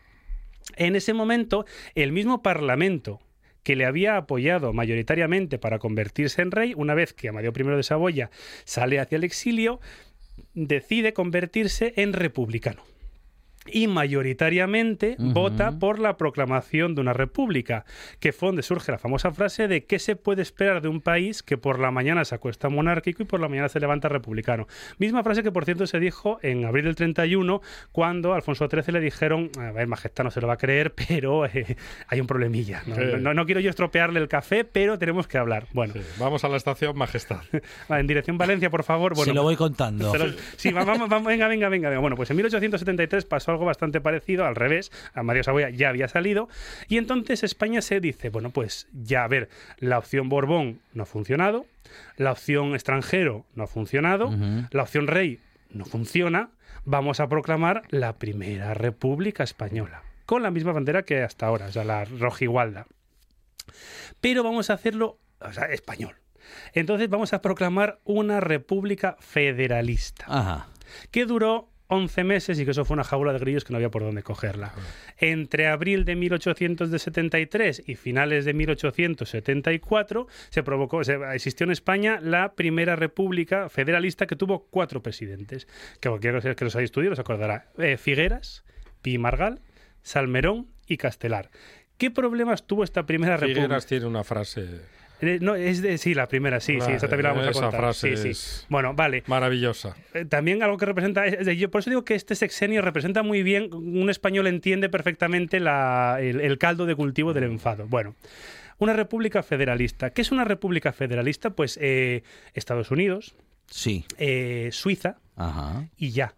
En 0.75 0.95
ese 0.95 1.13
momento, 1.13 1.65
el 1.95 2.11
mismo 2.11 2.41
Parlamento 2.41 3.19
que 3.63 3.75
le 3.75 3.85
había 3.85 4.17
apoyado 4.17 4.73
mayoritariamente 4.73 5.59
para 5.59 5.79
convertirse 5.79 6.41
en 6.41 6.51
rey, 6.51 6.73
una 6.75 6.93
vez 6.93 7.13
que 7.13 7.29
Amadeo 7.29 7.53
I 7.55 7.63
de 7.63 7.83
Saboya 7.83 8.31
sale 8.63 8.99
hacia 8.99 9.17
el 9.17 9.23
exilio, 9.23 9.79
decide 10.53 11.13
convertirse 11.13 11.93
en 11.97 12.13
republicano. 12.13 12.83
Y 13.73 13.87
mayoritariamente 13.87 15.15
Ujú. 15.19 15.31
vota 15.33 15.71
por 15.79 15.99
la 15.99 16.17
proclamación 16.17 16.95
de 16.95 17.01
una 17.01 17.13
república, 17.13 17.85
que 18.19 18.31
fue 18.31 18.49
donde 18.49 18.63
surge 18.63 18.91
la 18.91 18.97
famosa 18.97 19.31
frase 19.31 19.67
de 19.67 19.85
qué 19.85 19.99
se 19.99 20.15
puede 20.15 20.41
esperar 20.41 20.81
de 20.81 20.87
un 20.87 21.01
país 21.01 21.43
que 21.43 21.57
por 21.57 21.79
la 21.79 21.91
mañana 21.91 22.25
se 22.25 22.35
acuesta 22.35 22.69
monárquico 22.69 23.23
y 23.23 23.25
por 23.25 23.39
la 23.39 23.47
mañana 23.47 23.69
se 23.69 23.79
levanta 23.79 24.09
republicano. 24.09 24.67
Misma 24.97 25.23
frase 25.23 25.43
que 25.43 25.51
por 25.51 25.65
cierto 25.65 25.87
se 25.87 25.99
dijo 25.99 26.39
en 26.41 26.65
abril 26.65 26.85
del 26.85 26.95
31 26.95 27.61
cuando 27.91 28.33
a 28.33 28.35
Alfonso 28.35 28.67
XIII 28.69 28.93
le 28.93 28.99
dijeron, 28.99 29.49
a 29.59 29.71
ver, 29.71 29.87
majestad 29.87 30.23
no 30.23 30.31
se 30.31 30.41
lo 30.41 30.47
va 30.47 30.53
a 30.53 30.57
creer, 30.57 30.93
pero 31.07 31.45
eh, 31.45 31.77
hay 32.07 32.19
un 32.19 32.27
problemilla. 32.27 32.83
¿no? 32.85 32.95
Sí. 32.95 33.01
No, 33.19 33.33
no 33.33 33.45
quiero 33.45 33.61
yo 33.61 33.69
estropearle 33.69 34.19
el 34.19 34.27
café, 34.27 34.63
pero 34.63 34.97
tenemos 34.99 35.27
que 35.27 35.37
hablar. 35.37 35.67
Bueno, 35.73 35.93
Sí, 35.93 36.01
Vamos 36.19 36.43
a 36.43 36.49
la 36.49 36.57
estación 36.57 36.97
Majestad. 36.97 37.41
en 37.89 38.07
dirección 38.07 38.37
Valencia, 38.37 38.69
por 38.69 38.83
favor. 38.83 39.13
Bueno, 39.15 39.31
Se 39.31 39.33
lo 39.33 39.43
voy 39.43 39.55
contando. 39.55 40.15
lo- 40.15 40.25
sí, 40.57 40.71
va- 40.71 40.83
vamos, 40.85 41.09
vamos, 41.09 41.27
venga, 41.27 41.47
venga, 41.47 41.69
venga, 41.69 41.89
venga. 41.89 41.99
Bueno, 42.01 42.15
pues 42.15 42.29
en 42.29 42.37
1873 42.37 43.25
pasó 43.25 43.51
algo 43.51 43.58
bastante 43.65 44.01
parecido, 44.01 44.45
al 44.45 44.55
revés. 44.55 44.91
A 45.13 45.23
Mario 45.23 45.43
Saboya 45.43 45.69
ya 45.69 45.89
había 45.89 46.07
salido. 46.07 46.49
Y 46.87 46.97
entonces 46.97 47.43
España 47.43 47.81
se 47.81 47.99
dice, 47.99 48.29
bueno, 48.29 48.49
pues 48.49 48.87
ya, 48.93 49.23
a 49.23 49.27
ver, 49.27 49.49
la 49.79 49.97
opción 49.97 50.29
Borbón 50.29 50.79
no 50.93 51.03
ha 51.03 51.05
funcionado, 51.05 51.65
la 52.17 52.31
opción 52.31 52.73
extranjero 52.73 53.45
no 53.55 53.63
ha 53.63 53.67
funcionado, 53.67 54.31
la 54.71 54.83
opción 54.83 55.07
rey 55.07 55.39
no 55.71 55.85
funciona, 55.85 56.49
vamos 56.85 57.19
a 57.19 57.27
proclamar 57.27 57.83
la 57.89 58.17
primera 58.17 58.73
república 58.73 59.43
española. 59.43 60.03
Con 60.25 60.43
la 60.43 60.51
misma 60.51 60.73
bandera 60.73 61.03
que 61.03 61.23
hasta 61.23 61.47
ahora, 61.47 61.67
o 61.67 61.71
sea, 61.71 61.83
la 61.83 62.05
rojigualda. 62.05 62.85
Pero 64.21 64.43
vamos 64.43 64.69
a 64.69 64.73
hacerlo, 64.73 65.17
o 65.39 65.51
sea, 65.51 65.65
español. 65.65 66.15
Entonces 66.73 67.09
vamos 67.09 67.33
a 67.33 67.41
proclamar 67.41 67.99
una 68.03 68.39
república 68.39 69.17
federalista 69.19 70.25
Ajá. 70.27 70.67
que 71.11 71.25
duró 71.25 71.68
11 71.91 72.23
meses 72.23 72.59
y 72.59 72.65
que 72.65 72.71
eso 72.71 72.85
fue 72.85 72.93
una 72.93 73.03
jaula 73.03 73.33
de 73.33 73.39
grillos 73.39 73.63
que 73.65 73.73
no 73.73 73.77
había 73.77 73.89
por 73.89 74.03
dónde 74.03 74.21
cogerla. 74.23 74.73
Entre 75.17 75.67
abril 75.67 76.05
de 76.05 76.15
1873 76.15 77.83
y 77.87 77.95
finales 77.95 78.45
de 78.45 78.53
1874 78.53 80.27
se 80.49 80.63
provocó, 80.63 81.03
se- 81.03 81.17
existió 81.33 81.63
en 81.65 81.71
España 81.71 82.19
la 82.21 82.53
primera 82.53 82.95
república 82.95 83.69
federalista 83.69 84.27
que 84.27 84.35
tuvo 84.35 84.67
cuatro 84.69 85.01
presidentes, 85.01 85.67
que 85.99 86.09
cualquiera 86.09 86.39
que 86.55 86.63
los 86.65 86.75
haya 86.75 86.85
estudiado 86.85 87.13
os 87.13 87.19
acordará. 87.19 87.69
Eh, 87.77 87.97
Figueras, 87.97 88.63
Pi 89.01 89.17
Margal, 89.17 89.61
Salmerón 90.03 90.67
y 90.87 90.97
Castelar. 90.97 91.49
¿Qué 91.97 92.11
problemas 92.11 92.65
tuvo 92.67 92.83
esta 92.83 93.05
primera 93.05 93.35
república? 93.35 93.61
Figueras 93.61 93.85
tiene 93.85 94.05
una 94.05 94.23
frase 94.23 94.81
no, 95.41 95.55
es 95.55 95.81
de, 95.81 95.97
sí, 95.97 96.13
la 96.13 96.27
primera, 96.27 96.59
sí, 96.59 96.79
sí, 96.81 96.91
esa 96.91 97.07
también 97.07 97.23
la 97.23 97.33
vamos 97.33 97.47
a 97.47 97.51
contar. 97.61 97.79
frase 97.79 98.15
sí, 98.17 98.23
sí. 98.23 98.29
es- 98.29 98.65
Bueno, 98.69 98.93
vale. 98.93 99.23
maravillosa. 99.27 99.95
Eh, 100.13 100.25
también 100.25 100.63
algo 100.63 100.77
que 100.77 100.85
representa, 100.85 101.25
es 101.25 101.45
de- 101.45 101.57
yo 101.57 101.69
por 101.69 101.79
eso 101.81 101.89
digo 101.89 102.05
que 102.05 102.15
este 102.15 102.35
sexenio 102.35 102.81
representa 102.81 103.21
muy 103.23 103.43
bien, 103.43 103.73
un 103.73 104.09
español 104.09 104.47
entiende 104.47 104.89
perfectamente 104.89 105.59
la- 105.59 106.17
el, 106.21 106.39
el 106.41 106.57
caldo 106.57 106.85
de 106.85 106.95
cultivo 106.95 107.33
del 107.33 107.43
enfado. 107.45 107.85
Bueno, 107.87 108.15
una 108.77 108.93
república 108.93 109.43
federalista. 109.43 110.11
¿Qué 110.11 110.21
es 110.21 110.31
una 110.31 110.45
república 110.45 110.93
federalista? 110.93 111.49
Pues 111.49 111.77
eh, 111.81 112.23
Estados 112.53 112.91
Unidos, 112.91 113.35
Sí. 113.67 114.05
eh, 114.17 114.69
Suiza 114.71 115.17
Ajá. 115.35 115.87
y 115.97 116.11
ya. 116.11 116.33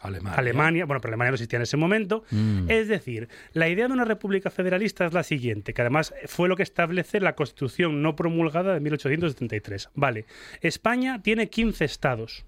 Alemania. 0.00 0.38
Alemania, 0.38 0.84
bueno, 0.86 1.00
pero 1.00 1.10
Alemania 1.10 1.30
no 1.32 1.34
existía 1.34 1.58
en 1.58 1.62
ese 1.62 1.76
momento. 1.76 2.24
Mm. 2.30 2.70
Es 2.70 2.88
decir, 2.88 3.28
la 3.52 3.68
idea 3.68 3.86
de 3.86 3.92
una 3.92 4.04
república 4.04 4.50
federalista 4.50 5.06
es 5.06 5.12
la 5.12 5.22
siguiente, 5.22 5.74
que 5.74 5.82
además 5.82 6.14
fue 6.26 6.48
lo 6.48 6.56
que 6.56 6.62
establece 6.62 7.20
la 7.20 7.34
Constitución 7.34 8.02
no 8.02 8.16
promulgada 8.16 8.74
de 8.74 8.80
1873. 8.80 9.90
Vale, 9.94 10.26
España 10.60 11.22
tiene 11.22 11.48
15 11.48 11.84
estados 11.84 12.44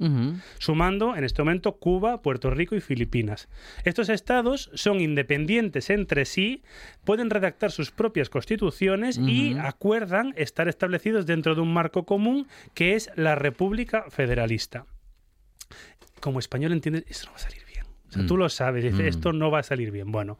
sumando 0.58 1.16
en 1.16 1.24
este 1.24 1.42
momento 1.42 1.76
Cuba, 1.76 2.22
Puerto 2.22 2.50
Rico 2.50 2.74
y 2.74 2.80
Filipinas. 2.80 3.48
Estos 3.84 4.08
estados 4.08 4.70
son 4.74 5.00
independientes 5.00 5.90
entre 5.90 6.24
sí, 6.24 6.62
pueden 7.04 7.30
redactar 7.30 7.70
sus 7.70 7.90
propias 7.90 8.28
constituciones 8.30 9.18
y 9.18 9.56
acuerdan 9.58 10.34
estar 10.36 10.68
establecidos 10.68 11.26
dentro 11.26 11.54
de 11.54 11.60
un 11.60 11.72
marco 11.72 12.04
común 12.04 12.48
que 12.74 12.94
es 12.94 13.10
la 13.16 13.34
República 13.34 14.04
Federalista. 14.10 14.86
Como 16.22 16.38
español 16.38 16.70
entiendes, 16.70 17.02
eso 17.08 17.26
no 17.26 17.32
va 17.32 17.38
a 17.38 17.40
salir. 17.40 17.61
O 18.12 18.14
sea, 18.14 18.24
Mm. 18.24 18.26
tú 18.26 18.36
lo 18.36 18.48
sabes, 18.50 18.84
dices, 18.84 19.00
Mm. 19.00 19.08
esto 19.08 19.32
no 19.32 19.50
va 19.50 19.60
a 19.60 19.62
salir 19.62 19.90
bien. 19.90 20.12
Bueno, 20.12 20.38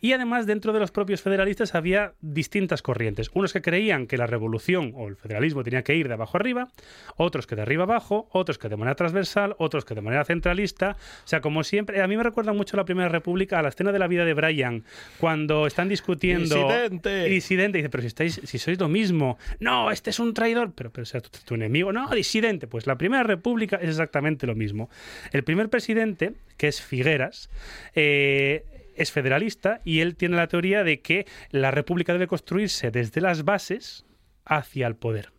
y 0.00 0.12
además 0.12 0.46
dentro 0.46 0.72
de 0.72 0.78
los 0.78 0.92
propios 0.92 1.20
federalistas 1.20 1.74
había 1.74 2.12
distintas 2.20 2.80
corrientes. 2.80 3.28
Unos 3.34 3.52
que 3.52 3.60
creían 3.60 4.06
que 4.06 4.16
la 4.16 4.28
revolución 4.28 4.92
o 4.94 5.08
el 5.08 5.16
federalismo 5.16 5.64
tenía 5.64 5.82
que 5.82 5.96
ir 5.96 6.06
de 6.06 6.14
abajo 6.14 6.36
arriba, 6.36 6.68
otros 7.16 7.48
que 7.48 7.56
de 7.56 7.62
arriba 7.62 7.82
abajo, 7.82 8.28
otros 8.32 8.56
que 8.58 8.68
de 8.68 8.76
manera 8.76 8.94
transversal, 8.94 9.56
otros 9.58 9.84
que 9.84 9.96
de 9.96 10.00
manera 10.00 10.24
centralista. 10.24 10.96
O 11.24 11.26
sea, 11.28 11.40
como 11.40 11.64
siempre, 11.64 12.00
a 12.00 12.06
mí 12.06 12.16
me 12.16 12.22
recuerda 12.22 12.52
mucho 12.52 12.76
la 12.76 12.84
Primera 12.84 13.08
República, 13.08 13.58
a 13.58 13.62
la 13.62 13.70
escena 13.70 13.90
de 13.90 13.98
la 13.98 14.06
vida 14.06 14.24
de 14.24 14.34
Brian, 14.34 14.84
cuando 15.18 15.66
están 15.66 15.88
discutiendo... 15.88 16.54
Disidente. 16.54 17.24
Disidente. 17.24 17.78
Dice, 17.78 17.90
pero 17.90 18.02
si, 18.02 18.06
estáis, 18.06 18.40
si 18.44 18.58
sois 18.58 18.78
lo 18.78 18.88
mismo. 18.88 19.38
No, 19.58 19.90
este 19.90 20.10
es 20.10 20.20
un 20.20 20.34
traidor. 20.34 20.72
Pero, 20.76 20.90
pero 20.92 21.02
o 21.02 21.06
sea, 21.06 21.20
tu, 21.20 21.30
tu 21.44 21.54
enemigo. 21.56 21.92
No, 21.92 22.08
disidente. 22.10 22.66
Pues 22.68 22.86
la 22.86 22.96
Primera 22.96 23.24
República 23.24 23.76
es 23.76 23.88
exactamente 23.88 24.46
lo 24.46 24.54
mismo. 24.54 24.88
El 25.32 25.42
primer 25.44 25.68
presidente, 25.68 26.34
que 26.58 26.68
es 26.68 26.82
Figueras, 26.82 27.48
eh, 27.94 28.92
es 28.96 29.12
federalista 29.12 29.80
y 29.84 30.00
él 30.00 30.16
tiene 30.16 30.36
la 30.36 30.48
teoría 30.48 30.84
de 30.84 31.00
que 31.00 31.26
la 31.50 31.70
república 31.70 32.12
debe 32.12 32.26
construirse 32.26 32.90
desde 32.90 33.22
las 33.22 33.44
bases 33.44 34.04
hacia 34.44 34.86
el 34.86 34.96
poder. 34.96 35.32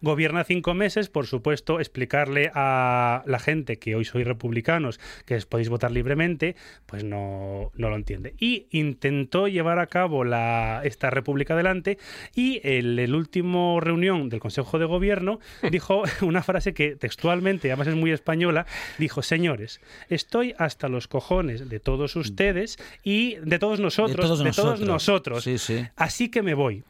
Gobierna 0.00 0.44
cinco 0.44 0.74
meses, 0.74 1.08
por 1.08 1.26
supuesto, 1.26 1.80
explicarle 1.80 2.50
a 2.54 3.22
la 3.26 3.38
gente 3.38 3.78
que 3.78 3.94
hoy 3.94 4.04
sois 4.04 4.26
republicanos 4.26 5.00
que 5.24 5.36
podéis 5.48 5.68
votar 5.68 5.90
libremente, 5.90 6.56
pues 6.86 7.04
no, 7.04 7.70
no 7.74 7.90
lo 7.90 7.96
entiende. 7.96 8.34
Y 8.38 8.66
intentó 8.70 9.48
llevar 9.48 9.78
a 9.78 9.86
cabo 9.86 10.24
la, 10.24 10.80
esta 10.84 11.10
república 11.10 11.54
adelante 11.54 11.98
y 12.34 12.60
en 12.62 12.98
el 12.98 13.14
último 13.14 13.80
reunión 13.80 14.28
del 14.28 14.40
Consejo 14.40 14.78
de 14.78 14.84
Gobierno 14.84 15.40
dijo 15.70 16.02
una 16.22 16.42
frase 16.42 16.74
que 16.74 16.96
textualmente, 16.96 17.70
además 17.70 17.88
es 17.88 17.94
muy 17.94 18.10
española, 18.10 18.66
dijo, 18.98 19.22
señores, 19.22 19.80
estoy 20.08 20.54
hasta 20.58 20.88
los 20.88 21.08
cojones 21.08 21.68
de 21.68 21.80
todos 21.80 22.16
ustedes 22.16 22.78
y 23.02 23.36
de 23.36 23.58
todos 23.58 23.80
nosotros, 23.80 24.16
de 24.16 24.22
todos 24.22 24.44
nosotros. 24.44 24.80
nosotros. 24.80 25.44
Sí, 25.44 25.58
sí. 25.58 25.86
Así 25.96 26.30
que 26.30 26.42
me 26.42 26.54
voy. 26.54 26.84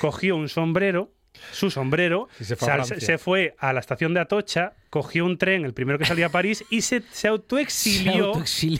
Cogió 0.00 0.36
un 0.36 0.48
sombrero 0.48 1.10
su 1.50 1.70
sombrero, 1.70 2.28
fue 2.56 2.72
a 2.72 2.84
se 2.84 3.18
fue 3.18 3.54
a 3.58 3.72
la 3.72 3.80
estación 3.80 4.14
de 4.14 4.20
Atocha, 4.20 4.72
cogió 4.92 5.24
un 5.24 5.38
tren, 5.38 5.64
el 5.64 5.72
primero 5.72 5.98
que 5.98 6.04
salía 6.04 6.26
a 6.26 6.28
París, 6.28 6.64
y 6.68 6.82
se, 6.82 7.00
se 7.00 7.22
Se 7.22 7.28
autoexilió. 7.28 8.26
autoexilió. 8.34 8.78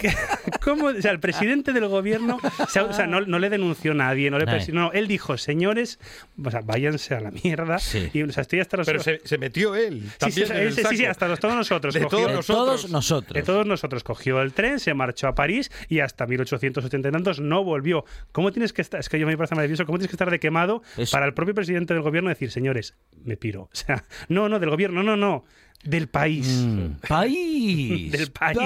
que- 0.00 0.12
¿Cómo? 0.60 0.86
O 0.86 1.00
sea, 1.00 1.12
el 1.12 1.20
presidente 1.20 1.72
del 1.72 1.86
gobierno 1.86 2.38
se 2.68 2.80
o 2.80 2.92
sea, 2.92 3.06
no, 3.06 3.20
no 3.20 3.38
le 3.38 3.48
denunció 3.48 3.92
a 3.92 3.94
nadie, 3.94 4.28
no 4.30 4.38
le 4.38 4.46
no, 4.72 4.90
él 4.92 5.06
dijo, 5.06 5.38
señores, 5.38 5.98
o 6.44 6.50
sea, 6.50 6.60
váyanse 6.62 7.14
a 7.14 7.20
la 7.20 7.30
mierda. 7.30 7.78
Sí. 7.78 8.10
Y, 8.12 8.22
o 8.22 8.32
sea, 8.32 8.42
estoy 8.42 8.58
hasta 8.60 8.76
los 8.76 8.86
Pero 8.86 9.00
se, 9.02 9.20
se 9.24 9.38
metió 9.38 9.74
él 9.76 10.02
Sí, 10.02 10.08
sí, 10.08 10.18
también 10.18 10.46
sí, 10.46 10.52
en 10.52 10.58
el 10.58 10.72
sí, 10.74 10.82
sí, 10.90 10.96
saco. 10.98 11.10
hasta 11.10 11.28
los, 11.28 11.38
todos 11.40 11.54
nosotros. 11.54 11.94
De 11.94 12.00
cogió- 12.02 12.10
todos 12.10 12.26
De 12.28 12.34
nosotros. 12.34 12.66
todos 12.66 12.90
nosotros. 12.90 13.34
de 13.34 13.42
todos 13.42 13.66
nosotros 13.66 14.02
cogió 14.04 14.42
el 14.42 14.52
tren, 14.52 14.80
se 14.80 14.94
marchó 14.94 15.28
a 15.28 15.34
París 15.34 15.70
y 15.88 16.00
hasta 16.00 16.26
1880 16.26 17.08
y 17.08 17.12
tantos 17.12 17.40
no 17.40 17.62
volvió. 17.62 18.04
¿Cómo 18.32 18.50
tienes 18.52 18.72
que 18.72 18.82
estar? 18.82 18.98
Es 19.00 19.08
que 19.08 19.18
yo 19.18 19.26
me 19.26 19.36
parece 19.36 19.54
maravilloso. 19.54 19.86
¿Cómo 19.86 19.98
tienes 19.98 20.10
que 20.10 20.16
estar 20.16 20.30
de 20.30 20.40
quemado 20.40 20.82
Eso. 20.96 21.12
para 21.12 21.26
el 21.26 21.34
propio 21.34 21.54
presidente 21.54 21.94
del 21.94 22.02
gobierno 22.02 22.28
decir, 22.30 22.50
señores, 22.50 22.94
me 23.24 23.36
piro? 23.36 23.62
O 23.62 23.70
sea, 23.72 24.04
no, 24.28 24.48
no, 24.48 24.58
del 24.58 24.70
gobierno, 24.72 25.02
no, 25.02 25.16
no, 25.16 25.44
del 25.84 26.08
país. 26.08 26.64
Mm, 26.64 27.06
País. 27.08 28.12
Del 28.12 28.30
país. 28.30 28.60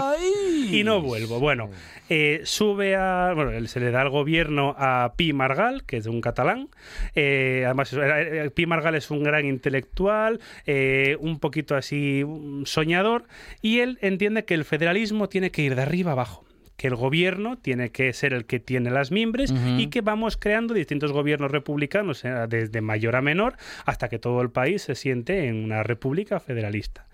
Y 0.71 0.85
no 0.85 1.01
vuelvo. 1.01 1.41
Bueno, 1.41 1.71
eh, 2.09 2.41
sube 2.45 2.95
a. 2.95 3.33
Bueno, 3.35 3.53
él 3.53 3.69
se 3.69 3.81
le 3.81 3.91
da 3.91 4.03
al 4.03 4.11
gobierno 4.11 4.75
a 4.79 5.15
Pi 5.17 5.33
Margal, 5.33 5.85
que 5.85 5.97
es 5.97 6.07
un 6.07 6.21
catalán. 6.21 6.69
Eh, 7.15 7.63
además, 7.65 7.95
eh, 7.99 8.51
Pi 8.55 8.67
Margal 8.67 8.95
es 8.95 9.11
un 9.11 9.23
gran 9.23 9.47
intelectual, 9.47 10.41
eh, 10.67 11.17
un 11.21 11.39
poquito 11.39 11.75
así 11.75 12.23
un 12.23 12.67
soñador, 12.67 13.25
y 13.63 13.81
él 13.81 13.99
entiende 14.03 14.45
que 14.45 14.55
el 14.55 14.65
federalismo 14.65 15.29
tiene 15.29 15.51
que 15.51 15.63
ir 15.63 15.75
de 15.75 15.83
arriba 15.83 16.13
abajo 16.13 16.46
que 16.77 16.89
el 16.89 16.97
gobierno 16.97 17.57
tiene 17.59 17.91
que 17.91 18.13
ser 18.13 18.33
el 18.33 18.45
que 18.45 18.61
tiene 18.61 18.91
las 18.91 19.11
mimbres 19.11 19.53
y 19.79 19.87
que 19.89 20.01
vamos 20.01 20.37
creando 20.37 20.75
distintos 20.75 21.13
gobiernos 21.13 21.51
republicanos 21.51 22.25
eh, 22.25 22.47
desde 22.49 22.81
mayor 22.81 23.17
a 23.17 23.23
menor 23.23 23.57
hasta 23.85 24.09
que 24.09 24.19
todo 24.19 24.43
el 24.43 24.51
país 24.51 24.83
se 24.83 24.95
siente 24.95 25.49
en 25.49 25.65
una 25.65 25.83
república 25.83 26.41
federalista. 26.41 27.07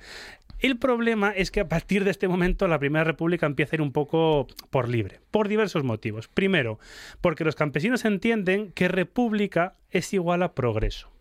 El 0.63 0.79
problema 0.79 1.31
es 1.31 1.51
que 1.51 1.59
a 1.59 1.69
partir 1.69 2.05
de 2.05 2.13
este 2.13 2.29
momento 2.29 2.69
la 2.69 2.79
Primera 2.79 3.05
República 3.05 3.47
empieza 3.47 3.75
a 3.75 3.77
ir 3.79 3.83
un 3.83 3.91
poco 3.91 4.47
por 4.71 4.89
libre, 4.89 5.21
por 5.33 5.49
diversos 5.49 5.83
motivos. 5.83 6.29
Primero, 6.29 6.79
porque 7.21 7.45
los 7.45 7.57
campesinos 7.57 8.05
entienden 8.05 8.71
que 8.71 8.87
república 8.87 9.75
es 9.91 10.13
igual 10.13 10.45
a 10.45 10.55
progreso. 10.55 11.12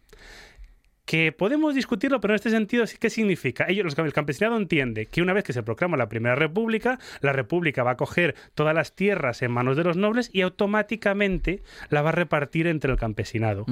Que 1.11 1.33
podemos 1.33 1.75
discutirlo, 1.75 2.21
pero 2.21 2.33
en 2.33 2.35
este 2.35 2.51
sentido, 2.51 2.85
¿qué 2.97 3.09
significa? 3.09 3.65
Ellos, 3.67 3.83
los, 3.83 3.99
el 3.99 4.13
campesinado 4.13 4.55
entiende 4.55 5.07
que 5.07 5.21
una 5.21 5.33
vez 5.33 5.43
que 5.43 5.51
se 5.51 5.61
proclama 5.61 5.97
la 5.97 6.07
Primera 6.07 6.35
República, 6.35 6.99
la 7.19 7.33
República 7.33 7.83
va 7.83 7.91
a 7.91 7.97
coger 7.97 8.33
todas 8.55 8.73
las 8.73 8.95
tierras 8.95 9.41
en 9.41 9.51
manos 9.51 9.75
de 9.75 9.83
los 9.83 9.97
nobles 9.97 10.29
y 10.31 10.39
automáticamente 10.39 11.63
la 11.89 12.01
va 12.01 12.09
a 12.09 12.13
repartir 12.13 12.65
entre 12.65 12.93
el 12.93 12.97
campesinado. 12.97 13.65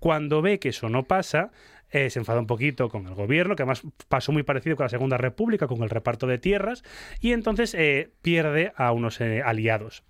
Cuando 0.00 0.42
ve 0.42 0.58
que 0.58 0.68
eso 0.68 0.90
no 0.90 1.04
pasa, 1.04 1.50
eh, 1.92 2.10
se 2.10 2.18
enfada 2.18 2.40
un 2.40 2.46
poquito 2.46 2.90
con 2.90 3.06
el 3.06 3.14
gobierno, 3.14 3.56
que 3.56 3.62
además 3.62 3.84
pasó 4.08 4.32
muy 4.32 4.42
parecido 4.42 4.76
con 4.76 4.84
la 4.84 4.90
Segunda 4.90 5.16
República, 5.16 5.66
con 5.66 5.82
el 5.82 5.88
reparto 5.88 6.26
de 6.26 6.36
tierras, 6.36 6.84
y 7.22 7.32
entonces 7.32 7.72
eh, 7.72 8.10
pierde 8.20 8.74
a 8.76 8.92
unos 8.92 9.18
eh, 9.22 9.40
aliados. 9.42 10.04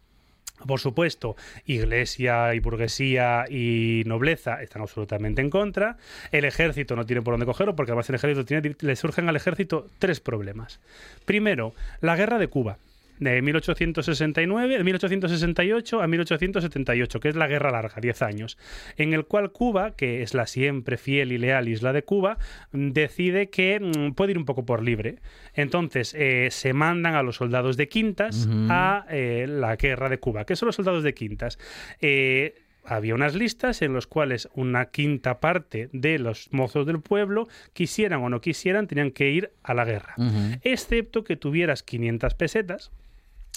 Por 0.66 0.80
supuesto, 0.80 1.36
iglesia 1.66 2.54
y 2.54 2.60
burguesía 2.60 3.44
y 3.48 4.02
nobleza 4.06 4.62
están 4.62 4.82
absolutamente 4.82 5.42
en 5.42 5.50
contra. 5.50 5.96
El 6.30 6.44
ejército 6.44 6.96
no 6.96 7.06
tiene 7.06 7.22
por 7.22 7.34
dónde 7.34 7.46
cogerlo, 7.46 7.76
porque 7.76 7.92
además 7.92 8.08
el 8.08 8.16
ejército 8.16 8.76
le 8.80 8.96
surgen 8.96 9.28
al 9.28 9.36
ejército 9.36 9.86
tres 9.98 10.20
problemas. 10.20 10.80
Primero, 11.24 11.74
la 12.00 12.16
guerra 12.16 12.38
de 12.38 12.48
Cuba 12.48 12.78
de 13.22 13.42
1869, 13.42 14.78
de 14.78 14.84
1868 14.84 16.02
a 16.02 16.06
1878, 16.06 17.20
que 17.20 17.28
es 17.28 17.36
la 17.36 17.46
guerra 17.46 17.70
larga, 17.70 18.00
10 18.00 18.22
años, 18.22 18.58
en 18.96 19.12
el 19.12 19.24
cual 19.24 19.52
Cuba, 19.52 19.92
que 19.96 20.22
es 20.22 20.34
la 20.34 20.46
siempre 20.46 20.96
fiel 20.96 21.32
y 21.32 21.38
leal 21.38 21.68
isla 21.68 21.92
de 21.92 22.02
Cuba, 22.02 22.38
decide 22.72 23.50
que 23.50 23.80
mm, 23.80 24.12
puede 24.12 24.32
ir 24.32 24.38
un 24.38 24.44
poco 24.44 24.64
por 24.64 24.82
libre. 24.82 25.18
Entonces 25.54 26.14
eh, 26.18 26.48
se 26.50 26.72
mandan 26.72 27.14
a 27.14 27.22
los 27.22 27.36
soldados 27.36 27.76
de 27.76 27.88
quintas 27.88 28.48
a 28.68 29.06
eh, 29.10 29.46
la 29.48 29.76
guerra 29.76 30.08
de 30.08 30.18
Cuba. 30.18 30.44
¿Qué 30.44 30.56
son 30.56 30.66
los 30.66 30.76
soldados 30.76 31.02
de 31.02 31.14
quintas? 31.14 31.58
Eh, 32.00 32.54
había 32.84 33.14
unas 33.14 33.34
listas 33.34 33.82
en 33.82 33.94
las 33.94 34.06
cuales 34.06 34.48
una 34.54 34.86
quinta 34.86 35.40
parte 35.40 35.88
de 35.92 36.18
los 36.18 36.48
mozos 36.52 36.86
del 36.86 37.00
pueblo, 37.00 37.48
quisieran 37.72 38.22
o 38.22 38.28
no 38.28 38.40
quisieran, 38.40 38.86
tenían 38.86 39.12
que 39.12 39.30
ir 39.30 39.52
a 39.62 39.74
la 39.74 39.84
guerra. 39.84 40.14
Excepto 40.62 41.22
que 41.24 41.36
tuvieras 41.36 41.82
500 41.82 42.34
pesetas, 42.34 42.90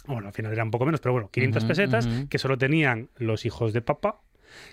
bueno, 0.08 0.28
al 0.28 0.34
final 0.34 0.52
era 0.54 0.64
un 0.64 0.72
poco 0.72 0.86
menos, 0.86 1.02
pero 1.02 1.14
bueno, 1.14 1.30
500 1.32 1.64
Ujú, 1.64 1.68
pesetas 1.70 2.10
que 2.30 2.38
solo 2.38 2.58
tenían 2.58 3.10
los 3.18 3.46
hijos 3.46 3.74
de 3.74 3.82
papá 3.82 4.22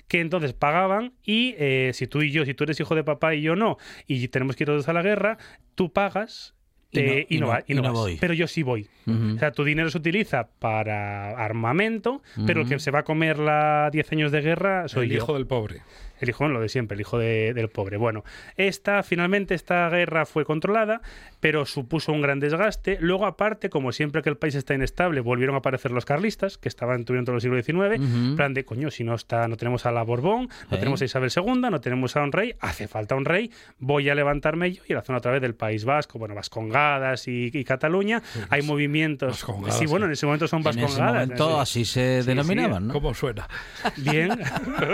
que 0.07 0.21
entonces 0.21 0.53
pagaban 0.53 1.15
y 1.25 1.55
eh, 1.59 1.91
si 1.95 2.07
tú 2.07 2.23
y 2.23 2.31
yo, 2.31 2.45
si 2.45 2.55
tú 2.55 2.65
eres 2.65 2.79
hijo 2.79 2.95
de 2.95 3.03
papá 3.05 3.35
y 3.35 3.43
yo 3.43 3.57
no, 3.57 3.79
y 4.07 4.29
tenemos 4.29 4.55
que 4.55 4.65
ir 4.65 4.67
todos 4.69 4.89
a 4.89 4.93
la 4.93 5.03
guerra, 5.03 5.39
tú 5.75 5.93
pagas 5.93 6.55
Y 6.93 7.03
no- 7.03 7.13
y, 7.15 7.27
y 7.31 7.39
no, 7.39 7.47
no- 7.47 7.53
va- 7.53 7.65
y 7.67 7.73
y 7.73 7.75
no 7.77 7.83
no 7.83 7.89
vas. 7.89 7.99
voy. 7.99 8.17
Pero 8.19 8.35
yo 8.35 8.47
sí 8.47 8.63
voy. 8.63 8.87
O 9.09 9.39
sea, 9.39 9.51
tu 9.51 9.65
dinero 9.65 9.91
se 9.91 9.99
utiliza 9.99 10.49
para 10.59 11.31
armamento, 11.43 12.23
pero 12.47 12.61
el 12.61 12.69
que 12.69 12.79
se 12.79 12.91
va 12.91 13.01
a 13.01 13.03
comer 13.05 13.39
la 13.39 13.89
10 13.91 14.13
años 14.13 14.31
de 14.31 14.43
guerra 14.43 14.87
soy 14.89 15.07
el 15.07 15.13
yo. 15.13 15.17
hijo 15.17 15.35
del 15.35 15.47
pobre. 15.47 15.81
El 16.23 16.29
hijo, 16.31 16.47
lo 16.49 16.61
de 16.61 16.69
siempre, 16.69 16.95
el 16.95 17.01
hijo 17.01 17.19
de- 17.19 17.53
del 17.53 17.69
pobre. 17.69 17.97
Bueno, 17.97 18.25
esta, 18.57 19.03
finalmente 19.03 19.55
esta 19.55 19.89
guerra 19.91 20.25
fue 20.25 20.45
controlada, 20.45 21.01
pero 21.41 21.67
supuso 21.67 22.13
un 22.13 22.23
gran 22.23 22.39
desgaste. 22.41 22.99
Luego, 23.01 23.27
aparte, 23.27 23.69
como 23.71 23.91
siempre 23.93 24.23
que 24.23 24.31
el 24.31 24.37
país 24.37 24.55
está 24.55 24.75
inestable, 24.75 25.21
volvieron 25.21 25.55
a 25.57 25.59
aparecer 25.59 25.91
los 25.91 26.05
carlistas, 26.05 26.59
que 26.59 26.69
estaban 26.69 27.05
tuvieron 27.05 27.25
todo 27.25 27.35
el 27.37 27.41
siglo 27.43 27.61
XIX. 27.61 27.95
En 27.97 28.37
plan 28.37 28.55
de, 28.55 28.65
coño, 28.65 28.91
si 28.91 29.03
no 29.05 29.15
está, 29.15 29.49
no 29.49 29.57
tenemos 29.57 29.85
a 29.87 29.91
la 29.93 30.03
Borbón, 30.05 30.43
no 30.49 30.49
Sí. 30.71 30.77
tenemos 30.79 31.03
a 31.03 31.05
Isabel 31.07 31.31
II, 31.35 31.55
no 31.71 31.81
tenemos 31.81 32.17
a 32.17 32.23
un 32.23 32.31
rey, 32.33 32.55
hace 32.61 32.87
falta 32.87 33.17
un 33.17 33.25
rey, 33.25 33.51
voy 33.79 34.09
a 34.09 34.15
levantarme 34.15 34.73
yo 34.73 34.83
y 34.89 34.93
a 34.93 34.97
la 34.97 35.03
zona 35.03 35.19
otra 35.19 35.33
vez 35.33 35.43
del 35.43 35.55
País 35.57 35.85
Vasco, 35.85 36.19
bueno, 36.21 36.35
Vascongadas 36.37 37.27
y, 37.27 37.51
y 37.53 37.65
Cataluña, 37.65 38.23
hay 38.49 38.63
movimientos. 38.63 39.31
Vascongadas, 39.33 39.79
sí, 39.79 39.87
bueno, 39.87 40.05
sí. 40.07 40.09
en 40.09 40.13
ese 40.13 40.27
momento 40.27 40.47
son 40.47 40.61
En 40.63 40.69
ese 40.69 40.81
Vascongadas. 40.83 41.13
momento 41.15 41.49
sí. 41.49 41.61
así 41.61 41.85
se 41.85 42.23
sí. 42.23 42.29
denominaban, 42.29 42.87
¿no? 42.87 42.93
¿Cómo 42.95 43.13
suena? 43.15 43.49
Bien. 43.97 44.31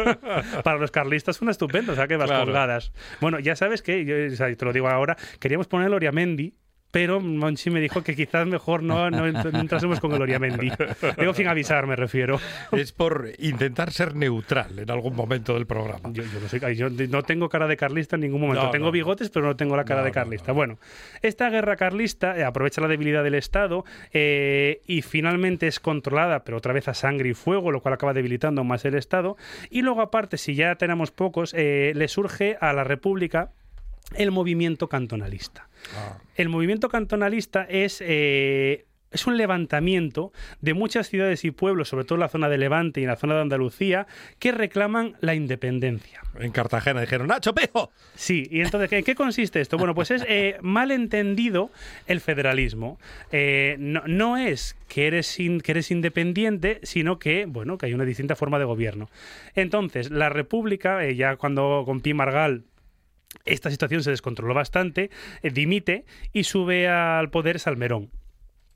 Para 0.65 0.79
los 0.79 0.91
carlistas 0.91 1.18
fue 1.23 1.51
estupendo, 1.51 1.93
o 1.93 1.95
sea 1.95 2.07
que 2.09 2.17
vas 2.17 2.29
Claro. 2.29 2.45
colgadas. 2.47 2.93
Bueno, 3.21 3.39
ya 3.39 3.57
sabes 3.57 3.83
que, 3.83 4.05
yo 4.05 4.57
te 4.57 4.65
lo 4.65 4.73
digo 4.73 4.89
ahora, 4.89 5.17
queríamos 5.41 5.67
poner 5.69 5.89
el 5.89 5.95
Oriamendi, 5.95 6.55
pero 6.91 7.21
Monchi 7.21 7.71
me 7.71 7.81
dijo 7.81 8.03
que 8.03 8.17
quizás 8.17 8.47
mejor 8.47 8.83
no, 8.83 9.11
no 9.11 9.27
ent- 9.29 9.53
no 9.53 9.61
entrásemos 9.61 10.01
con 10.01 10.13
el 10.13 10.23
Oriamendi. 10.23 10.71
Digo 11.19 11.35
sin 11.35 11.47
avisar, 11.49 11.87
me 11.87 11.97
refiero. 11.97 12.41
Es 12.73 12.93
por 12.93 13.29
intentar 13.39 13.93
ser 13.93 14.15
neutral 14.17 14.79
en 14.79 14.91
algún 14.91 15.15
momento 15.15 15.55
del 15.55 15.67
programa. 15.67 16.11
Yo, 16.13 16.23
yo 16.25 16.41
no, 16.41 16.49
soy- 16.49 16.77
yo 16.77 16.89
no 16.91 17.23
tengo 17.23 17.49
cara 17.49 17.67
de 17.67 17.77
carlista 17.77 18.17
en 18.17 18.23
ningún 18.23 18.41
momento. 18.41 18.63
No, 18.65 18.71
tengo 18.71 18.91
bigotes, 18.91 19.29
pero 19.31 19.47
no 19.47 19.57
tengo 19.57 19.77
la 19.77 19.85
cara 19.85 20.03
de 20.03 20.11
carlista. 20.13 20.49
no. 20.49 20.55
Bueno, 20.55 20.79
esta 21.23 21.51
guerra 21.51 21.77
carlista 21.77 22.37
eh, 22.39 22.45
aprovecha 22.45 22.81
la 22.81 22.89
debilidad 22.89 23.23
del 23.23 23.35
Estado 23.35 23.85
eh, 24.13 24.81
y 24.87 25.03
finalmente 25.03 25.67
es 25.67 25.81
controlada, 25.81 26.45
pero 26.45 26.57
otra 26.59 26.73
vez 26.73 26.89
a 26.89 26.95
sangre 26.95 27.29
y 27.31 27.35
fuego, 27.35 27.71
lo 27.71 27.81
cual 27.81 27.95
acaba 27.95 28.15
debilitando 28.15 28.65
más 28.65 28.85
el 28.85 28.95
Estado. 28.95 29.37
Y 29.71 29.83
luego, 29.83 30.01
aparte, 30.01 30.39
si 30.39 30.55
ya 30.55 30.75
tenemos 30.77 31.11
pocos, 31.11 31.53
eh, 31.55 31.93
le 31.95 32.09
surge 32.09 32.57
a 32.61 32.73
la 32.73 32.85
República 32.85 33.53
el 34.17 34.31
movimiento 34.31 34.89
cantonalista. 34.89 35.69
Ah, 35.97 36.19
El 36.37 36.49
movimiento 36.49 36.89
cantonalista 36.89 37.65
es, 37.69 38.03
eh, 38.05 38.85
es 39.11 39.27
un 39.27 39.37
levantamiento 39.39 40.33
de 40.61 40.75
muchas 40.75 41.09
ciudades 41.09 41.45
y 41.45 41.51
pueblos, 41.51 41.89
sobre 41.89 42.05
todo 42.05 42.17
en 42.17 42.21
la 42.21 42.29
zona 42.29 42.49
de 42.51 42.59
Levante 42.59 43.01
y 43.01 43.05
en 43.05 43.09
la 43.11 43.17
zona 43.17 43.35
de 43.37 43.41
Andalucía, 43.43 44.07
que 44.39 44.53
reclaman 44.53 45.17
la 45.21 45.35
independencia. 45.35 46.21
en 46.39 46.53
Cartagena 46.53 47.01
dijeron, 47.01 47.27
Nacho 47.29 47.55
Pejo. 47.55 47.91
Sí, 48.15 48.47
y 48.51 48.61
entonces, 48.61 48.93
¿en 48.93 49.05
qué 49.05 49.15
consiste 49.15 49.61
esto? 49.61 49.79
Bueno, 49.79 49.95
pues 49.95 50.11
es 50.11 50.25
eh, 50.29 50.59
mal 50.63 50.91
entendido 50.91 51.71
el 52.07 52.21
federalismo. 52.21 52.99
Eh, 53.33 53.77
no, 53.79 54.03
no 54.07 54.37
es 54.37 54.77
que 54.89 55.07
eres, 55.07 55.41
in- 55.41 55.61
que 55.61 55.73
eres 55.73 55.91
independiente, 55.91 56.81
sino 56.83 57.19
que, 57.19 57.47
bueno, 57.47 57.79
que 57.79 57.87
hay 57.87 57.95
una 57.95 58.05
distinta 58.05 58.37
forma 58.37 58.59
de 58.59 58.65
gobierno. 58.67 59.09
Entonces, 59.55 60.11
la 60.11 60.29
República, 60.29 61.05
eh, 61.05 61.15
ya 61.17 61.37
cuando 61.37 61.83
con 61.87 62.01
Pi 62.01 62.13
Margal 62.15 62.65
esta 63.45 63.71
situación 63.71 64.03
se 64.03 64.11
descontroló 64.11 64.55
bastante, 64.55 65.11
eh, 65.43 65.51
dimite 65.51 66.05
y 66.33 66.45
sube 66.45 66.89
al 66.89 67.31
poder 67.31 67.59
Salmerón. 67.59 68.11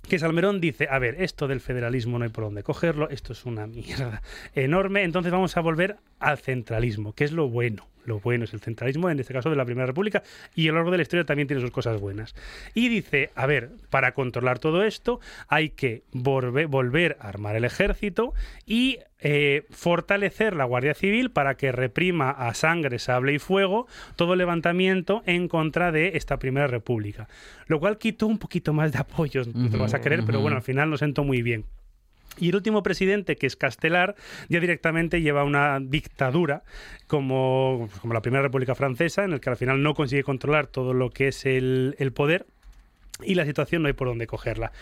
Que 0.09 0.19
Salmerón 0.19 0.61
dice, 0.61 0.89
a 0.91 0.99
ver, 0.99 1.23
esto 1.23 1.47
del 1.47 1.61
federalismo 1.61 2.19
no 2.19 2.25
hay 2.25 2.31
por 2.31 2.45
dónde 2.45 2.63
cogerlo, 2.63 3.09
esto 3.09 3.33
es 3.33 3.45
una 3.45 3.67
mierda 3.67 4.23
enorme, 4.55 5.05
entonces 5.05 5.31
vamos 5.31 5.57
a 5.57 5.61
volver 5.61 5.97
al 6.19 6.39
centralismo, 6.39 7.13
que 7.15 7.25
es 7.25 7.33
lo 7.33 7.49
bueno. 7.49 7.87
Lo 8.05 8.21
bueno 8.21 8.45
es 8.45 8.53
el 8.53 8.61
centralismo, 8.61 9.11
en 9.11 9.21
este 9.21 9.33
caso 9.33 9.51
de 9.51 9.57
la 9.57 9.65
Primera 9.65 9.87
República, 9.87 10.23
y 10.55 10.69
a 10.69 10.73
lo 10.73 10.77
largo 10.77 10.91
de 10.91 10.99
la 10.99 11.03
historia 11.03 11.25
también 11.25 11.49
tiene 11.49 11.63
sus 11.63 11.71
cosas 11.71 12.01
buenas. 12.01 12.35
Y 12.75 12.89
dice, 12.89 13.31
a 13.35 13.47
ver, 13.47 13.71
para 13.91 14.13
controlar 14.13 14.59
todo 14.59 14.85
esto 14.85 15.21
hay 15.49 15.71
que 15.71 16.03
volver, 16.13 16.67
volver 16.67 17.17
a 17.21 17.29
armar 17.29 17.57
el 17.57 17.65
ejército 17.65 18.35
y 18.67 18.99
eh, 19.25 19.67
fortalecer 19.71 20.57
la 20.57 20.65
Guardia 20.65 20.95
Civil 20.95 21.31
para 21.31 21.57
que 21.57 21.71
reprima 21.71 22.31
a 22.31 22.55
sangre, 22.55 22.99
sable 22.99 23.35
y 23.35 23.39
fuego 23.39 23.87
todo 24.17 24.35
levantamiento 24.35 25.23
en 25.27 25.47
contra 25.47 25.93
de 25.93 26.17
esta 26.17 26.39
Primera 26.39 26.67
República. 26.67 27.29
Lo 27.67 27.79
cual 27.79 27.99
quitó 27.99 28.27
un 28.27 28.39
poquito 28.39 28.73
más 28.73 28.93
de 28.93 28.99
apoyos, 28.99 29.47
no 29.47 29.71
te 29.71 29.77
lo 29.77 29.85
vas 29.85 29.95
a 29.95 30.01
creer, 30.01 30.25
pero 30.27 30.41
bueno, 30.41 30.57
al 30.57 30.63
final 30.63 30.91
nos 30.91 31.01
sentó 31.01 31.23
muy 31.23 31.43
bien. 31.43 31.65
Y 32.39 32.49
el 32.49 32.57
último 32.57 32.83
presidente, 32.83 33.37
que 33.37 33.47
es 33.47 33.57
Castelar, 33.57 34.15
ya 34.49 34.61
directamente 34.61 35.21
lleva 35.21 35.45
una 35.45 35.79
dictadura 35.81 36.63
como, 37.07 37.89
como 38.01 38.15
la 38.15 38.23
Primera 38.23 38.43
República 38.43 38.75
Francesa, 38.75 39.25
en 39.25 39.33
el 39.33 39.41
que 39.41 39.51
al 39.51 39.57
final 39.57 39.83
no 39.83 39.95
consigue 39.95 40.23
controlar 40.23 40.67
todo 40.67 40.95
lo 40.95 41.11
que 41.11 41.29
es 41.29 41.45
el, 41.45 41.95
el 41.99 42.13
poder 42.13 42.47
y 43.25 43.35
la 43.35 43.45
situación 43.45 43.83
no 43.83 43.89
hay 43.89 43.95
por 43.95 44.09
dónde 44.09 44.27
cogerla. 44.27 44.73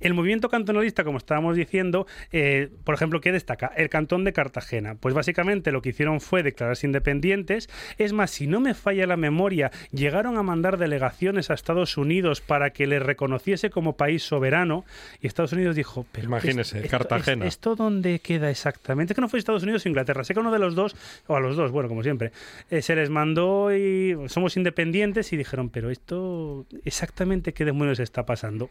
El 0.00 0.14
movimiento 0.14 0.48
cantonalista, 0.48 1.04
como 1.04 1.18
estábamos 1.18 1.56
diciendo, 1.56 2.06
eh, 2.32 2.70
por 2.84 2.94
ejemplo, 2.94 3.20
¿qué 3.20 3.32
destaca? 3.32 3.70
El 3.76 3.88
cantón 3.88 4.24
de 4.24 4.32
Cartagena. 4.32 4.94
Pues 4.96 5.14
básicamente 5.14 5.72
lo 5.72 5.82
que 5.82 5.90
hicieron 5.90 6.20
fue 6.20 6.42
declararse 6.42 6.86
independientes. 6.86 7.68
Es 7.98 8.12
más, 8.12 8.30
si 8.30 8.46
no 8.46 8.60
me 8.60 8.74
falla 8.74 9.06
la 9.06 9.16
memoria, 9.16 9.70
llegaron 9.92 10.36
a 10.36 10.42
mandar 10.42 10.76
delegaciones 10.78 11.50
a 11.50 11.54
Estados 11.54 11.96
Unidos 11.96 12.40
para 12.40 12.70
que 12.70 12.86
les 12.86 13.02
reconociese 13.02 13.70
como 13.70 13.96
país 13.96 14.22
soberano. 14.22 14.84
Y 15.20 15.26
Estados 15.26 15.52
Unidos 15.52 15.76
dijo, 15.76 16.06
pero 16.12 16.26
Imagínese, 16.26 16.78
¿esto- 16.78 16.90
Cartagena. 16.90 17.46
¿Esto 17.46 17.74
dónde 17.76 18.18
queda 18.20 18.50
exactamente? 18.50 19.12
Es 19.12 19.14
que 19.14 19.20
no 19.20 19.28
fue 19.28 19.38
Estados 19.38 19.62
Unidos 19.62 19.84
o 19.86 19.88
Inglaterra. 19.88 20.24
Sé 20.24 20.34
que 20.34 20.40
uno 20.40 20.52
de 20.52 20.58
los 20.58 20.74
dos, 20.74 20.94
o 21.26 21.36
a 21.36 21.40
los 21.40 21.56
dos, 21.56 21.70
bueno, 21.70 21.88
como 21.88 22.02
siempre, 22.02 22.32
eh, 22.70 22.82
se 22.82 22.94
les 22.96 23.10
mandó 23.10 23.74
y 23.74 24.16
somos 24.28 24.56
independientes 24.56 25.32
y 25.32 25.36
dijeron, 25.36 25.70
pero 25.70 25.90
esto 25.90 26.66
exactamente 26.84 27.52
qué 27.52 27.64
demonios 27.64 27.98
está 28.00 28.26
pasando. 28.26 28.70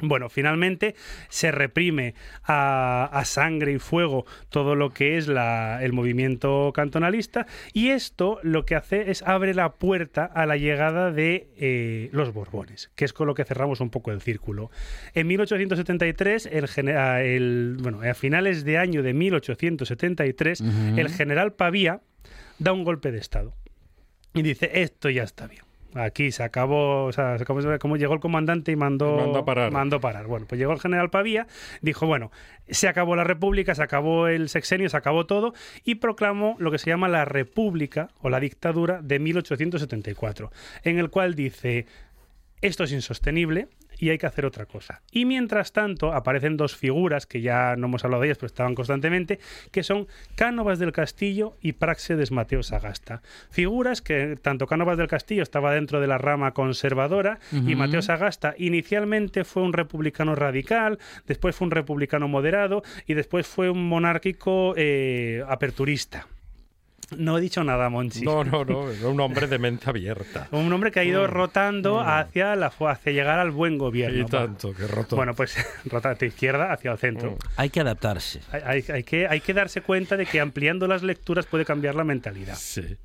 Bueno, 0.00 0.28
finalmente 0.28 0.94
se 1.28 1.50
reprime 1.50 2.14
a, 2.44 3.08
a 3.12 3.24
sangre 3.24 3.72
y 3.72 3.78
fuego 3.80 4.26
todo 4.48 4.76
lo 4.76 4.90
que 4.90 5.16
es 5.18 5.26
la- 5.26 5.82
el 5.82 5.92
movimiento 5.92 6.70
cantonalista 6.72 7.46
y 7.72 7.88
esto 7.88 8.38
lo 8.44 8.64
que 8.64 8.76
hace 8.76 9.10
es 9.10 9.22
abre 9.22 9.54
la 9.54 9.72
puerta 9.72 10.24
a 10.24 10.46
la 10.46 10.56
llegada 10.56 11.10
de 11.10 11.48
eh, 11.56 12.10
los 12.12 12.32
Borbones, 12.32 12.92
que 12.94 13.04
es 13.04 13.12
con 13.12 13.26
lo 13.26 13.34
que 13.34 13.44
cerramos 13.44 13.80
un 13.80 13.90
poco 13.90 14.12
el 14.12 14.20
círculo. 14.20 14.70
En 15.14 15.26
1873, 15.26 16.46
el, 16.46 16.68
gene- 16.68 16.94
a- 16.96 17.22
el- 17.24 17.76
bueno, 17.80 18.00
a 18.02 18.14
finales 18.14 18.64
de 18.64 18.78
año 18.78 19.02
de 19.02 19.14
1873, 19.14 20.60
el 20.96 21.08
general 21.08 21.54
Pavía 21.54 22.02
da 22.60 22.72
un 22.72 22.84
golpe 22.84 23.10
de 23.10 23.18
Estado 23.18 23.54
y 24.32 24.42
dice, 24.42 24.70
esto 24.74 25.10
ya 25.10 25.24
está 25.24 25.48
bien. 25.48 25.62
Aquí 25.94 26.30
se 26.32 26.42
acabó, 26.42 27.06
o 27.06 27.12
sea, 27.12 27.38
como, 27.46 27.60
como 27.78 27.96
llegó 27.96 28.12
el 28.12 28.20
comandante 28.20 28.72
y 28.72 28.76
mandó, 28.76 29.16
mandó 29.16 29.38
a 29.38 29.44
parar. 29.44 29.72
mandó 29.72 30.00
parar. 30.00 30.26
Bueno, 30.26 30.46
pues 30.46 30.58
llegó 30.58 30.72
el 30.72 30.80
general 30.80 31.08
Pavía, 31.08 31.46
dijo, 31.80 32.06
bueno, 32.06 32.30
se 32.68 32.88
acabó 32.88 33.16
la 33.16 33.24
república, 33.24 33.74
se 33.74 33.82
acabó 33.82 34.28
el 34.28 34.50
sexenio, 34.50 34.88
se 34.90 34.96
acabó 34.96 35.26
todo, 35.26 35.54
y 35.84 35.96
proclamó 35.96 36.56
lo 36.58 36.70
que 36.70 36.78
se 36.78 36.90
llama 36.90 37.08
la 37.08 37.24
república 37.24 38.10
o 38.20 38.28
la 38.28 38.38
dictadura 38.38 39.00
de 39.00 39.18
1874, 39.18 40.50
en 40.84 40.98
el 40.98 41.08
cual 41.08 41.34
dice, 41.34 41.86
esto 42.60 42.84
es 42.84 42.92
insostenible 42.92 43.68
y 43.98 44.10
hay 44.10 44.18
que 44.18 44.26
hacer 44.26 44.46
otra 44.46 44.66
cosa. 44.66 45.02
Y 45.10 45.24
mientras 45.24 45.72
tanto 45.72 46.12
aparecen 46.12 46.56
dos 46.56 46.76
figuras 46.76 47.26
que 47.26 47.40
ya 47.40 47.76
no 47.76 47.86
hemos 47.86 48.04
hablado 48.04 48.22
de 48.22 48.28
ellas, 48.28 48.38
pero 48.38 48.46
estaban 48.46 48.74
constantemente, 48.74 49.38
que 49.72 49.82
son 49.82 50.06
Cánovas 50.34 50.78
del 50.78 50.92
Castillo 50.92 51.56
y 51.60 51.72
Praxedes 51.72 52.30
Mateo 52.30 52.62
Sagasta. 52.62 53.22
Figuras 53.50 54.02
que 54.02 54.36
tanto 54.40 54.66
Cánovas 54.66 54.98
del 54.98 55.08
Castillo 55.08 55.42
estaba 55.42 55.72
dentro 55.72 56.00
de 56.00 56.06
la 56.06 56.18
rama 56.18 56.52
conservadora 56.52 57.38
y 57.52 57.74
Mateo 57.74 58.02
Sagasta 58.02 58.54
inicialmente 58.58 59.44
fue 59.44 59.62
un 59.62 59.72
republicano 59.72 60.34
radical, 60.34 60.98
después 61.26 61.56
fue 61.56 61.66
un 61.66 61.72
republicano 61.72 62.28
moderado 62.28 62.82
y 63.06 63.14
después 63.14 63.46
fue 63.46 63.70
un 63.70 63.88
monárquico 63.88 64.74
eh, 64.76 65.42
aperturista. 65.48 66.26
No 67.16 67.38
he 67.38 67.40
dicho 67.40 67.64
nada, 67.64 67.88
Monchi. 67.88 68.20
No, 68.22 68.44
no, 68.44 68.64
no, 68.66 68.90
era 68.90 69.08
un 69.08 69.18
hombre 69.20 69.46
de 69.46 69.58
mente 69.58 69.88
abierta. 69.88 70.46
Un 70.52 70.70
hombre 70.72 70.90
que 70.90 71.00
ha 71.00 71.04
ido 71.04 71.26
rotando 71.26 72.00
hacia, 72.00 72.54
la, 72.54 72.66
hacia 72.66 73.12
llegar 73.12 73.38
al 73.38 73.50
buen 73.50 73.78
gobierno. 73.78 74.18
Y 74.20 74.26
tanto, 74.26 74.74
que 74.74 74.86
roto. 74.86 75.16
Bueno, 75.16 75.34
pues 75.34 75.56
rota 75.86 76.14
de 76.14 76.26
izquierda 76.26 76.70
hacia 76.72 76.92
el 76.92 76.98
centro. 76.98 77.36
Hay 77.56 77.70
que 77.70 77.80
adaptarse. 77.80 78.40
Hay, 78.52 78.60
hay- 78.64 78.84
hay 78.92 79.04
que, 79.04 79.26
hay 79.26 79.40
que 79.40 79.54
darse 79.54 79.80
cuenta 79.80 80.16
de 80.18 80.26
que 80.26 80.38
ampliando 80.40 80.86
las 80.86 81.02
lecturas 81.02 81.46
puede 81.46 81.64
cambiar 81.64 81.94
la 81.94 82.04
mentalidad. 82.04 82.56
Sí. 82.56 82.96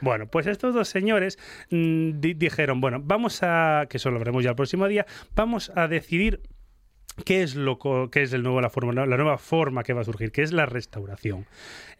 Bueno, 0.00 0.26
pues 0.26 0.46
estos 0.46 0.74
dos 0.74 0.88
señores 0.88 1.38
mm, 1.70 2.20
di- 2.20 2.34
dijeron, 2.34 2.80
bueno, 2.80 3.00
vamos 3.02 3.40
a, 3.42 3.86
que 3.88 3.96
eso 3.98 4.10
lo 4.10 4.18
veremos 4.18 4.42
ya 4.44 4.50
el 4.50 4.56
próximo 4.56 4.86
día, 4.88 5.06
vamos 5.34 5.70
a 5.76 5.86
decidir 5.88 6.40
qué 7.24 7.42
es 7.42 7.54
lo 7.54 7.78
qué 8.10 8.22
es 8.22 8.32
el 8.32 8.42
nuevo 8.42 8.60
la 8.60 8.70
forma 8.70 8.92
la 8.92 9.16
nueva 9.16 9.38
forma 9.38 9.82
que 9.82 9.92
va 9.92 10.00
a 10.00 10.04
surgir, 10.04 10.32
que 10.32 10.42
es 10.42 10.52
la 10.52 10.66
restauración. 10.66 11.46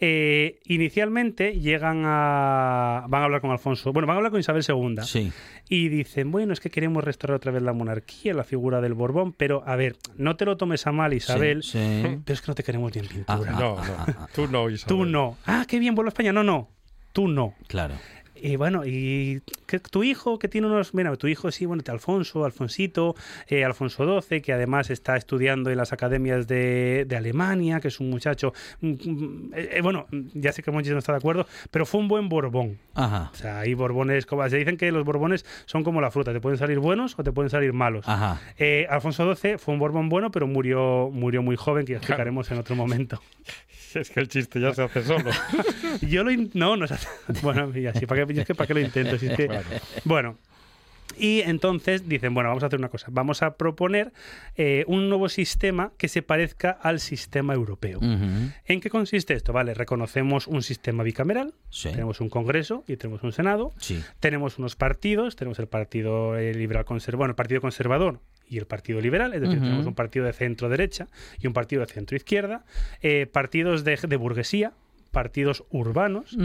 Eh, 0.01 0.61
inicialmente 0.65 1.61
llegan 1.61 2.03
a 2.05 3.05
van 3.09 3.23
a 3.23 3.25
hablar 3.27 3.41
con 3.41 3.51
Alfonso, 3.51 3.93
bueno, 3.93 4.07
van 4.07 4.15
a 4.15 4.19
hablar 4.19 4.31
con 4.33 4.41
Isabel 4.41 4.65
II 4.67 4.97
Sí. 5.05 5.33
y 5.69 5.89
dicen, 5.89 6.31
bueno, 6.33 6.53
es 6.53 6.61
que 6.61 6.71
queremos 6.71 7.05
restaurar 7.05 7.37
otra 7.37 7.53
vez 7.53 7.63
la 7.63 7.73
monarquía, 7.73 8.35
la 8.35 8.45
figura 8.45 8.81
del 8.81 8.95
Borbón, 8.95 9.33
pero 9.33 9.63
a 9.67 9.77
ver, 9.77 9.97
no 10.17 10.37
te 10.37 10.45
lo 10.45 10.57
tomes 10.57 10.87
a 10.87 10.93
mal, 10.93 11.13
Isabel, 11.15 11.63
Sí, 11.63 11.79
sí. 11.79 12.19
pero 12.25 12.35
es 12.35 12.41
que 12.41 12.49
no 12.49 12.55
te 12.55 12.63
queremos 12.65 12.93
ni 12.95 13.01
en 13.03 13.09
pintura. 13.09 13.53
Ah, 13.55 13.61
No, 13.61 13.77
no. 13.77 14.29
Tú 14.35 14.49
no, 14.49 14.69
Isabel. 14.71 14.97
Tú 14.97 15.05
no. 15.05 15.37
Ah, 15.47 15.65
qué 15.69 15.79
bien, 15.79 15.95
vuelvo 15.95 16.09
a 16.09 16.11
España. 16.11 16.33
No, 16.33 16.43
no. 16.43 16.69
Tú 17.13 17.29
no. 17.29 17.55
Claro. 17.69 17.95
Y 18.43 18.57
bueno, 18.57 18.85
y 18.85 19.41
que 19.67 19.79
tu 19.79 20.03
hijo 20.03 20.41
que 20.41 20.49
tiene 20.49 20.67
unos, 20.67 20.95
mira, 20.95 21.15
tu 21.15 21.29
hijo 21.29 21.53
sí, 21.53 21.65
bueno, 21.65 21.85
Alfonso, 21.87 22.45
Alfonsito, 22.45 23.15
eh, 23.47 23.65
Alfonso 23.65 24.21
XII, 24.21 24.41
que 24.41 24.53
además 24.53 24.91
está 24.91 25.17
estudiando 25.17 25.71
en 25.71 25.77
las 25.77 25.93
academias 25.93 26.49
de, 26.49 27.05
de 27.07 27.17
Alemania, 27.17 27.79
que 27.79 27.87
es 27.87 28.01
un 28.01 28.11
muchacho, 28.11 28.53
mm, 28.81 28.89
mm, 28.89 29.51
eh, 29.55 29.69
eh, 29.75 29.81
bueno, 29.81 30.07
ya 30.35 30.51
sé 30.51 30.65
que 30.65 30.73
Monchi 30.73 30.91
no 30.91 30.99
está 30.99 31.13
de 31.13 31.19
acuerdo, 31.19 31.47
pero 31.71 31.87
fue 31.87 32.01
un 32.01 32.09
buen 32.09 32.29
Borbón. 32.29 32.79
Ajá. 32.95 33.31
O 33.33 33.37
sea, 33.37 33.61
hay 33.61 33.75
Borbones, 33.75 34.27
como 34.27 34.49
se 34.49 34.57
dicen 34.57 34.77
que 34.77 34.91
los 34.91 35.05
Borbones 35.05 35.47
son 35.67 35.85
como 35.85 36.01
la 36.01 36.11
fruta, 36.11 36.33
te 36.33 36.41
pueden 36.41 36.59
salir 36.59 36.81
buenos 36.81 37.17
o 37.17 37.23
te 37.23 37.31
pueden 37.31 37.49
salir 37.49 37.73
malos. 37.73 38.09
Ajá. 38.09 38.41
Eh, 38.59 38.89
Alfonso 38.91 39.37
XII 39.37 39.59
fue 39.59 39.75
un 39.75 39.79
Borbón 39.79 40.09
bueno, 40.09 40.33
pero 40.33 40.49
murió, 40.49 41.11
murió 41.13 41.43
muy 41.43 41.55
joven, 41.55 41.87
que 41.87 41.93
explicaremos 41.93 42.51
en 42.51 42.59
otro 42.59 42.75
momento. 42.75 43.21
Es 44.01 44.11
que 44.11 44.21
el 44.21 44.29
chiste 44.29 44.61
ya 44.61 44.75
se 44.75 44.83
hace 44.83 45.03
solo. 45.05 45.31
Yo 46.03 46.25
lo 46.25 46.31
in- 46.31 46.51
no, 46.55 46.77
no 46.77 46.85
es 46.85 46.93
así. 46.93 47.07
Bueno, 47.43 47.71
y 47.77 47.87
así, 47.87 48.07
¿para 48.07 48.27
qué, 48.27 48.41
es 48.41 48.47
que 48.47 48.55
para 48.55 48.67
qué 48.67 48.75
lo 48.75 48.81
intento? 48.81 49.19
Si 49.19 49.27
es 49.27 49.37
que- 49.37 49.49
Bueno. 50.05 50.37
Y 51.19 51.41
entonces 51.43 52.09
dicen, 52.09 52.33
bueno, 52.33 52.49
vamos 52.49 52.63
a 52.63 52.69
hacer 52.69 52.79
una 52.79 52.89
cosa. 52.89 53.09
Vamos 53.11 53.43
a 53.43 53.59
proponer 53.59 54.15
eh, 54.57 54.85
un 54.87 55.11
nuevo 55.11 55.29
sistema 55.29 55.93
que 55.99 56.09
se 56.09 56.23
parezca 56.23 56.71
al 56.71 57.01
sistema 57.01 57.53
europeo. 57.53 58.01
¿En 58.01 58.81
qué 58.81 58.89
consiste 58.89 59.35
esto? 59.35 59.53
Vale, 59.53 59.75
reconocemos 59.75 60.47
un 60.47 60.63
sistema 60.63 61.03
bicameral, 61.03 61.53
Sí. 61.69 61.91
tenemos 61.91 62.23
un 62.23 62.31
Congreso 62.31 62.83
y 62.89 62.97
tenemos 62.97 63.23
un 63.25 63.33
Senado, 63.33 63.75
Sí. 63.77 64.03
tenemos 64.21 64.59
unos 64.59 64.75
partidos, 64.75 65.37
tenemos 65.37 65.59
el 65.59 65.67
Partido 65.67 66.39
eh, 66.39 66.55
Liberal 66.55 66.87
Conservador, 66.87 67.19
bueno, 67.19 67.31
el 67.33 67.37
Partido 67.37 67.61
Conservador 67.61 68.21
y 68.49 68.59
el 68.59 68.67
Partido 68.67 69.01
Liberal, 69.01 69.35
es 69.35 69.41
decir, 69.41 69.61
tenemos 69.61 69.87
un 69.87 69.95
partido 69.95 70.27
de 70.27 70.33
centro 70.33 70.69
derecha 70.69 71.09
y 71.41 71.47
un 71.47 71.53
partido 71.53 71.81
de 71.81 71.93
centro 71.93 72.17
izquierda, 72.17 72.65
eh, 73.01 73.27
partidos 73.27 73.85
de, 73.85 73.97
de 73.97 74.17
burguesía, 74.17 74.73
partidos 75.13 75.65
urbanos 75.71 76.37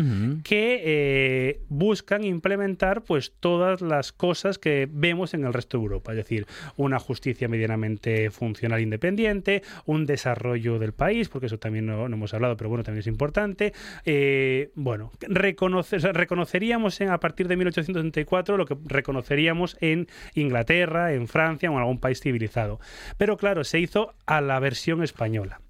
que 0.44 0.82
eh, 0.86 1.62
buscan 1.70 2.24
implementar 2.24 3.02
pues 3.02 3.34
todas 3.40 3.82
las 3.82 4.12
cosas 4.12 4.60
que 4.60 4.88
vemos 4.92 5.34
en 5.34 5.46
el 5.46 5.54
resto 5.54 5.78
de 5.78 5.84
Europa, 5.84 6.12
es 6.12 6.18
decir, 6.18 6.46
una 6.76 7.00
justicia 7.00 7.48
medianamente 7.48 8.30
funcional 8.30 8.82
independiente, 8.82 9.64
un 9.86 10.06
desarrollo 10.06 10.78
del 10.78 10.94
país, 10.94 11.30
porque 11.30 11.48
eso 11.48 11.58
también 11.58 11.86
no, 11.88 12.08
no 12.10 12.16
hemos 12.16 12.34
hablado, 12.34 12.56
pero 12.58 12.70
bueno, 12.70 12.84
también 12.84 13.00
es 13.00 13.08
importante. 13.08 13.74
Eh, 14.06 14.70
bueno, 14.76 15.12
reconoce- 15.22 15.96
o 15.98 16.00
sea, 16.00 16.12
reconoceríamos 16.12 17.00
en- 17.02 17.10
a 17.10 17.20
partir 17.20 17.48
de 17.48 17.56
1874 17.56 18.58
lo 18.58 18.66
que 18.66 18.76
reconoceríamos 18.86 19.78
en 19.82 20.08
Inglaterra, 20.36 21.14
en 21.14 21.28
Francia 21.28 21.72
o 21.72 21.74
en 21.74 21.80
algún 21.80 22.00
país 22.00 22.20
civilizado. 22.20 22.80
Pero 23.18 23.38
claro, 23.38 23.64
se 23.64 23.80
hizo 23.80 24.14
a 24.26 24.42
la 24.42 24.60
versión 24.60 25.02
española. 25.04 25.62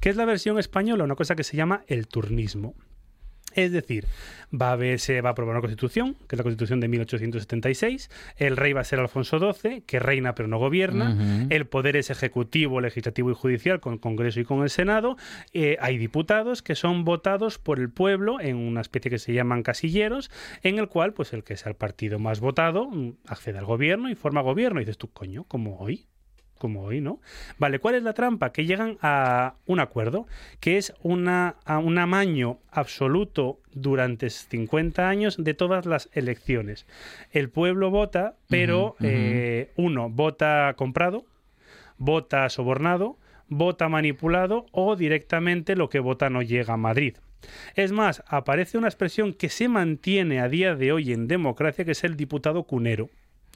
¿Qué 0.00 0.10
es 0.10 0.16
la 0.16 0.24
versión 0.24 0.58
española? 0.58 1.04
Una 1.04 1.16
cosa 1.16 1.36
que 1.36 1.44
se 1.44 1.56
llama 1.56 1.84
el 1.86 2.06
turnismo. 2.08 2.74
Es 3.54 3.72
decir, 3.72 4.06
va 4.52 4.70
a 4.70 4.72
haber, 4.72 4.98
se 4.98 5.20
va 5.20 5.30
a 5.30 5.32
aprobar 5.32 5.54
una 5.54 5.60
constitución, 5.60 6.14
que 6.28 6.36
es 6.36 6.38
la 6.38 6.42
constitución 6.42 6.80
de 6.80 6.88
1876. 6.88 8.10
El 8.36 8.56
rey 8.56 8.72
va 8.72 8.80
a 8.80 8.84
ser 8.84 8.98
Alfonso 8.98 9.38
XII, 9.38 9.82
que 9.82 9.98
reina 9.98 10.34
pero 10.34 10.48
no 10.48 10.58
gobierna. 10.58 11.46
El 11.50 11.66
poder 11.66 11.96
es 11.96 12.10
ejecutivo, 12.10 12.80
legislativo 12.80 13.30
y 13.30 13.34
judicial 13.34 13.80
con 13.80 13.94
el 13.94 14.00
Congreso 14.00 14.40
y 14.40 14.44
con 14.44 14.62
el 14.62 14.70
Senado. 14.70 15.16
Eh, 15.52 15.76
hay 15.80 15.98
diputados 15.98 16.62
que 16.62 16.74
son 16.74 17.04
votados 17.04 17.58
por 17.58 17.78
el 17.78 17.90
pueblo 17.90 18.40
en 18.40 18.56
una 18.56 18.80
especie 18.80 19.10
que 19.10 19.18
se 19.18 19.32
llaman 19.32 19.62
casilleros, 19.62 20.30
en 20.62 20.78
el 20.78 20.88
cual, 20.88 21.12
pues 21.12 21.32
el 21.32 21.44
que 21.44 21.56
sea 21.56 21.70
el 21.70 21.76
partido 21.76 22.18
más 22.18 22.40
votado 22.40 22.88
mm, 22.90 23.16
accede 23.26 23.58
al 23.58 23.66
gobierno 23.66 24.10
y 24.10 24.14
forma 24.14 24.40
gobierno. 24.40 24.80
Y 24.80 24.84
dices 24.84 24.98
tú, 24.98 25.10
coño, 25.10 25.44
como 25.44 25.78
hoy 25.78 26.06
como 26.62 26.84
hoy, 26.84 27.00
¿no? 27.00 27.20
Vale, 27.58 27.80
¿cuál 27.80 27.96
es 27.96 28.04
la 28.04 28.12
trampa? 28.12 28.52
Que 28.52 28.64
llegan 28.64 28.96
a 29.02 29.56
un 29.66 29.80
acuerdo, 29.80 30.28
que 30.60 30.78
es 30.78 30.94
una, 31.02 31.56
a 31.64 31.80
un 31.80 31.98
amaño 31.98 32.60
absoluto 32.70 33.58
durante 33.72 34.30
50 34.30 35.08
años 35.08 35.42
de 35.42 35.54
todas 35.54 35.86
las 35.86 36.08
elecciones. 36.12 36.86
El 37.32 37.50
pueblo 37.50 37.90
vota, 37.90 38.36
pero 38.48 38.94
eh, 39.00 39.72
uno 39.74 40.08
vota 40.08 40.72
comprado, 40.76 41.26
vota 41.98 42.48
sobornado, 42.48 43.18
vota 43.48 43.88
manipulado 43.88 44.66
o 44.70 44.94
directamente 44.94 45.74
lo 45.74 45.88
que 45.88 45.98
vota 45.98 46.30
no 46.30 46.42
llega 46.42 46.74
a 46.74 46.76
Madrid. 46.76 47.16
Es 47.74 47.90
más, 47.90 48.22
aparece 48.28 48.78
una 48.78 48.86
expresión 48.86 49.32
que 49.34 49.48
se 49.48 49.68
mantiene 49.68 50.38
a 50.38 50.48
día 50.48 50.76
de 50.76 50.92
hoy 50.92 51.12
en 51.12 51.26
democracia, 51.26 51.84
que 51.84 51.90
es 51.90 52.04
el 52.04 52.16
diputado 52.16 52.62
cunero. 52.62 53.10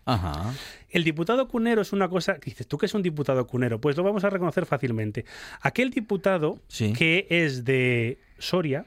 Ajá. 0.06 0.54
El 0.88 1.04
diputado 1.04 1.46
cunero 1.48 1.82
es 1.82 1.92
una 1.92 2.08
cosa 2.08 2.34
que 2.38 2.50
dices, 2.50 2.66
¿tú 2.66 2.78
qué 2.78 2.86
es 2.86 2.94
un 2.94 3.02
diputado 3.02 3.46
cunero? 3.46 3.80
Pues 3.80 3.96
lo 3.96 4.02
vamos 4.04 4.24
a 4.24 4.30
reconocer 4.30 4.64
fácilmente. 4.64 5.24
Aquel 5.60 5.90
diputado 5.90 6.58
Sí. 6.68 6.92
que 6.94 7.26
es 7.28 7.64
de 7.64 8.18
Soria 8.38 8.86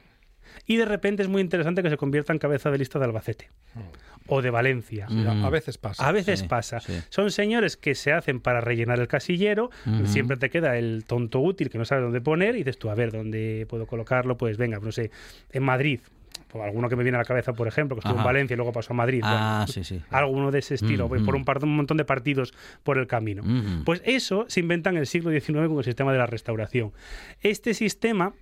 y 0.66 0.76
de 0.76 0.84
repente 0.86 1.22
es 1.22 1.28
muy 1.28 1.40
interesante 1.42 1.82
que 1.82 1.90
se 1.90 1.96
convierta 1.96 2.32
en 2.32 2.38
cabeza 2.38 2.70
de 2.70 2.78
lista 2.78 2.98
de 2.98 3.04
Albacete 3.04 3.50
o 4.26 4.42
de 4.42 4.50
Valencia. 4.50 5.06
Mm. 5.08 5.44
A 5.44 5.50
veces 5.50 5.76
pasa. 5.78 6.06
A 6.08 6.12
veces 6.12 6.40
Sí, 6.40 6.48
pasa. 6.48 6.80
sí. 6.80 6.94
Son 7.10 7.30
señores 7.30 7.76
que 7.76 7.94
se 7.94 8.12
hacen 8.12 8.40
para 8.40 8.60
rellenar 8.60 8.98
el 9.00 9.06
casillero. 9.08 9.70
Siempre 10.04 10.36
te 10.36 10.50
queda 10.50 10.76
el 10.78 11.04
tonto 11.06 11.40
útil 11.40 11.68
que 11.70 11.78
no 11.78 11.84
sabe 11.84 12.02
dónde 12.02 12.20
poner. 12.20 12.54
Y 12.54 12.58
dices 12.58 12.78
tú, 12.78 12.90
a 12.90 12.94
ver, 12.94 13.12
¿dónde 13.12 13.66
puedo 13.68 13.86
colocarlo? 13.86 14.36
Pues 14.36 14.56
venga, 14.56 14.78
no 14.80 14.90
sé, 14.92 15.10
en 15.52 15.62
Madrid. 15.62 16.00
Pues 16.50 16.64
alguno 16.64 16.88
que 16.88 16.96
me 16.96 17.02
viene 17.04 17.16
a 17.16 17.20
la 17.20 17.24
cabeza, 17.24 17.52
por 17.52 17.68
ejemplo, 17.68 17.96
que 17.96 18.00
estuvo 18.00 18.18
en. 18.18 18.24
Valencia 18.24 18.54
y 18.54 18.56
luego 18.56 18.72
pasó 18.72 18.92
a 18.92 18.96
Madrid. 18.96 19.20
Ah, 19.24 19.64
Bueno, 19.66 19.72
sí, 19.72 19.84
sí. 19.84 20.02
Alguno 20.10 20.50
de 20.50 20.58
ese 20.58 20.74
estilo, 20.74 21.06
Ujú. 21.06 21.24
por 21.24 21.36
un, 21.36 21.44
par- 21.44 21.62
un 21.62 21.76
montón 21.76 21.96
de 21.96 22.04
partidos 22.04 22.52
por 22.82 22.98
el 22.98 23.06
camino. 23.06 23.42
Ujú. 23.42 23.84
Pues 23.84 24.02
eso 24.04 24.46
se 24.48 24.60
inventa 24.60 24.90
en 24.90 24.96
el 24.96 25.06
siglo 25.06 25.30
XIX 25.30 25.68
con 25.68 25.78
el 25.78 25.84
sistema 25.84 26.12
de 26.12 26.18
la 26.18 26.26
restauración. 26.26 26.92
Este 27.40 27.72
sistema 27.74 28.34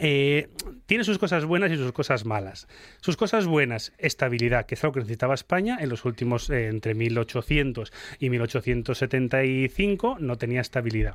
eh, 0.00 0.48
tiene 0.86 1.02
sus 1.02 1.18
cosas 1.18 1.44
buenas 1.46 1.72
y 1.72 1.76
sus 1.76 1.90
cosas 1.92 2.24
malas. 2.24 2.68
Sus 3.00 3.16
cosas 3.16 3.46
buenas, 3.46 3.92
estabilidad, 3.98 4.66
que 4.66 4.74
es 4.76 4.84
algo 4.84 4.94
que 4.94 5.00
necesitaba 5.00 5.34
España 5.34 5.78
en 5.80 5.88
los 5.88 6.04
últimos, 6.04 6.48
eh, 6.50 6.68
entre 6.68 6.94
1800 6.94 7.92
y 8.20 8.30
1875, 8.30 10.16
no 10.20 10.36
tenía 10.36 10.60
estabilidad. 10.60 11.14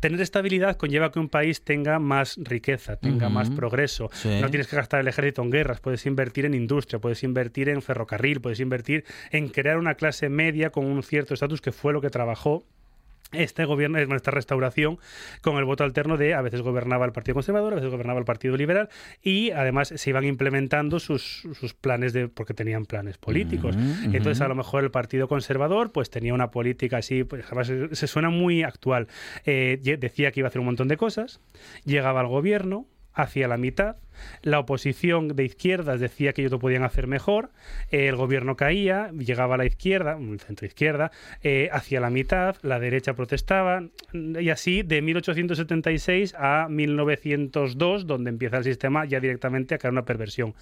Tener 0.00 0.20
estabilidad 0.20 0.76
conlleva 0.76 1.12
que 1.12 1.18
un 1.18 1.28
país 1.28 1.62
tenga 1.62 1.98
más 1.98 2.36
riqueza, 2.38 2.96
tenga 2.96 3.28
más 3.28 3.50
progreso. 3.50 4.10
Sí. 4.12 4.40
No 4.40 4.50
tienes 4.50 4.66
que 4.66 4.76
gastar 4.76 5.00
el 5.00 5.08
ejército 5.08 5.42
en 5.42 5.50
guerras, 5.50 5.80
puedes 5.80 6.04
invertir 6.06 6.44
en 6.44 6.54
industria, 6.54 6.98
puedes 6.98 7.22
invertir 7.22 7.68
en 7.68 7.82
ferrocarril, 7.82 8.40
puedes 8.40 8.60
invertir 8.60 9.04
en 9.30 9.48
crear 9.48 9.78
una 9.78 9.94
clase 9.94 10.28
media 10.28 10.70
con 10.70 10.86
un 10.86 11.02
cierto 11.02 11.34
estatus 11.34 11.60
que 11.60 11.72
fue 11.72 11.92
lo 11.92 12.00
que 12.00 12.10
trabajó 12.10 12.64
este 13.32 13.64
gobierno, 13.64 13.98
esta 13.98 14.30
restauración, 14.30 14.98
con 15.40 15.56
el 15.56 15.64
voto 15.64 15.84
alterno 15.84 16.16
de 16.16 16.34
a 16.34 16.42
veces 16.42 16.62
gobernaba 16.62 17.04
el 17.06 17.12
Partido 17.12 17.34
Conservador, 17.34 17.72
a 17.72 17.76
veces 17.76 17.90
gobernaba 17.90 18.18
el 18.18 18.24
Partido 18.24 18.56
Liberal 18.56 18.88
y 19.22 19.50
además 19.50 19.92
se 19.94 20.10
iban 20.10 20.24
implementando 20.24 21.00
sus, 21.00 21.46
sus 21.58 21.74
planes 21.74 22.12
de 22.12 22.28
porque 22.28 22.54
tenían 22.54 22.86
planes 22.86 23.18
políticos. 23.18 23.76
Entonces 24.12 24.40
a 24.40 24.48
lo 24.48 24.54
mejor 24.54 24.84
el 24.84 24.90
Partido 24.90 25.28
Conservador 25.28 25.92
pues 25.92 26.10
tenía 26.10 26.34
una 26.34 26.50
política 26.50 26.98
así, 26.98 27.24
pues 27.24 27.44
además 27.46 27.66
se, 27.66 27.94
se 27.94 28.06
suena 28.06 28.30
muy 28.30 28.62
actual. 28.62 29.08
Eh, 29.44 29.78
decía 29.98 30.30
que 30.32 30.40
iba 30.40 30.46
a 30.46 30.50
hacer 30.50 30.60
un 30.60 30.66
montón 30.66 30.88
de 30.88 30.96
cosas, 30.96 31.40
llegaba 31.84 32.20
al 32.20 32.28
gobierno, 32.28 32.86
hacía 33.14 33.48
la 33.48 33.56
mitad, 33.56 33.96
la 34.42 34.58
oposición 34.58 35.28
de 35.28 35.44
izquierdas 35.44 36.00
decía 36.00 36.32
que 36.32 36.42
ellos 36.42 36.52
lo 36.52 36.58
podían 36.58 36.84
hacer 36.84 37.06
mejor, 37.06 37.50
eh, 37.90 38.08
el 38.08 38.16
gobierno 38.16 38.56
caía, 38.56 39.10
llegaba 39.12 39.54
a 39.54 39.58
la 39.58 39.66
izquierda, 39.66 40.16
el 40.18 40.40
centro 40.40 40.66
izquierda, 40.66 41.10
eh, 41.42 41.68
hacia 41.72 42.00
la 42.00 42.10
mitad, 42.10 42.56
la 42.62 42.78
derecha 42.78 43.14
protestaba, 43.14 43.84
y 44.12 44.50
así 44.50 44.82
de 44.82 45.02
1876 45.02 46.34
a 46.38 46.68
1902, 46.68 48.06
donde 48.06 48.30
empieza 48.30 48.58
el 48.58 48.64
sistema 48.64 49.04
ya 49.04 49.20
directamente 49.20 49.74
a 49.74 49.78
caer 49.78 49.92
una 49.92 50.04
perversión. 50.04 50.54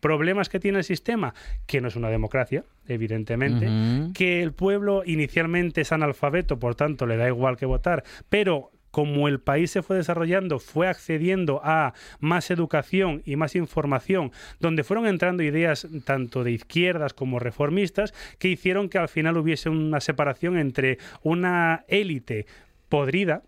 ¿Problemas 0.00 0.50
que 0.50 0.60
tiene 0.60 0.78
el 0.78 0.84
sistema? 0.84 1.32
Que 1.66 1.80
no 1.80 1.88
es 1.88 1.96
una 1.96 2.10
democracia, 2.10 2.64
evidentemente, 2.86 3.66
que 4.12 4.42
el 4.42 4.52
pueblo 4.52 5.02
inicialmente 5.06 5.80
es 5.80 5.92
analfabeto, 5.92 6.58
por 6.58 6.74
tanto 6.74 7.06
le 7.06 7.16
da 7.16 7.26
igual 7.26 7.56
que 7.56 7.64
votar, 7.64 8.04
pero 8.28 8.70
como 8.94 9.26
el 9.26 9.40
país 9.40 9.72
se 9.72 9.82
fue 9.82 9.96
desarrollando, 9.96 10.60
fue 10.60 10.86
accediendo 10.86 11.60
a 11.64 11.94
más 12.20 12.52
educación 12.52 13.22
y 13.26 13.34
más 13.34 13.56
información, 13.56 14.30
donde 14.60 14.84
fueron 14.84 15.08
entrando 15.08 15.42
ideas 15.42 15.88
tanto 16.04 16.44
de 16.44 16.52
izquierdas 16.52 17.12
como 17.12 17.40
reformistas, 17.40 18.14
que 18.38 18.46
hicieron 18.46 18.88
que 18.88 18.98
al 18.98 19.08
final 19.08 19.36
hubiese 19.36 19.68
una 19.68 19.98
separación 19.98 20.56
entre 20.56 20.98
una 21.24 21.84
élite 21.88 22.46
podrida, 22.88 23.42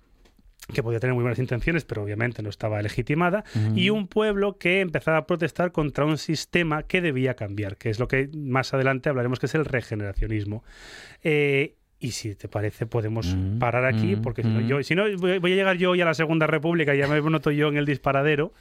que 0.74 0.82
podía 0.82 0.98
tener 0.98 1.14
muy 1.14 1.22
buenas 1.22 1.38
intenciones, 1.38 1.84
pero 1.84 2.02
obviamente 2.02 2.42
no 2.42 2.50
estaba 2.50 2.82
legitimada, 2.82 3.44
y 3.76 3.90
un 3.90 4.08
pueblo 4.08 4.58
que 4.58 4.80
empezaba 4.80 5.18
a 5.18 5.26
protestar 5.28 5.70
contra 5.70 6.04
un 6.06 6.18
sistema 6.18 6.82
que 6.82 7.00
debía 7.00 7.34
cambiar, 7.34 7.76
que 7.76 7.90
es 7.90 8.00
lo 8.00 8.08
que 8.08 8.28
más 8.34 8.74
adelante 8.74 9.10
hablaremos 9.10 9.38
que 9.38 9.46
es 9.46 9.54
el 9.54 9.64
regeneracionismo. 9.64 10.64
Eh, 11.22 11.75
y 11.98 12.10
si 12.10 12.34
te 12.34 12.48
parece, 12.48 12.86
podemos 12.86 13.34
Mm, 13.34 13.58
parar 13.58 13.86
aquí, 13.86 14.16
mm, 14.16 14.22
porque 14.22 14.42
si 14.42 14.48
no, 14.48 14.60
mm. 14.60 14.66
yo, 14.66 14.82
si 14.82 14.94
no, 14.94 15.04
voy 15.18 15.38
voy 15.38 15.52
a 15.52 15.56
llegar 15.56 15.76
yo 15.76 15.92
hoy 15.92 16.00
a 16.00 16.04
la 16.04 16.14
Segunda 16.14 16.46
República 16.46 16.94
y 16.94 16.98
ya 16.98 17.08
me 17.08 17.20
noto 17.20 17.50
yo 17.50 17.68
en 17.68 17.76
el 17.76 17.86
disparadero. 17.86 18.52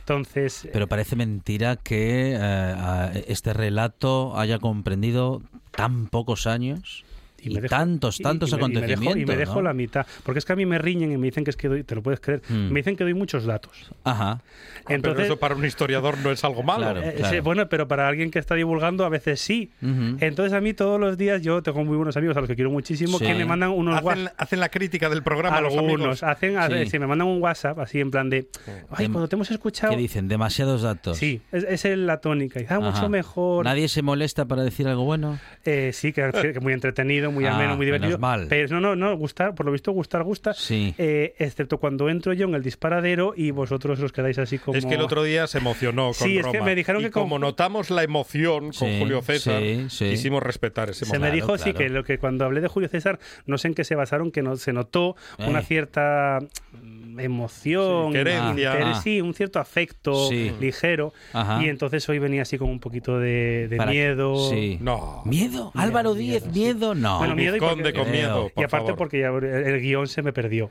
Entonces, 0.00 0.68
Pero 0.72 0.88
parece 0.88 1.14
mentira 1.14 1.76
que 1.76 2.36
eh, 2.38 3.24
este 3.28 3.52
relato 3.52 4.36
haya 4.38 4.58
comprendido 4.58 5.42
tan 5.70 6.08
pocos 6.08 6.46
años 6.46 7.04
y, 7.42 7.50
me 7.54 7.60
dejo- 7.60 7.68
tantos, 7.70 8.20
y- 8.20 8.22
tantos 8.22 8.50
y 8.50 8.52
me- 8.52 8.58
y 8.58 8.60
me 8.60 8.66
dejo- 8.66 8.76
acontecimientos. 8.80 9.22
Y 9.22 9.26
me 9.26 9.36
dejo, 9.36 9.54
¿no? 9.56 9.62
la 9.62 9.72
mitad. 9.74 10.06
Porque 10.24 10.38
es 10.38 10.44
que 10.44 10.52
a 10.52 10.56
mí 10.56 10.66
me 10.66 10.78
riñen 10.78 11.12
y 11.12 11.16
me 11.16 11.26
dicen 11.26 11.44
que 11.44 11.50
es 11.50 11.56
que 11.56 11.68
doy, 11.68 11.82
te 11.84 11.94
lo 11.94 12.02
puedes 12.02 12.20
creer, 12.20 12.42
Mm. 12.48 12.70
me 12.72 12.80
dicen 12.80 12.96
que 12.96 13.04
doy 13.04 13.14
muchos 13.14 13.44
datos. 13.44 13.90
Ajá. 14.04 14.40
Pero 14.84 14.96
Entonces, 14.96 15.26
eso 15.26 15.38
para 15.38 15.54
un 15.54 15.64
historiador 15.64 16.18
no 16.18 16.30
es 16.30 16.42
algo 16.44 16.62
malo. 16.62 16.82
Claro. 16.92 17.02
eh, 17.02 17.22
sí, 17.30 17.40
bueno, 17.40 17.68
pero 17.68 17.86
para 17.88 18.08
alguien 18.08 18.30
que 18.30 18.38
está 18.38 18.54
divulgando 18.54 19.04
a 19.04 19.08
veces 19.08 19.40
sí. 19.40 19.70
Ujú. 19.82 20.16
Entonces 20.20 20.52
a 20.52 20.60
mí 20.60 20.74
todos 20.74 20.98
los 21.00 21.16
días 21.18 21.42
yo 21.42 21.62
tengo 21.62 21.84
muy 21.84 21.96
buenos 21.96 22.16
amigos 22.16 22.36
a 22.36 22.40
los 22.40 22.48
que 22.48 22.54
quiero 22.56 22.70
muchísimo 22.70 23.18
Sí. 23.18 23.24
que 23.26 23.34
me 23.34 23.44
mandan 23.44 23.70
unos 23.70 23.94
Hacen, 23.96 24.06
WhatsApp. 24.06 24.34
hacen 24.40 24.60
la 24.60 24.68
crítica 24.68 25.08
del 25.08 25.22
programa 25.22 25.60
los 25.60 25.72
Algunos 25.74 25.94
amigos. 25.94 26.22
hacen, 26.22 26.56
Sí. 26.84 26.90
sí, 26.90 26.98
me 26.98 27.06
mandan 27.06 27.28
un 27.28 27.42
WhatsApp 27.42 27.78
así 27.78 28.00
en 28.00 28.10
plan 28.10 28.28
de, 28.30 28.46
ay, 28.90 29.08
cuando 29.08 29.28
te 29.28 29.36
hemos 29.36 29.50
escuchado, 29.50 29.92
¿Qué 29.94 29.98
dicen? 29.98 30.28
Demasiados 30.28 30.82
datos. 30.82 31.16
sí, 31.18 31.40
es, 31.52 31.84
es 31.84 31.98
la 31.98 32.18
tónica, 32.20 32.60
y, 32.60 32.66
ah, 32.68 32.80
mucho 32.80 33.08
mejor, 33.08 33.64
¿Nadie 33.64 33.88
se 33.88 34.02
molesta 34.02 34.44
para 34.46 34.62
decir 34.62 34.86
algo 34.88 35.04
bueno? 35.04 35.38
Eh, 35.64 35.90
sí, 35.92 36.12
que, 36.12 36.30
que 36.52 36.60
muy 36.60 36.72
entretenido, 36.72 37.30
muy 37.32 37.44
Ah, 37.46 37.54
ameno, 37.56 37.76
muy 37.76 37.86
menos 37.86 38.00
divertido, 38.00 38.18
mal. 38.18 38.46
pero 38.48 38.68
no, 38.68 38.80
no, 38.80 38.94
no, 38.96 39.16
gustar, 39.16 39.54
por 39.54 39.66
lo 39.66 39.72
visto 39.72 39.90
gustar, 39.92 40.22
gusta, 40.22 40.54
Sí. 40.54 40.94
eh, 40.98 41.34
excepto 41.38 41.78
cuando 41.78 42.08
entro 42.08 42.32
yo 42.32 42.46
en 42.46 42.54
el 42.54 42.62
disparadero 42.62 43.34
y 43.36 43.50
vosotros 43.50 43.98
os 44.00 44.12
quedáis 44.12 44.38
así 44.38 44.58
como... 44.58 44.76
Es 44.78 44.86
que 44.86 44.94
el 44.94 45.00
otro 45.00 45.22
día 45.22 45.46
se 45.46 45.58
emocionó 45.58 46.06
con 46.06 46.14
Sí, 46.14 46.38
es 46.38 46.46
que 46.46 46.60
me 46.60 46.74
dijeron 46.74 47.02
y 47.02 47.06
que 47.06 47.10
con- 47.10 47.24
como 47.24 47.38
notamos 47.38 47.90
la 47.90 48.02
emoción 48.02 48.66
con 48.66 48.72
Sí, 48.88 48.96
Julio 49.00 49.22
César, 49.22 49.60
sí, 49.62 49.86
sí. 49.88 50.10
quisimos 50.10 50.42
respetar 50.42 50.90
ese 50.90 51.04
Se 51.04 51.12
me 51.12 51.18
momento. 51.18 51.34
dijo, 51.34 51.58
sí, 51.58 51.72
claro. 51.72 51.78
que 51.78 51.88
lo 51.88 52.04
que 52.04 52.18
cuando 52.18 52.44
hablé 52.44 52.60
de 52.60 52.68
Julio 52.68 52.88
César, 52.88 53.18
no 53.46 53.58
sé 53.58 53.68
en 53.68 53.74
qué 53.74 53.84
se 53.84 53.94
basaron, 53.94 54.30
que 54.30 54.42
no, 54.42 54.56
se 54.56 54.72
notó 54.72 55.16
una 55.38 55.60
Eh. 55.60 55.64
cierta 55.64 56.38
mm, 56.72 57.01
emoción, 57.18 58.08
Sí, 58.12 58.18
querencia. 58.18 58.72
interés, 58.72 58.96
Ah. 58.96 59.00
sí, 59.02 59.20
un 59.20 59.34
cierto 59.34 59.58
afecto 59.60 60.28
Sí. 60.28 60.52
ligero. 60.60 61.12
Ajá. 61.32 61.62
Y 61.62 61.68
entonces 61.68 62.08
hoy 62.08 62.18
venía 62.18 62.42
así 62.42 62.58
con 62.58 62.68
un 62.70 62.80
poquito 62.80 63.18
de, 63.18 63.68
miedo. 63.88 64.50
Sí. 64.50 64.78
No. 64.80 65.22
¿Miedo? 65.24 65.72
Álvaro 65.74 66.14
Díez, 66.14 66.46
miedo, 66.46 66.94
no. 66.94 67.18
Bueno, 67.18 67.34
miedo 67.34 67.56
y 67.56 67.60
Vizconde 67.60 67.82
porque- 67.92 67.98
con 67.98 68.08
Eh, 68.08 68.12
miedo, 68.12 68.46
y 68.46 68.50
por 68.50 68.62
y 68.62 68.64
aparte 68.64 68.86
favor. 68.86 68.96
porque 68.98 69.20
ya 69.20 69.28
el 69.28 69.80
guion 69.80 70.06
se 70.06 70.22
me 70.22 70.32
perdió. 70.32 70.70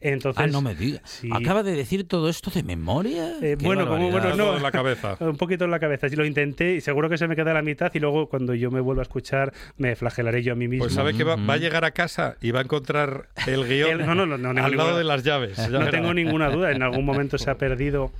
Entonces, 0.00 0.42
ah, 0.44 0.46
no 0.46 0.62
me 0.62 0.74
digas. 0.76 1.02
sí. 1.04 1.28
¿Acaba 1.32 1.62
de 1.64 1.72
decir 1.74 2.06
todo 2.06 2.28
esto 2.28 2.50
de 2.52 2.62
memoria? 2.62 3.34
Eh, 3.42 3.56
bueno, 3.60 3.86
como- 3.88 4.10
bueno, 4.10 4.36
no. 4.36 4.56
en 4.56 4.62
la 4.62 4.70
cabeza. 4.70 5.16
Un 5.20 5.36
poquito 5.36 5.64
en 5.64 5.72
la 5.72 5.80
cabeza. 5.80 6.08
Sí, 6.08 6.14
lo 6.14 6.24
intenté 6.24 6.74
y 6.74 6.80
seguro 6.80 7.08
que 7.08 7.18
se 7.18 7.26
me 7.26 7.34
queda 7.34 7.50
a 7.50 7.54
la 7.54 7.62
mitad 7.62 7.90
y 7.92 7.98
luego 7.98 8.28
cuando 8.28 8.54
yo 8.54 8.70
me 8.70 8.80
vuelva 8.80 9.02
a 9.02 9.04
escuchar 9.04 9.52
me 9.76 9.96
flagelaré 9.96 10.42
yo 10.44 10.52
a 10.52 10.56
mí 10.56 10.68
mismo. 10.68 10.84
Pues 10.84 10.94
sabe 10.94 11.14
que 11.14 11.24
va, 11.24 11.34
va 11.36 11.54
a 11.54 11.56
llegar 11.56 11.84
a 11.84 11.90
casa 11.90 12.36
y 12.40 12.52
va 12.52 12.60
a 12.60 12.62
encontrar 12.62 13.28
el 13.46 13.66
guion 13.66 14.00
El- 14.00 14.06
no, 14.06 14.14
no, 14.14 14.24
no, 14.24 14.38
no, 14.38 14.48
al 14.50 14.54
ninguna- 14.54 14.76
lado 14.84 14.98
de 14.98 15.04
las 15.04 15.24
llaves. 15.24 15.56
Ya 15.56 15.68
No 15.68 15.78
verá. 15.80 15.90
tengo 15.90 16.14
ninguna 16.14 16.48
duda, 16.50 16.70
en 16.70 16.82
algún 16.82 17.04
momento 17.04 17.36
se 17.38 17.50
ha 17.50 17.54
perdido. 17.58 18.12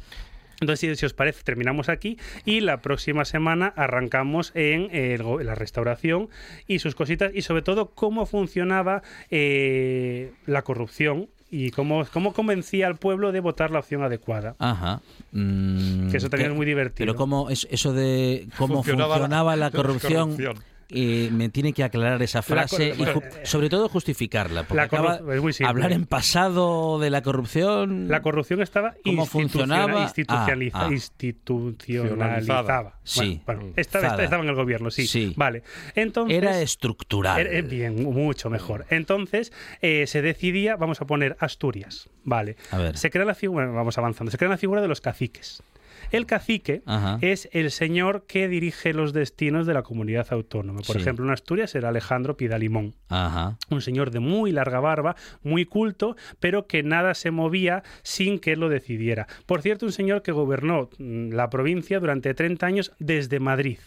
Entonces, 0.60 0.80
si, 0.80 0.96
si 0.96 1.06
os 1.06 1.12
parece, 1.14 1.44
terminamos 1.44 1.88
aquí 1.88 2.18
y 2.44 2.58
la 2.58 2.82
próxima 2.82 3.24
semana 3.24 3.72
arrancamos 3.76 4.50
en 4.56 4.88
el 4.92 5.22
go- 5.22 5.40
la 5.40 5.54
restauración 5.54 6.28
y 6.66 6.80
sus 6.80 6.96
cositas 6.96 7.30
y 7.32 7.42
sobre 7.42 7.62
todo 7.62 7.90
cómo 7.94 8.26
funcionaba 8.26 9.02
eh, 9.30 10.32
la 10.46 10.62
corrupción 10.62 11.28
y 11.50 11.70
cómo, 11.70 12.04
cómo 12.12 12.32
convencía 12.32 12.87
al 12.87 12.96
pueblo 12.96 13.32
de 13.32 13.40
votar 13.40 13.70
la 13.70 13.78
opción 13.78 14.02
adecuada. 14.02 14.54
Ajá. 14.58 15.00
Mm, 15.32 16.11
Que 16.11 16.16
eso 16.18 16.28
también 16.28 16.50
¿qué- 16.50 16.52
es 16.52 16.56
muy 16.56 16.66
divertido. 16.66 17.06
Pero 17.06 17.14
cómo 17.16 17.48
es 17.50 17.66
eso 17.70 17.92
de 17.92 18.48
cómo 18.58 18.74
Funcionaba 18.76 19.14
funcionaba, 19.16 19.56
la- 19.56 19.66
la, 19.66 19.70
corrupción, 19.70 20.37
corrupción. 20.37 20.56
Eh, 20.90 21.29
me 21.33 21.48
tiene 21.51 21.72
que 21.72 21.85
aclarar 21.85 22.22
esa 22.22 22.42
frase 22.42 22.94
y 22.96 23.03
ju- 23.03 23.22
sobre 23.44 23.68
todo 23.68 23.88
justificarla, 23.88 24.62
porque 24.62 24.77
La 24.77 24.88
corru- 24.88 25.11
acaba 25.14 25.35
es 25.35 25.42
muy 25.42 25.53
simple. 25.53 25.68
hablar 25.68 25.92
en 25.92 26.07
pasado 26.07 26.98
de 26.98 27.11
la 27.11 27.22
corrupción. 27.22 28.09
La 28.09 28.22
corrupción 28.22 28.62
estaba 28.62 28.94
¿Cómo 29.05 29.27
funcionaba? 29.27 30.03
institucionaliza- 30.05 30.70
Ah, 30.74 30.87
ah. 30.88 30.92
institucionalizada. 30.92 32.98
Sí. 33.05 33.40
Bueno, 33.46 33.61
bueno, 33.62 33.74
estaba, 33.77 34.22
estaba 34.22 34.42
en 34.42 34.48
el 34.48 34.55
gobierno, 34.55 34.90
sí. 34.90 35.07
Sí. 35.07 35.32
Vale. 35.36 35.62
Entonces, 35.95 36.36
era 36.36 36.61
estructural. 36.61 37.41
Era- 37.41 37.51
eh, 37.53 37.62
bien, 37.62 38.03
mucho 38.05 38.51
mejor. 38.51 38.86
Entonces, 38.91 39.53
eh, 39.82 40.07
se 40.07 40.22
decidía, 40.22 40.76
vamos 40.76 41.01
a 41.01 41.07
poner 41.07 41.36
Asturias, 41.41 42.09
¿vale? 42.24 42.57
A 42.70 42.78
ver. 42.78 42.97
Se 42.97 43.11
crea 43.11 43.24
la 43.24 43.34
figura, 43.34 43.64
bueno, 43.66 43.76
vamos 43.76 43.97
avanzando, 43.99 44.30
se 44.30 44.39
crea 44.39 44.51
la 44.51 44.59
figura 44.59 44.80
de 44.80 44.89
los 44.89 45.01
caciques. 45.01 45.62
El 46.11 46.26
cacique 46.26 46.82
Ajá. 46.86 47.18
es 47.20 47.49
el 47.53 47.70
señor 47.70 48.24
que 48.26 48.49
dirige 48.49 48.92
los 48.92 49.12
destinos 49.12 49.66
de 49.66 49.74
la 49.74 49.82
comunidad 49.82 50.26
autónoma. 50.30 50.80
Por 50.86 50.96
Sí. 50.96 51.03
ejemplo, 51.03 51.24
en 51.24 51.30
Asturias 51.32 51.74
era 51.74 51.88
Alejandro 51.88 52.36
Pidalimón 52.36 52.94
Ajá. 53.09 53.57
un 53.70 53.80
señor 53.82 54.11
de 54.11 54.20
muy 54.20 54.53
larga 54.53 54.80
barba, 54.80 55.16
muy 55.42 55.64
culto, 55.64 56.16
pero 56.40 56.66
que 56.66 56.82
nada 56.82 57.14
se 57.14 57.30
movía 57.30 57.82
sin 58.03 58.38
que 58.38 58.53
él 58.53 58.61
lo 58.61 58.68
decidiera. 58.68 59.26
Por 59.46 59.62
cierto, 59.62 59.86
un 59.86 59.92
señor 59.92 60.22
que 60.22 60.32
gobernó 60.32 60.90
mm, 60.99 61.30
la 61.32 61.51
provincia 61.51 62.01
durante 62.01 62.34
30 62.34 62.66
años 62.66 62.92
desde 62.99 63.40
Madrid. 63.40 63.78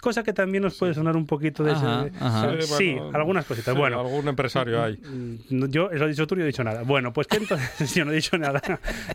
Cosa 0.00 0.22
que 0.22 0.32
también 0.32 0.62
nos 0.62 0.76
puede 0.76 0.94
sonar 0.94 1.16
un 1.16 1.26
poquito 1.26 1.62
de 1.64 1.72
Ajá, 1.72 2.06
ese- 2.06 2.16
ajá. 2.24 2.52
Sí, 2.76 2.92
bueno, 2.94 3.10
algunas 3.14 3.44
cositas. 3.46 3.74
sí, 3.74 3.78
bueno, 3.78 4.00
algún 4.00 4.28
empresario 4.28 4.82
hay. 4.82 4.96
Mm, 4.96 5.66
Yo, 5.70 5.90
eso 5.90 5.98
lo 5.98 6.04
has 6.04 6.10
dicho 6.10 6.26
tú, 6.26 6.34
yo 6.34 6.40
no 6.40 6.44
he 6.44 6.46
dicho 6.48 6.64
nada. 6.64 6.82
Bueno, 6.82 7.12
pues 7.12 7.26
que 7.26 7.36
entonces 7.38 7.94
yo 7.94 8.04
no 8.04 8.12
he 8.12 8.14
dicho 8.16 8.36
nada. 8.38 8.60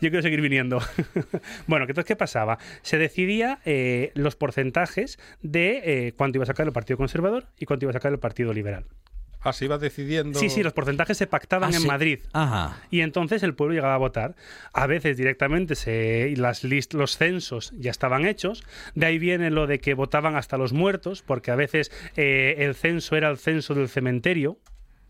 Yo 0.01 0.09
quiero 0.09 0.21
seguir 0.21 0.41
viniendo. 0.41 0.79
bueno, 1.67 1.85
que 1.85 1.91
entonces, 1.91 2.07
¿qué 2.07 2.15
pasaba? 2.15 2.57
Se 2.81 2.97
decidía 2.97 3.59
eh, 3.65 4.11
los 4.15 4.35
porcentajes 4.35 5.19
de 5.41 5.81
eh, 6.07 6.13
cuánto 6.17 6.37
iba 6.37 6.43
a 6.43 6.47
sacar 6.47 6.65
el 6.67 6.73
Partido 6.73 6.97
Conservador 6.97 7.45
y 7.59 7.65
cuánto 7.65 7.85
iba 7.85 7.91
a 7.91 7.93
sacar 7.93 8.11
el 8.11 8.19
Partido 8.19 8.53
Liberal. 8.53 8.85
Así 9.43 9.67
va 9.67 9.77
decidiendo. 9.77 10.39
Sí, 10.39 10.49
sí, 10.49 10.63
los 10.63 10.73
porcentajes 10.73 11.17
se 11.17 11.27
pactaban 11.27 11.71
Ah, 11.71 11.75
en 11.75 11.81
sí. 11.81 11.87
Madrid. 11.87 12.19
Ajá. 12.33 12.77
Y 12.89 13.01
entonces 13.01 13.43
el 13.43 13.53
pueblo 13.55 13.75
llegaba 13.75 13.95
a 13.95 13.97
votar. 13.97 14.35
A 14.73 14.87
veces 14.87 15.17
directamente 15.17 15.75
se, 15.75 16.33
las 16.37 16.63
list- 16.63 16.93
los 16.93 17.17
censos 17.17 17.73
ya 17.77 17.91
estaban 17.91 18.25
hechos. 18.25 18.63
De 18.95 19.05
ahí 19.05 19.19
viene 19.19 19.49
lo 19.51 19.67
de 19.67 19.79
que 19.79 19.93
votaban 19.93 20.35
hasta 20.35 20.57
los 20.57 20.73
muertos, 20.73 21.21
porque 21.21 21.51
a 21.51 21.55
veces 21.55 21.91
eh, 22.15 22.55
el 22.59 22.75
censo 22.75 23.15
era 23.15 23.29
el 23.29 23.37
censo 23.37 23.73
del 23.75 23.89
cementerio 23.89 24.57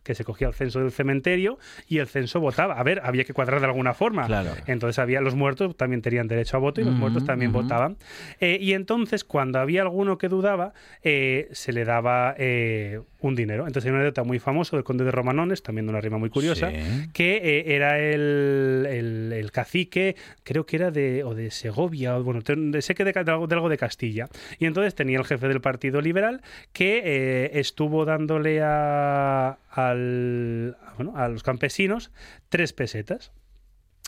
que 0.04 0.16
se 0.16 0.26
cogía 0.26 0.50
el 0.50 0.54
censo 0.54 0.82
del 0.82 0.92
cementerio 0.92 1.58
y 1.88 2.00
el 2.00 2.08
censo 2.08 2.42
votaba. 2.42 2.74
A 2.78 2.84
ver, 2.84 3.00
había 3.06 3.24
que 3.24 3.32
cuadrar 3.34 3.62
de 3.62 3.68
alguna 3.68 3.94
forma. 3.94 4.26
Claro. 4.28 4.52
Entonces 4.68 5.00
había 5.00 5.22
los 5.22 5.34
muertos 5.34 5.78
también 5.78 6.02
tenían 6.02 6.28
derecho 6.28 6.58
a 6.58 6.60
voto 6.60 6.82
y 6.82 6.84
los 6.84 6.94
muertos 6.94 7.24
también 7.24 7.54
votaban. 7.54 7.96
Eh, 8.42 8.58
y 8.60 8.74
entonces 8.74 9.24
cuando 9.24 9.60
había 9.60 9.82
alguno 9.84 10.18
que 10.18 10.28
dudaba, 10.28 10.74
eh, 11.04 11.48
se 11.54 11.72
le 11.72 11.86
daba 11.86 12.36
eh, 12.38 13.00
un 13.28 13.36
dinero. 13.36 13.66
Entonces 13.66 13.86
hay 13.86 13.92
una 13.92 14.02
anécdota 14.02 14.24
muy 14.24 14.38
famosa 14.40 14.76
del 14.76 14.84
conde 14.84 15.04
de 15.06 15.12
Romanones, 15.12 15.64
también 15.64 15.86
de 15.86 15.92
una 15.92 16.02
rima 16.02 16.18
muy 16.18 16.30
curiosa, 16.30 16.70
Sí. 16.70 17.10
que 17.14 17.38
eh, 17.38 17.76
era 17.76 17.98
el, 18.00 18.86
el- 18.90 19.34
el 19.34 19.52
cacique, 19.52 20.16
creo 20.44 20.66
que 20.66 20.76
era 20.76 20.92
de, 20.92 21.24
o 21.24 21.34
de 21.34 21.50
Segovia, 21.52 22.18
o 22.18 22.24
bueno, 22.24 22.42
sé 22.82 22.96
que 22.96 23.04
de, 23.04 23.12
de 23.14 23.32
algo, 23.32 23.48
de 23.48 23.56
algo 23.56 23.70
de 23.70 23.78
Castilla. 23.78 24.28
Y 24.60 24.66
entonces 24.66 24.94
tenía 24.96 25.18
el 25.18 25.26
jefe 25.26 25.48
del 25.48 25.62
Partido 25.62 26.02
Liberal 26.02 26.42
que 26.74 27.02
eh, 27.04 27.60
estuvo 27.60 28.06
dándole 28.06 28.62
a, 28.62 29.58
al- 29.72 30.78
bueno, 30.98 31.14
a 31.18 31.28
los 31.30 31.44
campesinos 31.44 32.12
tres 32.50 32.74
pesetas. 32.74 33.32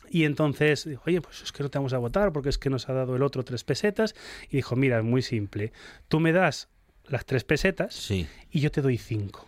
Y 0.09 0.26
entonces 0.26 0.86
dijo, 0.88 1.01
oye, 1.07 1.20
pues 1.20 1.41
es 1.41 1.51
que 1.51 1.63
no 1.63 1.70
te 1.70 1.80
vamos 1.80 1.93
a 1.93 1.97
votar 1.97 2.32
porque 2.32 2.49
es 2.49 2.57
que 2.59 2.70
nos 2.70 2.89
ha 2.89 2.93
dado 2.93 3.16
el 3.16 3.24
otro 3.24 3.43
tres 3.43 3.63
pesetas. 3.63 4.13
Y 4.49 4.57
dijo, 4.57 4.76
mira, 4.76 4.99
es 4.99 5.03
muy 5.03 5.22
simple. 5.24 5.72
Tú 6.07 6.20
me 6.20 6.32
das 6.32 6.70
las 7.10 7.26
tres 7.26 7.43
pesetas 7.43 7.93
Sí, 7.93 8.28
y 8.51 8.60
yo 8.60 8.72
te 8.72 8.82
doy 8.82 8.97
cinco. 8.97 9.47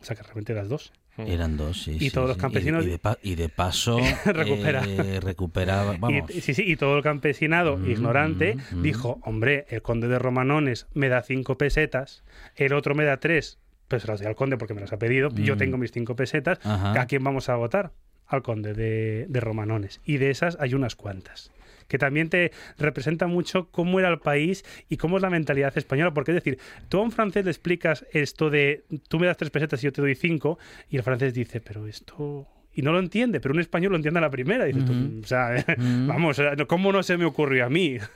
O 0.00 0.04
sea 0.04 0.14
que 0.16 0.22
realmente 0.22 0.54
das 0.54 0.68
dos. 0.68 0.92
eran 1.16 1.56
dos, 1.56 1.82
sí. 1.82 1.92
Y 1.96 1.98
sí, 1.98 2.10
todos 2.12 2.28
los 2.28 2.36
sí. 2.36 2.40
campesinos- 2.42 2.84
Y, 2.84 2.88
de, 2.90 2.98
pa- 2.98 3.18
y 3.22 3.34
de 3.34 3.48
paso 3.48 3.98
Recupera. 4.24 4.84
eh, 4.86 5.18
recuperaba, 5.20 5.96
vamos. 5.98 6.30
Y, 6.30 6.40
sí, 6.40 6.54
sí, 6.54 6.62
y 6.64 6.76
todo 6.76 6.96
el 6.96 7.02
campesinado 7.02 7.76
Mm, 7.76 7.90
ignorante 7.90 8.54
mm, 8.54 8.76
mm. 8.76 8.82
dijo, 8.82 9.18
hombre, 9.24 9.66
el 9.70 9.82
conde 9.82 10.06
de 10.06 10.18
Romanones 10.20 10.86
me 10.94 11.08
da 11.08 11.22
cinco 11.22 11.58
pesetas, 11.58 12.22
el 12.54 12.72
otro 12.72 12.94
me 12.94 13.04
da 13.04 13.16
tres, 13.18 13.58
pues 13.88 14.02
se 14.02 14.08
las 14.08 14.20
doy 14.20 14.28
al 14.28 14.36
conde 14.36 14.56
porque 14.58 14.74
me 14.74 14.80
las 14.80 14.92
ha 14.92 14.98
pedido, 14.98 15.30
yo 15.34 15.56
Mm. 15.56 15.58
tengo 15.58 15.76
mis 15.78 15.90
cinco 15.90 16.14
pesetas, 16.14 16.60
Ajá. 16.62 17.00
¿a 17.00 17.06
quién 17.06 17.24
vamos 17.24 17.48
a 17.48 17.56
votar? 17.56 17.90
Al 18.28 18.42
conde 18.42 18.74
de, 18.74 19.26
de 19.28 19.40
Romanones. 19.40 20.00
Y 20.04 20.18
de 20.18 20.30
esas 20.30 20.56
hay 20.60 20.74
unas 20.74 20.94
cuantas 20.94 21.50
que 21.88 21.98
también 21.98 22.28
te 22.28 22.52
representa 22.78 23.26
mucho 23.26 23.68
cómo 23.70 23.98
era 23.98 24.08
el 24.08 24.18
país 24.20 24.64
y 24.88 24.96
cómo 24.96 25.16
es 25.16 25.22
la 25.22 25.30
mentalidad 25.30 25.76
española. 25.76 26.12
Porque 26.14 26.30
es 26.32 26.36
decir, 26.36 26.58
tú 26.88 26.98
a 26.98 27.02
un 27.02 27.10
francés 27.10 27.44
le 27.44 27.50
explicas 27.50 28.06
esto 28.12 28.50
de 28.50 28.84
tú 29.08 29.18
me 29.18 29.26
das 29.26 29.36
tres 29.36 29.50
pesetas 29.50 29.82
y 29.82 29.86
yo 29.86 29.92
te 29.92 30.02
doy 30.02 30.14
cinco, 30.14 30.58
y 30.88 30.96
el 30.96 31.02
francés 31.02 31.34
dice, 31.34 31.60
pero 31.60 31.86
esto... 31.86 32.46
Y 32.74 32.82
no 32.82 32.92
lo 32.92 33.00
entiende, 33.00 33.40
pero 33.40 33.54
un 33.54 33.60
español 33.60 33.90
lo 33.90 33.96
entiende 33.96 34.18
a 34.18 34.20
la 34.20 34.30
primera. 34.30 34.70
Tú, 34.70 34.78
Ujú. 34.92 35.20
o 35.24 35.26
sea, 35.26 35.64
vamos, 36.06 36.40
¿cómo 36.68 36.92
no 36.92 37.02
se 37.02 37.16
me 37.16 37.24
ocurrió 37.24 37.64
a 37.66 37.68
mí? 37.68 37.96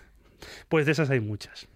Pues 0.68 0.86
de 0.86 0.92
esas 0.92 1.08
hay 1.08 1.20
muchas. 1.20 1.68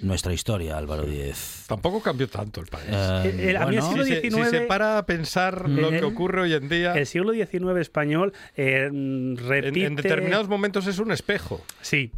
Nuestra 0.00 0.32
historia, 0.32 0.76
Álvaro 0.76 1.04
Díez. 1.04 1.64
Tampoco 1.68 2.02
cambió 2.02 2.28
tanto 2.28 2.60
el 2.60 2.66
país. 2.66 2.86
Eh, 2.90 3.50
el- 3.50 3.56
a 3.56 3.66
mí 3.66 3.76
el 3.76 3.80
bueno, 3.82 3.88
siglo 3.88 4.04
si, 4.04 4.10
se, 4.14 4.20
si 4.22 4.30
XIX 4.30 4.50
se 4.50 4.60
para 4.62 4.98
a 4.98 5.06
pensar 5.06 5.68
lo 5.70 5.92
Eh, 5.92 5.98
que 6.00 6.04
ocurre 6.04 6.42
hoy 6.42 6.52
en 6.54 6.68
día, 6.68 6.94
El 6.94 7.06
siglo 7.06 7.32
XIX 7.32 7.78
español 7.80 8.32
eh, 8.56 8.86
en, 8.88 9.36
repite... 9.36 9.84
en 9.86 9.94
determinados 9.96 10.48
momentos 10.48 10.86
es 10.88 10.98
un 10.98 11.12
espejo. 11.12 11.62
Sí. 11.80 12.10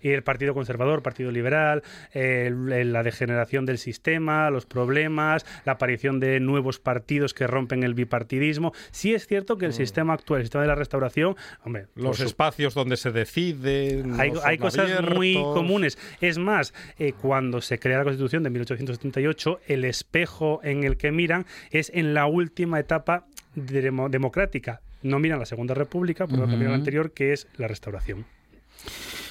Y 0.00 0.10
el 0.10 0.22
Partido 0.22 0.54
Conservador, 0.54 1.02
Partido 1.02 1.30
Liberal, 1.30 1.82
la 2.14 3.02
degeneración 3.02 3.66
del 3.66 3.78
sistema, 3.78 4.50
los 4.50 4.66
problemas, 4.66 5.44
la 5.64 5.72
aparición 5.72 6.20
de 6.20 6.40
nuevos 6.40 6.78
partidos 6.78 7.34
que 7.34 7.46
rompen 7.46 7.82
el 7.82 7.94
bipartidismo. 7.94 8.72
Sí 8.90 9.14
es 9.14 9.26
cierto 9.26 9.58
que 9.58 9.66
el 9.66 9.72
sistema 9.72 10.14
actual, 10.14 10.40
el 10.40 10.46
sistema 10.46 10.62
de 10.62 10.68
la 10.68 10.74
restauración, 10.74 11.36
hombre, 11.64 11.86
Mm. 11.94 12.02
Los 12.02 12.16
su- 12.18 12.24
espacios 12.24 12.74
donde 12.74 12.96
se 12.96 13.10
decide. 13.10 14.02
hay, 14.18 14.32
hay 14.44 14.58
cosas 14.58 15.02
muy 15.14 15.34
comunes. 15.34 15.98
Es 16.20 16.38
más, 16.38 16.72
eh, 16.98 17.12
cuando 17.12 17.60
se 17.60 17.78
crea 17.78 17.98
la 17.98 18.04
Constitución 18.04 18.42
de 18.42 18.50
1878, 18.50 19.60
el 19.66 19.84
espejo 19.84 20.60
en 20.62 20.84
el 20.84 20.96
que 20.96 21.10
miran 21.12 21.46
es 21.70 21.90
en 21.94 22.14
la 22.14 22.26
última 22.26 22.78
etapa 22.80 23.26
demo- 23.54 24.08
democrática. 24.08 24.80
No 25.02 25.18
miran 25.18 25.38
la 25.38 25.46
Segunda 25.46 25.74
República, 25.74 26.26
por 26.26 26.36
lo 26.38 26.42
tanto 26.44 26.56
miran 26.58 26.72
la 26.72 26.78
anterior, 26.78 27.12
que 27.12 27.32
es 27.32 27.48
la 27.56 27.68
restauración. 27.68 28.24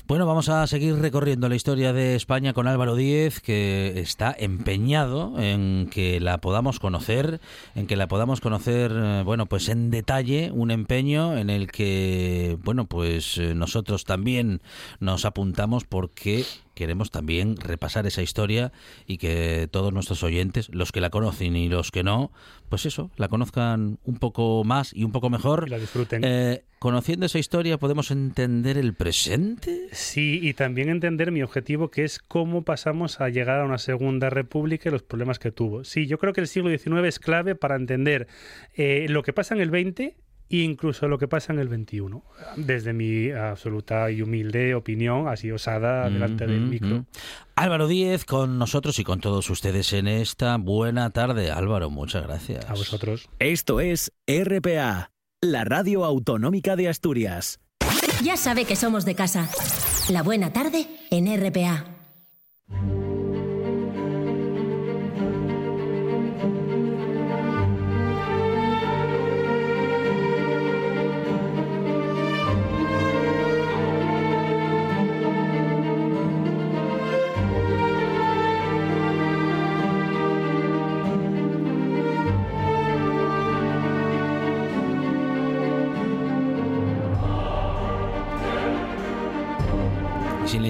Bueno, 0.10 0.26
vamos 0.26 0.50
a 0.50 0.66
seguir 0.66 0.96
recorriendo 0.96 1.50
la 1.50 1.56
historia 1.56 1.94
de 1.94 2.16
España 2.16 2.54
con 2.54 2.66
Álvaro 2.66 2.96
Díez, 2.96 3.42
que 3.42 4.00
está 4.00 4.36
empeñado 4.36 5.40
en 5.40 5.88
que 5.92 6.20
la 6.20 6.40
podamos 6.40 6.80
conocer, 6.80 7.40
en 7.76 7.86
que 7.86 7.96
la 7.96 8.08
podamos 8.08 8.42
conocer, 8.42 8.92
eh, 8.92 9.22
bueno, 9.24 9.46
pues 9.46 9.70
en 9.70 9.92
detalle, 9.92 10.50
un 10.52 10.72
empeño 10.72 11.38
en 11.38 11.52
el 11.52 11.72
que, 11.72 12.58
bueno, 12.64 12.86
pues 12.86 13.38
eh, 13.38 13.54
nosotros 13.54 14.04
también 14.04 14.64
nos 15.00 15.26
apuntamos 15.26 15.84
porque 15.84 16.44
queremos 16.80 17.12
también 17.12 17.58
repasar 17.58 18.08
esa 18.08 18.22
historia 18.22 18.72
y 19.06 19.18
que 19.18 19.68
todos 19.70 19.92
nuestros 19.92 20.24
oyentes, 20.24 20.70
los 20.74 20.94
que 20.94 21.02
la 21.02 21.10
conocen 21.10 21.58
y 21.58 21.68
los 21.68 21.92
que 21.92 22.04
no, 22.04 22.32
pues 22.70 22.86
eso, 22.86 23.12
la 23.18 23.28
conozcan 23.28 24.00
un 24.06 24.18
poco 24.18 24.64
más 24.64 24.94
y 24.94 25.04
un 25.04 25.12
poco 25.12 25.30
mejor. 25.30 25.66
Y 25.68 25.72
la 25.72 25.78
disfruten. 25.78 26.24
Eh, 26.24 26.64
conociendo 26.80 27.26
esa 27.26 27.38
historia 27.38 27.78
podemos 27.78 28.12
entender 28.12 28.78
el 28.78 28.94
presente. 28.94 29.90
Sí, 29.92 30.40
y 30.42 30.54
también 30.54 30.88
entender 30.88 31.34
mi 31.34 31.44
objetivo, 31.44 31.92
que 31.92 32.06
es 32.06 32.18
cómo 32.18 32.64
pasamos 32.64 33.20
a 33.20 33.28
llegar 33.28 33.60
a 33.60 33.66
una 33.66 33.78
segunda 33.78 34.30
república 34.30 34.88
y 34.88 34.94
los 34.94 35.04
problemas 35.04 35.38
que 35.38 35.52
tuvo. 35.52 35.84
Sí, 35.84 36.08
yo 36.08 36.18
creo 36.18 36.32
que 36.32 36.40
el 36.40 36.48
siglo 36.48 36.70
XIX 36.70 37.06
es 37.06 37.20
clave 37.20 37.56
para 37.56 37.76
entender 37.76 38.28
eh, 38.74 39.08
lo 39.10 39.22
que 39.22 39.34
pasa 39.34 39.54
en 39.54 39.60
el 39.60 39.70
XX 39.70 40.16
incluso 40.50 41.08
lo 41.08 41.18
que 41.18 41.28
pasa 41.28 41.54
en 41.54 41.60
el 41.60 41.70
XXI, 41.70 42.22
desde 42.58 42.94
mi 42.94 43.32
absoluta 43.32 44.10
y 44.12 44.22
humilde 44.22 44.76
opinión, 44.76 45.28
así 45.28 45.52
osada, 45.52 46.10
delante 46.10 46.48
del 46.48 46.62
micro. 46.62 47.06
Álvaro 47.56 47.88
Díez 47.88 48.26
con 48.26 48.58
nosotros 48.58 49.00
y 49.00 49.04
con 49.04 49.20
todos 49.20 49.50
ustedes 49.50 49.94
en 49.94 50.08
esta 50.08 50.58
buena 50.58 51.12
tarde. 51.12 51.52
Álvaro, 51.52 51.90
muchas 51.90 52.24
gracias. 52.24 52.70
A 52.70 52.74
vosotros. 52.74 53.30
Esto 53.40 53.80
es 53.80 54.12
RPA, 54.28 55.12
la 55.42 55.64
radio 55.64 56.06
autonómica 56.06 56.76
de 56.76 56.90
Asturias. 56.90 57.60
Ya 58.24 58.36
sabe 58.36 58.66
que 58.66 58.76
somos 58.76 59.06
de 59.06 59.16
casa. 59.16 59.50
La 60.10 60.24
buena 60.24 60.52
tarde 60.52 60.88
en 61.12 61.28
RPA. 61.28 61.86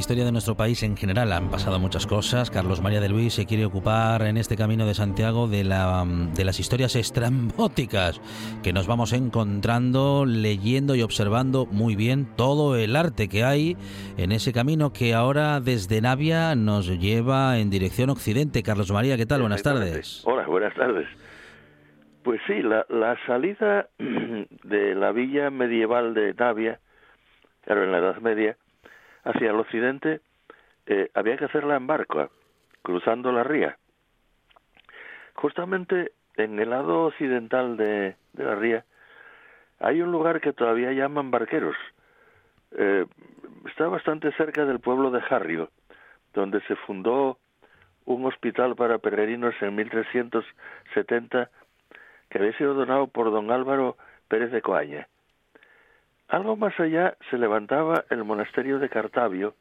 Historia 0.10 0.26
de 0.26 0.32
nuestro 0.32 0.56
país 0.56 0.82
en 0.82 0.98
general 0.98 1.32
han 1.32 1.52
pasado 1.52 1.78
muchas 1.78 2.08
cosas, 2.08 2.50
Carlos 2.50 2.82
María 2.82 3.00
de 3.00 3.10
Luis 3.10 3.36
se 3.36 3.46
quiere 3.46 3.64
ocupar 3.64 4.24
en 4.24 4.38
este 4.38 4.58
camino 4.58 4.88
de 4.88 4.96
Santiago 4.96 5.48
de, 5.48 5.64
la, 5.64 6.04
de 6.36 6.46
las 6.46 6.60
historias 6.60 6.96
estrambóticas 6.96 8.20
que 8.64 8.74
nos 8.74 8.88
vamos 8.88 9.14
encontrando, 9.14 10.26
leyendo 10.26 10.96
y 10.96 11.04
observando 11.04 11.68
muy 11.68 11.96
bien 11.96 12.26
todo 12.36 12.76
el 12.76 12.96
arte 12.96 13.30
que 13.30 13.44
hay 13.44 13.78
en 14.18 14.32
ese 14.32 14.52
camino 14.52 14.94
que 14.94 15.14
ahora 15.14 15.60
desde 15.60 16.02
Navia 16.02 16.56
nos 16.56 16.88
lleva 16.88 17.60
en 17.60 17.70
dirección 17.70 18.10
occidente. 18.10 18.64
Carlos 18.64 18.92
María, 18.92 19.16
¿qué 19.16 19.28
tal? 19.28 19.42
Buenas 19.42 19.62
tardes. 19.62 20.24
Hola, 20.26 20.48
buenas 20.48 20.74
tardes. 20.74 21.08
Pues 22.24 22.42
sí, 22.48 22.64
la, 22.64 22.84
la 22.90 23.16
salida 23.28 23.90
de 24.00 24.96
la 24.96 25.12
villa 25.12 25.52
medieval 25.52 26.16
de 26.16 26.34
Navia, 26.34 26.80
claro, 27.64 27.84
en 27.84 27.92
la 27.92 28.00
Edad 28.00 28.18
Media, 28.22 28.58
hacia 29.24 29.50
el 29.50 29.60
occidente, 29.60 30.22
eh, 30.86 31.10
había 31.14 31.38
que 31.38 31.46
hacerla 31.46 31.76
en 31.76 31.88
barco, 31.88 32.30
cruzando 32.82 33.32
la 33.32 33.44
ría. 33.44 33.78
Justamente 35.36 36.12
en 36.36 36.60
el 36.60 36.70
lado 36.70 37.06
occidental 37.06 37.78
de, 37.78 38.16
de 38.34 38.44
la 38.44 38.56
ría 38.56 38.86
hay 39.80 40.02
un 40.02 40.12
lugar 40.12 40.42
que 40.42 40.54
todavía 40.54 40.92
llaman 40.92 41.32
Barqueros. 41.32 41.78
Eh, 42.72 43.06
está 43.66 43.88
bastante 43.88 44.32
cerca 44.34 44.66
del 44.66 44.80
pueblo 44.80 45.10
de 45.10 45.22
Jarrio, 45.22 45.70
donde 46.34 46.62
se 46.62 46.76
fundó 46.76 47.38
un 48.06 48.26
hospital 48.26 48.76
para 48.76 48.98
peregrinos 48.98 49.56
en 49.62 49.76
1370 49.76 51.50
que 52.30 52.38
había 52.38 52.58
sido 52.58 52.74
donado 52.74 53.08
por 53.08 53.32
don 53.32 53.52
Álvaro 53.52 53.98
Pérez 54.28 54.52
de 54.52 54.62
Coaña. 54.62 55.08
Algo 56.30 56.56
más 56.56 56.80
allá 56.80 57.16
se 57.30 57.38
levantaba 57.38 58.06
el 58.12 58.24
monasterio 58.24 58.78
de 58.78 58.90
Cartavio, 58.90 59.56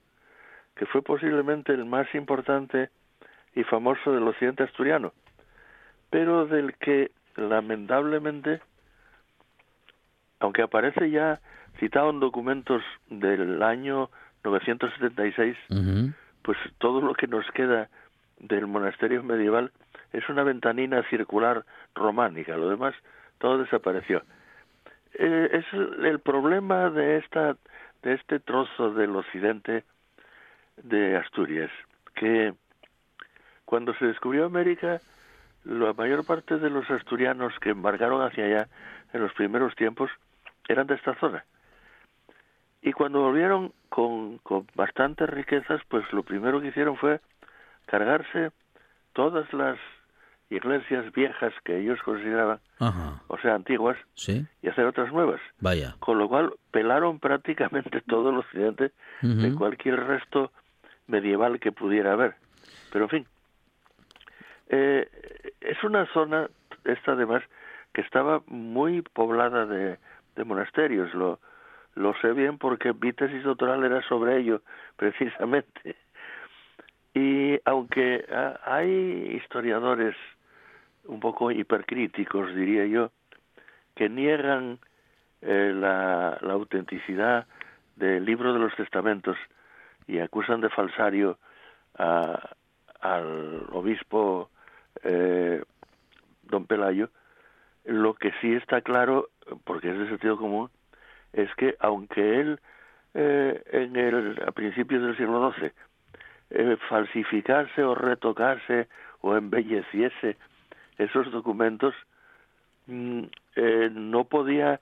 que 0.76 0.84
fue 0.86 1.02
posiblemente 1.02 1.72
el 1.72 1.86
más 1.86 2.14
importante 2.14 2.90
y 3.54 3.64
famoso 3.64 4.12
del 4.12 4.28
occidente 4.28 4.64
asturiano, 4.64 5.12
pero 6.10 6.46
del 6.46 6.74
que 6.74 7.10
lamentablemente, 7.36 8.60
aunque 10.40 10.62
aparece 10.62 11.10
ya 11.10 11.40
citado 11.80 12.10
en 12.10 12.20
documentos 12.20 12.82
del 13.08 13.62
año 13.62 14.10
976, 14.44 15.56
Ujú. 15.70 16.12
pues 16.42 16.58
todo 16.76 17.00
lo 17.00 17.14
que 17.14 17.26
nos 17.26 17.50
queda 17.52 17.88
del 18.40 18.66
monasterio 18.66 19.22
medieval 19.22 19.72
es 20.12 20.28
una 20.28 20.42
ventanina 20.42 21.02
circular 21.08 21.64
románica, 21.94 22.56
lo 22.56 22.68
demás 22.68 22.94
todo 23.38 23.58
desapareció. 23.58 24.22
Eh, 25.14 25.48
es 25.52 25.64
el 25.72 26.06
el 26.06 26.20
problema 26.20 26.90
de 26.90 27.18
esta 27.18 27.56
de 28.02 28.14
este 28.14 28.40
trozo 28.40 28.92
del 28.92 29.16
occidente 29.16 29.84
de 30.82 31.16
Asturias, 31.16 31.70
que 32.14 32.54
cuando 33.64 33.94
se 33.94 34.06
descubrió 34.06 34.46
América, 34.46 35.00
la 35.64 35.92
mayor 35.92 36.24
parte 36.24 36.58
de 36.58 36.70
los 36.70 36.88
asturianos 36.90 37.52
que 37.60 37.70
embarcaron 37.70 38.22
hacia 38.22 38.44
allá 38.44 38.68
en 39.12 39.20
los 39.20 39.32
primeros 39.34 39.74
tiempos 39.74 40.10
eran 40.68 40.86
de 40.86 40.94
esta 40.94 41.14
zona. 41.16 41.44
Y 42.80 42.92
cuando 42.92 43.20
volvieron 43.20 43.72
con, 43.88 44.38
con 44.38 44.66
bastantes 44.74 45.28
riquezas, 45.28 45.80
pues 45.88 46.10
lo 46.12 46.22
primero 46.22 46.60
que 46.60 46.68
hicieron 46.68 46.96
fue 46.96 47.20
cargarse 47.86 48.52
todas 49.12 49.52
las 49.52 49.78
iglesias 50.50 51.12
viejas 51.12 51.52
que 51.64 51.78
ellos 51.78 52.00
consideraban, 52.02 52.58
Ajá. 52.78 53.20
o 53.28 53.38
sea, 53.38 53.54
antiguas, 53.54 53.96
Sí. 54.14 54.46
y 54.62 54.68
hacer 54.68 54.86
otras 54.86 55.12
nuevas. 55.12 55.40
Vaya. 55.60 55.94
Con 55.98 56.18
lo 56.18 56.28
cual 56.28 56.54
pelaron 56.70 57.18
prácticamente 57.20 58.00
todo 58.02 58.30
el 58.30 58.38
occidente 58.38 58.92
de 59.22 59.54
cualquier 59.54 59.96
resto 60.06 60.50
medieval 61.06 61.58
que 61.60 61.72
pudiera 61.72 62.12
haber. 62.12 62.34
Pero 62.92 63.04
en 63.04 63.10
fin, 63.10 63.26
eh, 64.68 65.08
es 65.60 65.82
una 65.84 66.06
zona, 66.12 66.48
esta 66.84 67.12
además, 67.12 67.42
que 67.92 68.00
estaba 68.02 68.42
muy 68.46 69.02
poblada 69.02 69.66
de, 69.66 69.98
de 70.36 70.44
monasterios. 70.44 71.12
Lo, 71.14 71.40
lo 71.94 72.14
sé 72.20 72.32
bien 72.32 72.58
porque 72.58 72.92
mi 72.92 73.12
tesis 73.12 73.42
doctoral 73.42 73.84
era 73.84 74.02
sobre 74.08 74.38
ello, 74.38 74.62
precisamente. 74.96 75.96
Y 77.14 77.58
aunque 77.64 78.24
ah, 78.32 78.60
hay 78.64 79.40
historiadores 79.42 80.14
un 81.08 81.20
poco 81.20 81.50
hipercríticos, 81.50 82.54
diría 82.54 82.86
yo, 82.86 83.10
que 83.96 84.08
niegan 84.08 84.78
eh, 85.42 85.72
la, 85.74 86.34
autenticidad 86.42 87.46
del 87.96 88.24
libro 88.24 88.52
de 88.52 88.60
los 88.60 88.74
testamentos 88.76 89.36
y 90.06 90.20
acusan 90.20 90.60
de 90.60 90.68
falsario 90.70 91.38
a- 91.98 92.50
al 93.00 93.66
obispo 93.72 94.50
eh, 95.04 95.62
don 96.42 96.66
Pelayo, 96.66 97.10
lo 97.84 98.14
que 98.14 98.32
sí 98.40 98.52
está 98.54 98.80
claro, 98.80 99.28
porque 99.64 99.90
es 99.90 99.98
de 99.98 100.08
sentido 100.08 100.36
común, 100.36 100.70
es 101.32 101.52
que 101.54 101.76
aunque 101.80 102.40
él 102.40 102.60
eh, 103.14 103.62
en 103.72 103.96
el, 103.96 104.42
a 104.46 104.50
principios 104.52 105.02
del 105.02 105.16
siglo 105.16 105.52
XII 105.52 105.72
eh, 106.50 106.76
falsificase 106.88 107.82
o 107.82 107.94
retocase 107.94 108.88
o 109.20 109.36
embelleciese 109.36 110.36
esos 110.98 111.30
documentos, 111.32 111.94
mm, 112.86 113.22
eh, 113.56 113.90
no 113.92 114.24
podía 114.24 114.80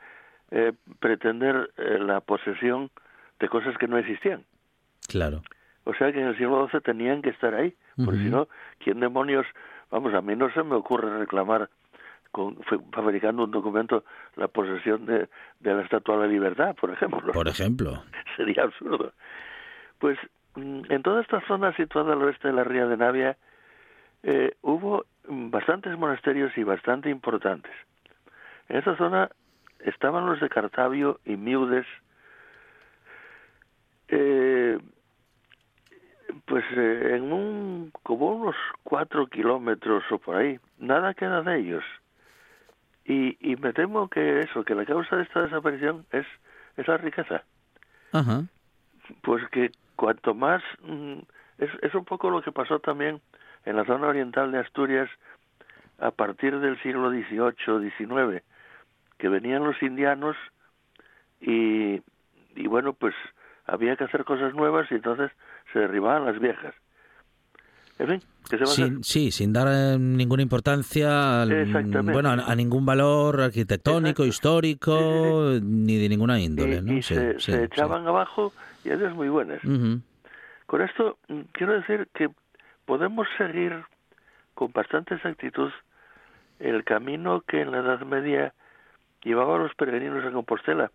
eh, 0.50 0.72
pretender 1.00 1.70
eh, 1.76 1.98
la 2.00 2.20
posesión 2.20 2.90
de 3.40 3.48
cosas 3.48 3.76
que 3.78 3.88
no 3.88 3.98
existían. 3.98 4.44
Claro. 5.08 5.42
O 5.84 5.94
sea 5.94 6.12
que 6.12 6.20
en 6.20 6.28
el 6.28 6.36
siglo 6.38 6.68
XII 6.68 6.80
tenían 6.80 7.22
que 7.22 7.30
estar 7.30 7.54
ahí, 7.54 7.74
porque 7.96 8.12
Ujú. 8.16 8.22
si 8.24 8.30
no, 8.30 8.48
¿quién 8.78 9.00
demonios? 9.00 9.46
Vamos, 9.90 10.14
a 10.14 10.20
mí 10.20 10.34
no 10.34 10.50
se 10.52 10.62
me 10.62 10.74
ocurre 10.74 11.18
reclamar, 11.18 11.68
con, 12.32 12.56
fa- 12.64 12.76
fabricando 12.92 13.44
un 13.44 13.50
documento, 13.50 14.04
la 14.36 14.48
posesión 14.48 15.06
de, 15.06 15.28
de 15.60 15.74
la 15.74 15.82
Estatua 15.82 16.16
de 16.16 16.26
la 16.26 16.32
Libertad, 16.32 16.74
por 16.74 16.90
ejemplo. 16.90 17.32
Por 17.32 17.48
ejemplo. 17.48 18.02
Sería 18.36 18.64
absurdo. 18.64 19.12
Pues 19.98 20.18
mm, 20.56 20.82
en 20.90 21.02
toda 21.02 21.22
esta 21.22 21.40
zona 21.46 21.74
situada 21.76 22.12
al 22.12 22.22
oeste 22.22 22.48
de 22.48 22.54
la 22.54 22.64
ría 22.64 22.86
de 22.86 22.96
Navia, 22.96 23.36
eh, 24.28 24.56
hubo 24.62 25.06
bastantes 25.28 25.96
monasterios 25.96 26.50
y 26.58 26.64
bastante 26.64 27.08
importantes. 27.08 27.70
En 28.68 28.78
esta 28.78 28.96
zona 28.96 29.30
estaban 29.84 30.26
los 30.26 30.40
de 30.40 30.48
Cartavio 30.48 31.20
y 31.24 31.36
Miudes, 31.36 31.86
eh, 34.08 34.80
pues 36.44 36.64
eh, 36.76 37.12
en 37.14 37.32
un 37.32 37.92
como 38.02 38.32
unos 38.32 38.56
cuatro 38.82 39.28
kilómetros 39.28 40.02
o 40.10 40.18
por 40.18 40.36
ahí 40.36 40.58
nada 40.78 41.14
queda 41.14 41.42
de 41.42 41.60
ellos 41.60 41.84
y, 43.04 43.36
y 43.40 43.54
me 43.56 43.72
temo 43.72 44.08
que 44.08 44.40
eso 44.40 44.64
que 44.64 44.74
la 44.74 44.84
causa 44.84 45.16
de 45.16 45.22
esta 45.22 45.42
desaparición 45.42 46.04
es 46.12 46.26
es 46.76 46.86
la 46.86 46.98
riqueza 46.98 47.42
Ajá. 48.12 48.44
pues 49.22 49.48
que 49.50 49.72
cuanto 49.96 50.34
más 50.34 50.62
mm, 50.82 51.18
es, 51.58 51.70
es 51.82 51.94
un 51.94 52.04
poco 52.04 52.30
lo 52.30 52.42
que 52.42 52.52
pasó 52.52 52.78
también 52.78 53.20
en 53.66 53.76
la 53.76 53.84
zona 53.84 54.06
oriental 54.08 54.50
de 54.52 54.60
Asturias 54.60 55.10
a 55.98 56.10
partir 56.10 56.58
del 56.58 56.80
siglo 56.82 57.10
XVIII 57.10 57.90
XIX 57.98 58.42
que 59.18 59.28
venían 59.28 59.64
los 59.64 59.80
indianos 59.82 60.36
y, 61.40 62.00
y 62.54 62.66
bueno 62.68 62.92
pues 62.94 63.14
había 63.66 63.96
que 63.96 64.04
hacer 64.04 64.24
cosas 64.24 64.54
nuevas 64.54 64.90
y 64.90 64.94
entonces 64.94 65.30
se 65.72 65.80
derribaban 65.80 66.24
las 66.24 66.38
viejas 66.40 66.74
en 67.98 68.06
fin 68.08 68.20
que 68.48 68.58
se 68.58 68.64
va 68.64 68.70
a 68.70 68.72
hacer? 68.72 68.86
Sin, 68.86 69.04
sí, 69.04 69.30
sin 69.32 69.52
dar 69.52 69.66
eh, 69.68 69.98
ninguna 69.98 70.40
importancia, 70.42 71.42
al- 71.42 71.82
bueno, 72.04 72.28
a, 72.30 72.34
a 72.34 72.54
ningún 72.54 72.86
valor 72.86 73.40
arquitectónico, 73.40 74.22
Exacto. 74.22 74.26
histórico, 74.26 75.58
ni 75.62 75.96
de 75.98 76.08
ninguna 76.08 76.38
y, 76.38 76.44
índole, 76.44 76.80
¿no? 76.80 76.92
y 76.92 77.02
se, 77.02 77.36
echaban 77.64 78.06
abajo 78.06 78.52
y 78.84 78.90
adiós 78.90 79.14
muy 79.14 79.28
buenas. 79.28 79.60
Con 80.66 80.82
esto 80.82 81.18
mm, 81.28 81.40
quiero 81.52 81.72
decir 81.72 82.06
que 82.14 82.28
podemos 82.86 83.28
seguir 83.36 83.84
con 84.54 84.72
bastante 84.72 85.14
exactitud 85.16 85.70
el 86.58 86.84
camino 86.84 87.42
que 87.42 87.60
en 87.60 87.70
la 87.72 87.78
Edad 87.78 88.00
Media 88.00 88.54
llevaba 89.22 89.56
a 89.56 89.58
los 89.58 89.74
peregrinos 89.74 90.24
a 90.24 90.30
Compostela, 90.30 90.90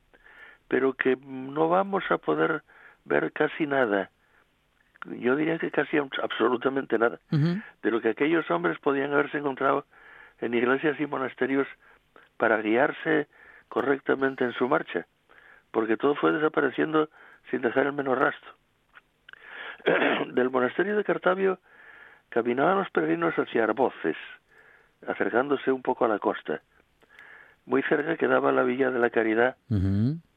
pero 0.67 0.93
que 0.93 1.17
no 1.21 1.69
vamos 1.69 2.03
a 2.09 2.17
poder 2.17 2.63
ver 3.05 3.31
casi 3.33 3.67
nada, 3.67 4.09
yo 5.05 5.35
diría 5.35 5.59
que 5.59 5.69
casi 5.69 5.97
abs- 5.97 6.19
absolutamente 6.23 6.97
nada, 6.97 7.19
de 7.83 7.91
lo 7.91 8.01
que 8.01 8.09
aquellos 8.09 8.49
hombres 8.49 8.79
podían 8.79 9.13
haberse 9.13 9.37
encontrado 9.37 9.85
en 10.39 10.53
iglesias 10.53 10.99
y 10.99 11.05
monasterios 11.05 11.67
para 12.37 12.61
guiarse 12.61 13.27
correctamente 13.69 14.43
en 14.43 14.53
su 14.53 14.67
marcha, 14.67 15.05
porque 15.71 15.97
todo 15.97 16.15
fue 16.15 16.31
desapareciendo 16.31 17.09
sin 17.49 17.61
dejar 17.61 17.85
el 17.87 17.93
menor 17.93 18.19
rastro. 18.19 18.51
Del 20.33 20.49
monasterio 20.49 20.95
de 20.95 21.03
Cartavio 21.03 21.59
caminaban 22.31 22.79
los 22.79 22.89
peregrinos 22.89 23.35
hacia 23.37 23.63
Arboces, 23.65 24.17
acercándose 25.07 25.71
un 25.71 25.81
poco 25.83 26.05
a 26.05 26.07
la 26.07 26.17
costa. 26.17 26.61
Muy 27.65 27.83
cerca 27.83 28.17
quedaba 28.17 28.51
la 28.51 28.63
Villa 28.63 28.89
de 28.89 28.99
la 28.99 29.09
Caridad, 29.11 29.55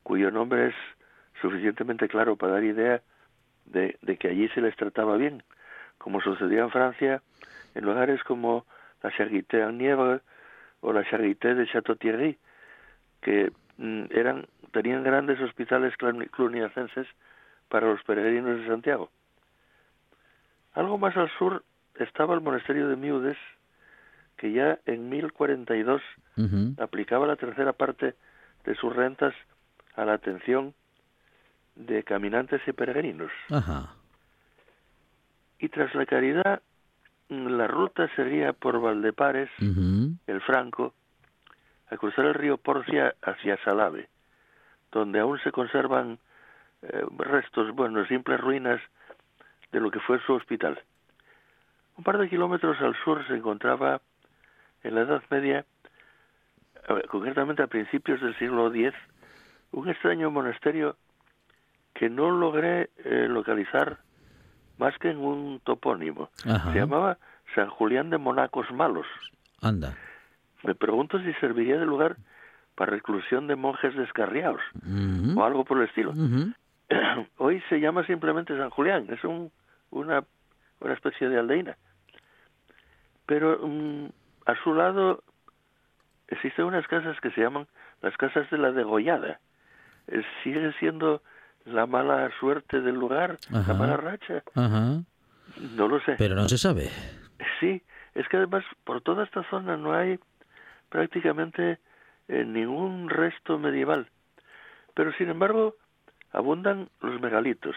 cuyo 0.03 0.30
nombre 0.30 0.68
es 0.68 0.74
suficientemente 1.40 2.09
claro 2.09 2.36
para 2.36 2.55
dar 2.55 2.64
idea 2.64 3.01
de, 3.64 3.97
de 4.03 4.16
que 4.18 4.28
allí 4.28 4.49
se 4.51 4.61
les 4.61 4.76
trataba 4.76 5.16
bien, 5.16 5.42
como 5.99 6.20
sucedía 6.20 6.61
en 6.62 6.70
Francia 6.70 7.22
en 7.74 7.84
lugares 7.84 8.22
como 8.24 8.66
la 9.03 9.11
Charité 9.11 9.61
en 9.62 9.78
Nièvre 9.78 10.20
o 10.80 10.92
la 10.92 11.03
Charité 11.05 11.55
de 11.55 11.66
Château-Thierry, 11.66 12.36
que 13.22 13.51
mm, 13.78 14.05
eran 14.11 14.47
tenían 14.72 15.03
grandes 15.05 15.40
hospitales 15.40 15.95
cluni- 15.97 16.28
cluniacenses 16.30 17.07
para 17.68 17.86
los 17.86 18.03
peregrinos 18.05 18.59
de 18.61 18.66
Santiago. 18.66 19.11
Algo 20.74 20.99
más 20.99 21.16
al 21.16 21.30
sur 21.38 21.64
estaba 21.97 22.34
el 22.34 22.40
monasterio 22.40 22.88
de 22.88 22.97
Miudes, 22.97 23.38
que 24.36 24.53
ya 24.53 24.78
en 24.86 25.09
1042 25.09 26.03
Ujú. 26.36 26.74
aplicaba 26.82 27.26
la 27.26 27.36
tercera 27.36 27.72
parte 27.72 28.14
de 28.64 28.74
sus 28.74 28.95
rentas 28.95 29.34
a 29.97 30.05
la 30.05 30.14
atención 30.14 30.74
de 31.76 32.03
caminantes 32.03 32.61
y 32.66 32.72
peregrinos. 32.72 33.30
Ajá. 33.51 33.95
Y 35.59 35.68
tras 35.68 35.95
la 35.95 36.07
caridad, 36.07 36.62
mm, 37.28 37.47
la 37.49 37.66
ruta 37.66 38.09
sería 38.16 38.53
por 38.53 38.80
Valdepares, 38.80 39.51
el 39.61 40.40
Franco, 40.42 40.95
a 41.90 41.97
cruzar 41.97 42.26
el 42.26 42.34
río 42.34 42.57
Porcia 42.57 43.14
hacia 43.22 43.57
Salave, 43.64 44.09
donde 44.90 45.20
aún 45.20 45.38
se 45.40 45.53
conservan 45.53 46.18
eh, 46.82 47.05
restos, 47.18 47.74
bueno, 47.74 48.05
simples 48.07 48.40
ruinas 48.40 48.80
de 49.72 49.80
lo 49.80 49.90
que 49.90 50.01
fue 50.01 50.20
su 50.26 50.34
hospital. 50.34 50.80
Un 51.97 52.05
par 52.05 52.18
de 52.18 52.28
kilómetros 52.28 52.80
al 52.80 52.95
sur 53.05 53.26
se 53.26 53.34
encontraba 53.34 54.01
en 54.82 54.95
la 54.95 55.03
Edad 55.03 55.22
Media, 55.30 55.64
concretamente 57.09 57.62
a 57.62 57.66
principios 57.66 58.20
del 58.20 58.36
siglo 58.38 58.72
X, 58.72 58.92
un 59.72 59.88
extraño 59.88 60.30
monasterio 60.30 60.97
que 61.95 62.11
no 62.11 62.30
logré 62.30 62.90
eh, 63.05 63.26
localizar 63.28 63.99
más 64.78 64.97
que 64.99 65.11
en 65.11 65.18
un 65.18 65.61
topónimo. 65.61 66.30
Ajá. 66.45 66.72
Se 66.72 66.78
llamaba 66.80 67.18
San 67.55 67.70
Julián 67.70 68.11
de 68.11 68.18
Monacos 68.18 68.70
Malos. 68.72 69.07
Anda. 69.61 69.97
Me 70.64 70.74
pregunto 70.74 71.18
si 71.20 71.32
serviría 71.34 71.78
de 71.78 71.86
lugar 71.86 72.16
para 72.74 72.90
reclusión 72.90 73.47
de 73.47 73.57
monjes 73.57 73.95
descarriados 73.95 74.61
o 75.36 75.45
algo 75.45 75.64
por 75.64 75.78
el 75.78 75.84
estilo. 75.88 76.12
Hoy 77.38 77.62
se 77.68 77.80
llama 77.80 78.05
simplemente 78.07 78.57
San 78.57 78.70
Julián, 78.70 79.07
es 79.11 79.22
un, 79.24 79.53
una, 79.90 80.24
una 80.80 80.95
especie 80.95 81.28
de 81.28 81.38
aldeína. 81.38 81.76
Pero 83.27 83.59
mm, 83.66 84.07
a 84.47 84.55
su 84.62 84.75
lado 84.75 85.22
existen 86.29 86.64
unas 86.66 86.87
casas 86.89 87.18
que 87.20 87.31
se 87.31 87.41
llaman 87.41 87.66
las 88.03 88.16
casas 88.16 88.49
de 88.51 88.59
la 88.59 88.72
degollada. 88.72 89.41
Eh, 90.09 90.22
sigue 90.43 90.72
siendo 90.79 91.22
la 91.64 91.87
mala 91.87 92.31
suerte 92.39 92.81
del 92.81 92.95
lugar, 92.95 93.39
la 93.51 93.75
mala 93.75 93.97
racha. 93.97 94.43
Ajá. 94.55 95.03
No 95.77 95.89
lo 95.89 96.01
sé. 96.01 96.16
Pero 96.18 96.35
no 96.35 96.49
se 96.49 96.59
sabe. 96.59 96.91
Sí, 97.61 97.83
es 98.14 98.29
que 98.29 98.37
además 98.37 98.64
por 98.85 99.01
toda 99.01 99.25
esta 99.25 99.43
zona 99.51 99.77
no 99.77 99.95
hay 99.95 100.18
prácticamente 100.91 101.79
eh, 102.29 102.45
ningún 102.45 103.09
resto 103.09 103.59
medieval. 103.59 104.09
Pero 104.95 105.12
sin 105.14 105.29
embargo, 105.29 105.77
abundan 106.33 106.89
los 107.01 107.20
megalitos. 107.20 107.77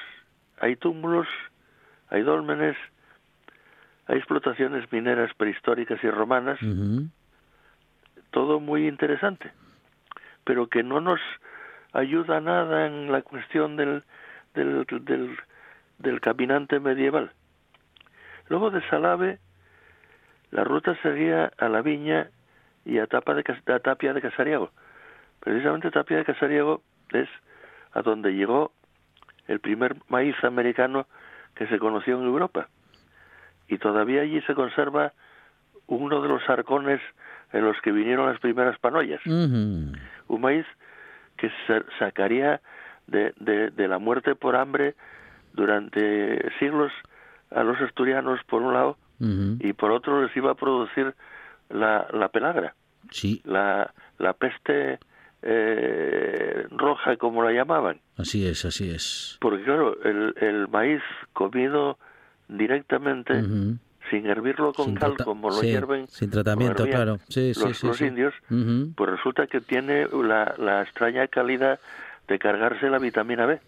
Hay 0.59 0.75
túmulos, 0.75 1.27
hay 2.09 2.23
dólmenes, 2.23 2.75
hay 4.07 4.17
explotaciones 4.17 4.91
mineras 4.91 5.33
prehistóricas 5.35 6.03
y 6.03 6.09
romanas, 6.09 6.59
todo 8.31 8.59
muy 8.59 8.87
interesante, 8.87 9.51
pero 10.43 10.67
que 10.67 10.83
no 10.83 11.01
nos 11.01 11.19
ayuda 11.93 12.39
nada 12.39 12.87
en 12.87 13.11
la 13.11 13.21
cuestión 13.21 13.75
del, 13.75 14.03
del, 14.53 14.85
del, 15.01 15.37
del 15.99 16.21
caminante 16.21 16.79
medieval. 16.79 17.31
Luego 18.49 18.71
de 18.71 18.81
Salave, 18.89 19.39
la 20.51 20.63
ruta 20.63 20.95
seguía 21.01 21.51
a 21.57 21.67
la 21.67 21.81
viña 21.81 22.29
y 22.85 22.99
a, 22.99 23.07
Tapa 23.07 23.33
de, 23.33 23.43
a 23.73 23.79
Tapia 23.79 24.13
de 24.13 24.21
Casariego. 24.21 24.71
Precisamente 25.41 25.91
Tapia 25.91 26.17
de 26.17 26.25
Casariego 26.25 26.81
es 27.11 27.27
a 27.91 28.01
donde 28.01 28.33
llegó 28.33 28.71
el 29.47 29.59
primer 29.59 29.97
maíz 30.07 30.35
americano 30.43 31.07
que 31.55 31.67
se 31.67 31.79
conoció 31.79 32.17
en 32.17 32.25
Europa. 32.25 32.69
Y 33.67 33.77
todavía 33.77 34.21
allí 34.21 34.41
se 34.41 34.53
conserva 34.55 35.13
uno 35.87 36.21
de 36.21 36.27
los 36.29 36.41
arcones 36.49 37.01
en 37.53 37.63
los 37.63 37.75
que 37.81 37.91
vinieron 37.91 38.27
las 38.27 38.39
primeras 38.39 38.77
panoyas. 38.79 39.21
Ujú. 39.25 39.93
Un 40.27 40.41
maíz 40.41 40.65
que 41.37 41.49
se 41.65 41.83
sacaría 41.99 42.61
de, 43.07 43.33
de, 43.39 43.69
de 43.71 43.87
la 43.87 43.99
muerte 43.99 44.35
por 44.35 44.55
hambre 44.55 44.95
durante 45.53 46.51
siglos 46.59 46.91
a 47.51 47.63
los 47.63 47.79
asturianos 47.81 48.39
por 48.45 48.61
un 48.61 48.73
lado 48.73 48.97
y 49.19 49.73
por 49.73 49.91
otro 49.91 50.21
les 50.23 50.35
iba 50.37 50.51
a 50.51 50.55
producir 50.55 51.15
la, 51.69 52.07
la 52.13 52.27
pelagra, 52.29 52.75
Sí, 53.09 53.41
la, 53.45 53.91
la 54.19 54.33
peste 54.33 54.99
eh, 55.41 56.67
roja 56.69 57.17
como 57.17 57.41
la 57.43 57.51
llamaban. 57.51 57.99
así 58.17 58.45
es, 58.47 58.63
así 58.65 58.89
es. 58.91 59.37
Porque 59.41 59.63
claro, 59.63 59.97
el, 60.03 60.35
el 60.39 60.67
maíz 60.67 61.01
comido 61.33 61.97
directamente, 62.47 63.33
Ujú. 63.41 63.77
sin 64.09 64.25
hervirlo 64.25 64.73
con 64.73 64.85
Sin 64.85 64.95
cal 64.95 65.17
como 65.17 65.49
lo 65.49 65.55
sí, 65.57 65.67
hierven 65.67 66.07
sin 66.07 66.29
tratamiento, 66.29 66.83
hervían 66.83 66.97
claro. 66.97 67.19
Sí, 67.29 67.53
los, 67.55 67.77
sí, 67.77 67.87
los 67.87 68.01
indios, 68.01 68.33
Ujú. 68.49 68.93
pues 68.95 69.09
resulta 69.11 69.47
que 69.47 69.59
tiene 69.61 70.07
la, 70.07 70.55
la 70.57 70.81
extraña 70.83 71.27
calidad 71.27 71.79
de 72.27 72.39
cargarse 72.39 72.89
la 72.89 72.99
vitamina 72.99 73.45
B. 73.45 73.59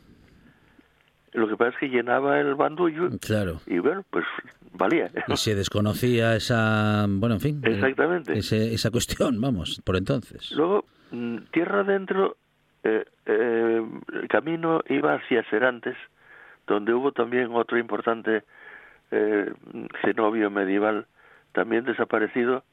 Lo 1.34 1.48
que 1.48 1.56
pasa 1.58 1.72
es 1.72 1.78
que 1.78 1.90
llenaba 1.90 2.40
el 2.40 2.56
bandullo 2.56 3.10
Claro. 3.22 3.62
y 3.68 3.78
bueno, 3.80 4.04
pues 4.10 4.26
valía. 4.74 5.12
Y 5.28 5.38
se 5.38 5.54
desconocía 5.56 6.36
esa, 6.36 7.06
bueno, 7.08 7.36
en 7.36 7.42
fin, 7.42 7.62
eh, 7.64 7.74
Exactamente. 7.76 8.38
ese- 8.38 8.74
esa 8.74 8.90
cuestión, 8.90 9.40
vamos, 9.40 9.80
por 9.86 9.96
entonces. 9.96 10.52
Luego, 10.54 10.86
mm, 11.12 11.38
tierra 11.52 11.82
adentro, 11.82 12.38
eh, 12.84 13.06
eh, 13.28 13.82
el 14.14 14.28
camino 14.28 14.82
iba 14.90 15.14
hacia 15.16 15.48
Serantes, 15.50 15.96
donde 16.66 16.94
hubo 16.94 17.12
también 17.12 17.50
otro 17.52 17.78
importante 17.78 18.44
eh, 19.12 19.54
cenobio 20.04 20.50
medieval, 20.50 21.08
también 21.52 21.86
desaparecido, 21.86 22.64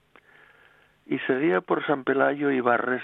y 1.07 1.19
seguía 1.21 1.61
por 1.61 1.87
San 1.87 2.05
Pelayo 2.05 2.51
y 2.51 2.61
Barres 2.61 3.03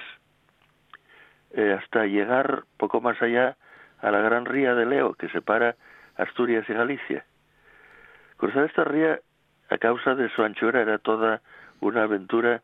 eh, 1.53 1.76
hasta 1.78 2.07
llegar 2.07 2.64
poco 2.76 3.01
más 3.01 3.20
allá 3.22 3.57
a 4.01 4.11
la 4.11 4.20
gran 4.20 4.45
ría 4.47 4.74
de 4.74 4.87
Leo, 4.87 5.14
que 5.14 5.28
separa 5.28 5.76
Asturias 6.16 6.68
y 6.68 6.72
Galicia. 6.72 7.24
Cruzar 8.37 8.64
esta 8.64 8.85
ría, 8.85 9.20
a 9.70 9.78
causa 9.78 10.14
de 10.14 10.28
su 10.30 10.43
anchura, 10.43 10.80
era 10.80 10.99
toda 10.99 11.41
una 11.80 12.03
aventura 12.03 12.62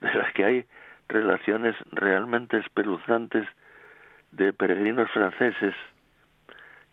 de 0.00 0.14
la 0.14 0.32
que 0.32 0.44
hay 0.44 0.64
relaciones 1.08 1.76
realmente 1.92 2.56
espeluznantes 2.58 3.46
de 4.32 4.52
peregrinos 4.52 5.10
franceses 5.10 5.74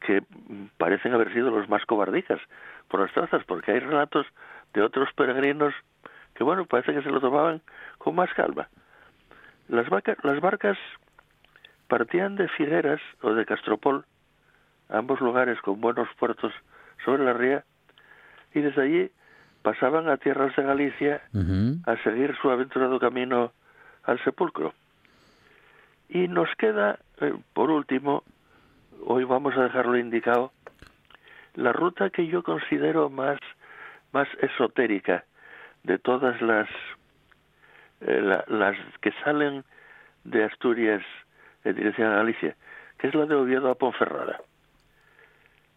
que 0.02 0.24
parecen 0.78 1.14
haber 1.14 1.34
sido 1.34 1.52
los 1.52 1.70
más 1.70 1.86
cobardicas 1.86 2.40
por 2.88 3.02
las 3.02 3.12
trazas, 3.12 3.44
porque 3.46 3.72
hay 3.72 3.80
relatos 3.80 4.26
de 4.74 4.82
otros 4.82 5.10
peregrinos 5.14 5.74
que, 6.36 6.44
bueno, 6.44 6.66
parece 6.66 6.94
que 6.94 7.02
se 7.02 7.10
lo 7.10 7.20
tomaban 7.20 7.62
con 7.98 8.16
más 8.16 8.34
calma. 8.34 8.68
Las, 9.68 9.88
las 10.24 10.40
barcas 10.40 10.78
partían 11.88 12.36
de 12.36 12.48
Figueras 12.50 13.02
o 13.22 13.34
de 13.34 13.46
Castropol, 13.46 14.06
ambos 14.90 15.20
lugares 15.20 15.60
con 15.62 15.82
buenos 15.82 16.08
puertos 16.20 16.54
sobre 17.04 17.24
la 17.24 17.34
ría, 17.34 17.64
y 18.54 18.62
desde 18.62 18.82
allí 18.82 19.12
pasaban 19.62 20.08
a 20.10 20.18
tierras 20.18 20.56
de 20.56 20.64
Galicia 20.64 21.22
a 21.86 21.98
seguir 22.04 22.36
su 22.42 22.50
aventurado 22.50 23.00
camino 23.00 23.52
al 24.04 24.24
sepulcro. 24.24 24.74
Y 26.10 26.28
nos 26.30 26.50
queda, 26.58 27.00
eh, 27.20 27.34
por 27.54 27.70
último, 27.70 28.24
hoy 29.06 29.26
vamos 29.26 29.58
a 29.58 29.64
dejarlo 29.64 29.98
indicado, 29.98 30.52
la 31.58 31.74
ruta 31.74 32.10
que 32.12 32.28
yo 32.28 32.44
considero 32.44 33.10
más, 33.10 33.40
más 34.14 34.28
esotérica 34.42 35.26
de 35.84 35.98
todas 35.98 36.40
las, 36.42 36.70
eh, 38.02 38.22
la- 38.22 38.46
las 38.48 38.78
que 39.02 39.12
salen 39.24 39.64
de 40.24 40.44
Asturias 40.44 41.02
en 41.64 41.76
dirección 41.76 42.12
a 42.12 42.18
Galicia, 42.18 42.56
que 43.00 43.08
es 43.08 43.16
la 43.16 43.26
de 43.26 43.36
Oviedo 43.36 43.70
a 43.72 43.76
Ponferrada. 43.76 44.40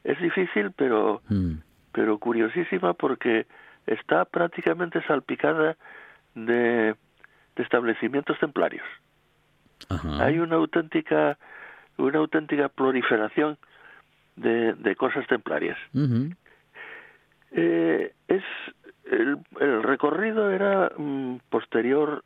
Es 0.05 0.19
difícil, 0.21 0.71
pero 0.73 1.23
Mm. 1.29 1.57
pero 1.93 2.19
curiosísima 2.19 2.93
porque 2.95 3.47
está 3.87 4.25
prácticamente 4.25 5.03
salpicada 5.09 5.77
de, 6.37 6.95
de 7.57 7.63
establecimientos 7.63 8.39
templarios. 8.39 8.85
Ajá. 9.89 10.25
Hay 10.25 10.39
una 10.39 10.57
auténtica 10.57 11.37
una 11.97 12.19
auténtica 12.19 12.69
proliferación 12.69 13.59
de, 14.41 14.73
de 14.75 14.97
cosas 14.97 15.27
templarias. 15.27 15.79
Eh, 17.53 18.13
es 18.29 18.43
el, 19.11 19.39
el 19.61 19.83
recorrido 19.83 20.51
era 20.51 20.93
mm, 20.97 21.37
posterior 21.51 22.25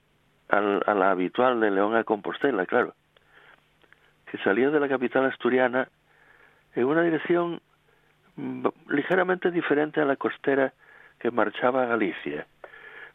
al, 0.48 0.82
a 0.86 0.94
la 0.94 1.10
habitual 1.10 1.60
de 1.60 1.70
León 1.70 1.96
a 1.96 2.04
Compostela, 2.04 2.66
claro, 2.66 2.94
que 4.30 4.38
salía 4.38 4.70
de 4.70 4.80
la 4.80 4.88
capital 4.88 5.24
asturiana 5.24 5.88
en 6.74 6.84
una 6.84 7.02
dirección 7.02 7.60
mm, 8.36 8.66
ligeramente 8.88 9.50
diferente 9.50 10.00
a 10.00 10.04
la 10.04 10.16
costera 10.16 10.72
que 11.18 11.30
marchaba 11.30 11.82
a 11.82 11.86
Galicia. 11.86 12.46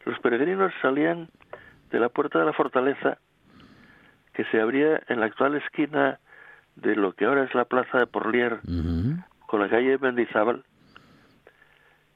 Los 0.04 0.18
peregrinos 0.18 0.72
salían 0.82 1.28
de 1.90 2.00
la 2.00 2.08
puerta 2.08 2.38
de 2.38 2.44
la 2.44 2.52
fortaleza 2.52 3.18
que 4.34 4.44
se 4.46 4.60
abría 4.60 5.02
en 5.08 5.20
la 5.20 5.26
actual 5.26 5.56
esquina 5.56 6.18
de 6.76 6.96
lo 6.96 7.12
que 7.12 7.26
ahora 7.26 7.44
es 7.44 7.54
la 7.54 7.64
plaza 7.64 7.98
de 7.98 8.06
Porlier 8.06 8.60
con 9.46 9.60
la 9.60 9.68
calle 9.68 9.98
Mendizábal 9.98 10.64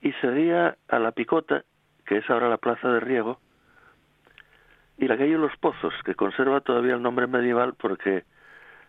y 0.00 0.12
seguía 0.20 0.76
a 0.88 0.98
la 0.98 1.12
Picota, 1.12 1.64
que 2.07 2.18
es 2.18 2.30
ahora 2.30 2.48
la 2.48 2.59
plaza 2.59 2.88
de 2.88 3.00
Riego, 3.00 3.40
y 4.98 5.09
la 5.09 5.16
calle 5.16 5.36
Los 5.38 5.57
Pozos, 5.57 5.94
que 6.05 6.14
conserva 6.14 6.61
todavía 6.61 6.94
el 6.94 7.02
nombre 7.02 7.26
medieval 7.26 7.74
porque 7.74 8.24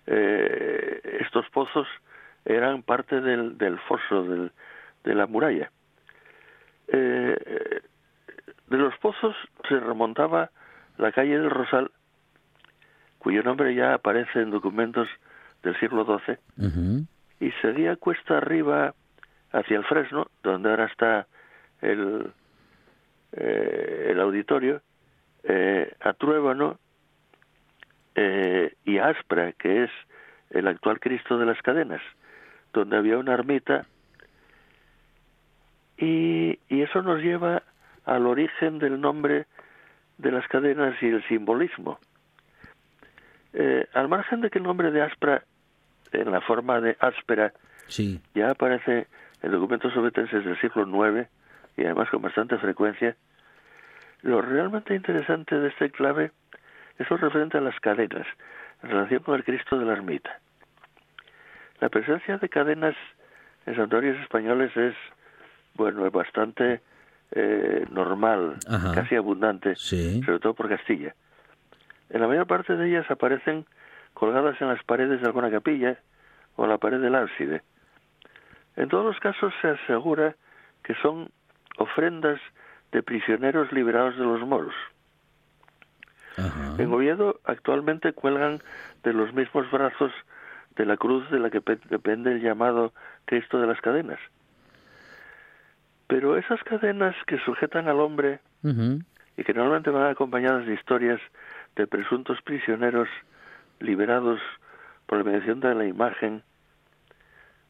eh, 0.07 1.19
estos 1.21 1.49
pozos 1.49 1.87
eran 2.43 2.83
parte 2.83 3.21
del, 3.21 3.57
del 3.57 3.79
foso, 3.79 4.23
del, 4.23 4.51
de 5.03 5.15
la 5.15 5.25
muralla. 5.25 5.71
Eh, 6.87 7.81
de 8.67 8.77
los 8.77 8.95
pozos 8.97 9.35
se 9.67 9.79
remontaba 9.79 10.51
la 10.97 11.11
calle 11.11 11.39
del 11.39 11.49
Rosal, 11.49 11.91
cuyo 13.17 13.41
nombre 13.41 13.73
ya 13.73 13.95
aparece 13.95 14.41
en 14.41 14.51
documentos 14.51 15.07
del 15.65 15.77
siglo 15.79 16.05
XII, 16.05 16.37
Ujú. 16.67 17.05
y 17.39 17.51
seguía 17.61 17.95
cuesta 17.97 18.37
arriba 18.37 18.93
hacia 19.51 19.77
el 19.77 19.83
Fresno, 19.83 20.27
donde 20.43 20.69
ahora 20.69 20.85
está 20.85 21.27
el, 21.81 22.31
eh, 23.33 24.07
el 24.11 24.19
auditorio, 24.21 24.81
eh, 25.43 25.91
a 25.99 26.13
Truébano 26.13 26.79
eh, 28.15 28.73
y 28.85 28.97
a 28.99 29.07
Aspra, 29.07 29.51
que 29.53 29.83
es 29.83 29.91
el 30.51 30.67
actual 30.67 30.99
Cristo 30.99 31.37
de 31.37 31.45
las 31.45 31.61
Cadenas, 31.61 32.01
donde 32.73 32.95
había 32.97 33.17
una 33.17 33.33
ermita, 33.33 33.85
y, 35.97 36.59
y 36.69 36.81
eso 36.81 37.01
nos 37.01 37.21
lleva 37.21 37.63
al 38.05 38.27
origen 38.27 38.79
del 38.79 38.99
nombre 38.99 39.45
de 40.17 40.31
las 40.31 40.47
cadenas 40.47 40.95
y 41.01 41.07
el 41.07 41.23
simbolismo. 41.27 41.99
Eh, 43.53 43.87
al 43.93 44.09
margen 44.09 44.41
de 44.41 44.49
que 44.49 44.59
el 44.59 44.65
nombre 44.65 44.91
de 44.91 45.01
Aspra, 45.01 45.43
en 46.21 46.31
la 46.31 46.41
forma 46.41 46.79
de 46.81 46.95
áspera, 46.99 47.53
Sí. 47.87 48.19
ya 48.33 48.51
aparece 48.51 49.07
en 49.43 49.51
documentos 49.51 49.93
sobetenses 49.93 50.43
del 50.43 50.59
siglo 50.59 50.83
IX 50.85 51.27
y 51.77 51.85
además 51.85 52.09
con 52.09 52.21
bastante 52.21 52.57
frecuencia, 52.57 53.15
lo 54.21 54.41
realmente 54.41 54.95
interesante 54.95 55.59
de 55.59 55.67
este 55.69 55.91
clave 55.91 56.31
es 56.97 57.09
lo 57.09 57.17
referente 57.17 57.57
a 57.57 57.61
las 57.61 57.79
cadenas 57.79 58.25
en 58.81 58.89
relación 58.89 59.21
con 59.23 59.35
el 59.35 59.43
Cristo 59.43 59.77
de 59.77 59.85
la 59.85 59.93
ermita. 59.93 60.39
La 61.79 61.89
presencia 61.89 62.37
de 62.37 62.49
cadenas 62.49 62.95
en 63.65 63.75
santuarios 63.75 64.17
españoles 64.21 64.75
es, 64.77 64.95
bueno, 65.75 66.05
es 66.05 66.11
bastante 66.11 66.81
eh, 67.31 67.85
normal, 67.91 68.55
Ajá. 68.69 68.93
casi 68.93 69.15
abundante, 69.15 69.75
Sí. 69.75 70.21
sobre 70.23 70.39
todo 70.39 70.53
por 70.53 70.69
Castilla. 70.69 71.13
En 72.11 72.21
la 72.21 72.27
mayor 72.27 72.45
parte 72.47 72.75
de 72.75 72.87
ellas 72.87 73.09
aparecen 73.09 73.65
colgadas 74.15 74.59
en 74.61 74.69
las 74.69 74.83
paredes 74.83 75.21
de 75.21 75.27
alguna 75.27 75.51
capilla 75.51 75.99
o 76.55 76.63
en 76.63 76.69
la 76.71 76.79
pared 76.79 76.99
del 76.99 77.13
ábside. 77.13 77.61
En 78.75 78.89
todos 78.89 79.05
los 79.05 79.19
casos 79.19 79.53
se 79.61 79.67
asegura 79.67 80.35
que 80.83 80.95
son 80.95 81.29
ofrendas 81.77 82.39
de 82.91 83.03
prisioneros 83.03 83.71
liberados 83.71 84.17
de 84.17 84.23
los 84.23 84.41
moros. 84.41 84.73
Ajá. 86.37 86.75
En 86.81 86.91
Oviedo 86.91 87.39
actualmente 87.45 88.13
cuelgan 88.13 88.59
de 89.03 89.13
los 89.13 89.33
mismos 89.33 89.69
brazos 89.71 90.11
de 90.75 90.85
la 90.85 90.97
cruz 90.97 91.29
de 91.29 91.39
la 91.39 91.49
que 91.49 91.61
pe- 91.61 91.79
depende 91.89 92.31
el 92.33 92.41
llamado 92.41 92.91
Cristo 93.25 93.59
de 93.61 93.67
las 93.67 93.79
cadenas. 93.79 94.19
Pero 96.07 96.37
esas 96.37 96.61
cadenas 96.63 97.15
que 97.27 97.37
sujetan 97.39 97.87
al 97.87 97.99
hombre 97.99 98.39
y 99.37 99.43
que 99.43 99.53
normalmente 99.53 99.89
van 99.89 100.07
acompañadas 100.11 100.65
de 100.65 100.73
historias 100.73 101.19
de 101.75 101.87
presuntos 101.87 102.41
prisioneros 102.41 103.07
liberados 103.79 104.39
por 105.05 105.19
la 105.19 105.23
mediación 105.23 105.59
de 105.59 105.75
la 105.75 105.85
imagen 105.85 106.43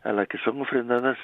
a 0.04 0.14
la 0.14 0.26
que 0.26 0.38
son 0.40 0.62
ofrendadas 0.62 1.18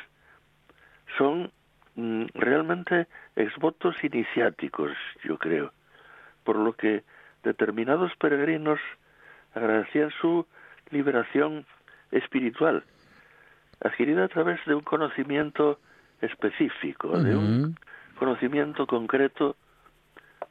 son 1.18 1.52
mm, 1.96 2.26
realmente 2.34 3.08
exvotos 3.36 3.96
iniciáticos, 4.04 4.92
yo 5.24 5.38
creo, 5.38 5.72
por 6.44 6.56
lo 6.56 6.74
que 6.74 7.04
determinados 7.44 8.12
peregrinos 8.18 8.80
agradecían 9.54 10.12
su 10.22 10.48
liberación 10.90 11.66
espiritual, 12.12 12.84
adquirida 13.84 14.26
a 14.26 14.28
través 14.28 14.60
de 14.66 14.76
un 14.76 14.82
conocimiento 14.82 15.80
específico, 16.22 17.18
de 17.20 17.36
un 17.36 17.76
conocimiento 18.18 18.86
concreto 18.86 19.56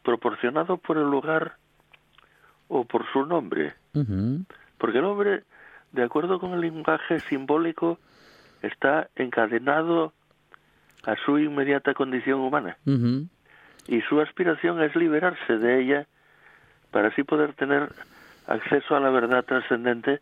proporcionado 0.03 0.79
por 0.79 0.97
el 0.97 1.05
lugar 1.05 1.57
o 2.71 2.85
por 2.85 3.05
su 3.13 3.27
nombre. 3.27 3.75
Porque 4.79 4.99
el 4.99 5.05
hombre, 5.05 5.43
de 5.93 6.03
acuerdo 6.05 6.39
con 6.41 6.53
el 6.55 6.61
lenguaje 6.63 7.21
simbólico, 7.21 7.99
está 8.63 9.11
encadenado 9.17 10.13
a 11.05 11.17
su 11.25 11.39
inmediata 11.39 11.93
condición 11.95 12.41
humana. 12.41 12.79
Y 13.89 14.01
su 14.09 14.21
aspiración 14.21 14.81
es 14.83 14.95
liberarse 14.97 15.59
de 15.59 15.83
ella 15.83 16.07
para 16.91 17.09
así 17.09 17.23
poder 17.25 17.55
tener 17.55 17.91
acceso 18.47 18.95
a 18.97 19.01
la 19.01 19.11
verdad 19.11 19.45
trascendente 19.45 20.21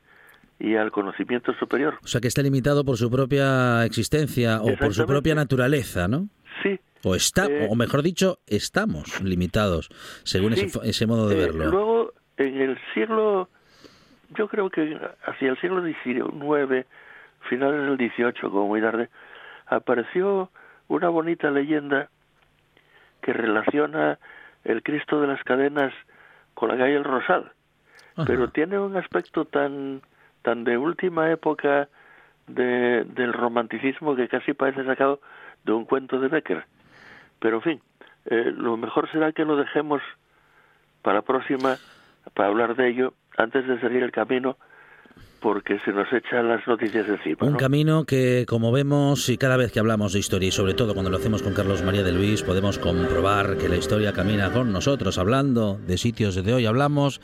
y 0.59 0.75
al 0.77 0.91
conocimiento 0.91 1.53
superior. 1.55 1.99
O 2.03 2.07
sea, 2.09 2.21
que 2.21 2.29
está 2.29 2.43
limitado 2.43 2.85
por 2.85 2.97
su 2.97 3.11
propia 3.11 3.85
existencia 3.85 4.61
o 4.63 4.75
por 4.77 4.93
su 4.95 5.07
propia 5.07 5.35
naturaleza, 5.35 6.09
¿no? 6.09 6.29
Sí, 6.63 6.79
O 7.05 7.15
está, 7.15 7.47
Eh, 7.47 7.69
o 7.71 7.77
mejor 7.77 8.03
dicho, 8.03 8.41
estamos 8.49 9.23
limitados, 9.23 9.89
según 10.25 10.55
Sí. 10.57 10.63
ese, 10.65 10.79
fo- 10.79 10.83
ese 10.85 11.07
modo 11.07 11.29
de 11.29 11.37
Eh, 11.37 11.39
verlo. 11.39 11.71
luego, 11.71 12.13
en 12.39 12.61
el 12.61 12.79
siglo, 12.95 13.49
yo 14.31 14.49
creo 14.49 14.71
que 14.71 14.99
hacia 15.27 15.51
el 15.51 15.61
siglo 15.61 15.83
XIX, 15.85 16.87
finales 17.49 17.83
del 17.83 17.97
XVIII, 17.97 18.51
como 18.51 18.69
muy 18.69 18.81
tarde, 18.81 19.09
apareció 19.67 20.51
una 20.89 21.09
bonita 21.09 21.51
leyenda 21.51 22.09
que 23.21 23.33
relaciona 23.33 24.19
el 24.65 24.83
Cristo 24.83 25.21
de 25.21 25.27
las 25.27 25.43
cadenas 25.45 25.93
con 26.55 26.71
la 26.71 26.77
calle 26.77 26.97
El 26.97 27.05
Rosal, 27.05 27.53
Ajá. 28.17 28.25
pero 28.27 28.49
tiene 28.51 28.79
un 28.79 28.97
aspecto 28.97 29.45
tan 29.45 30.01
tan 30.43 30.65
de 30.65 30.79
última 30.79 31.31
época 31.31 31.89
de, 32.47 33.05
del 33.05 33.33
romanticismo 33.33 34.17
que 34.17 34.29
casi 34.29 34.55
parece 34.55 34.85
sacado 34.85 35.21
de 35.65 35.73
un 35.73 35.85
cuento 35.85 36.19
de 36.19 36.29
Becker. 36.29 36.65
Pero 37.39 37.57
en 37.57 37.63
fin, 37.63 37.83
eh, 38.27 38.53
lo 38.57 38.77
mejor 38.77 39.11
será 39.11 39.33
que 39.33 39.45
lo 39.45 39.57
dejemos 39.57 40.01
para 41.03 41.17
la 41.19 41.23
próxima, 41.23 41.77
para 42.35 42.49
hablar 42.49 42.77
de 42.77 42.89
ello, 42.89 43.15
antes 43.37 43.67
de 43.67 43.81
seguir 43.81 44.03
el 44.03 44.13
camino, 44.13 44.57
porque 45.41 45.79
se 45.85 45.93
nos 45.93 46.13
echan 46.13 46.49
las 46.49 46.67
noticias 46.67 47.09
encima. 47.09 47.47
Un 47.47 47.53
¿no? 47.53 47.59
camino 47.59 48.05
que, 48.05 48.45
como 48.49 48.73
vemos, 48.73 49.29
y 49.29 49.37
cada 49.37 49.57
vez 49.57 49.73
que 49.73 49.81
hablamos 49.81 50.13
de 50.13 50.19
historia, 50.19 50.49
y 50.49 50.53
sobre 50.53 50.75
todo 50.75 50.95
cuando 50.95 51.11
lo 51.11 51.17
hacemos 51.17 51.43
con 51.43 51.55
Carlos 51.55 51.83
María 51.83 52.03
de 52.03 52.13
Luis, 52.13 52.43
podemos 52.43 52.79
comprobar 52.79 53.57
que 53.57 53.69
la 53.69 53.77
historia 53.77 54.13
camina 54.13 54.51
con 54.53 54.73
nosotros, 54.73 55.19
hablando 55.19 55.79
de 55.87 55.99
sitios 55.99 56.43
de 56.43 56.53
hoy. 56.53 56.67
Hablamos, 56.67 57.21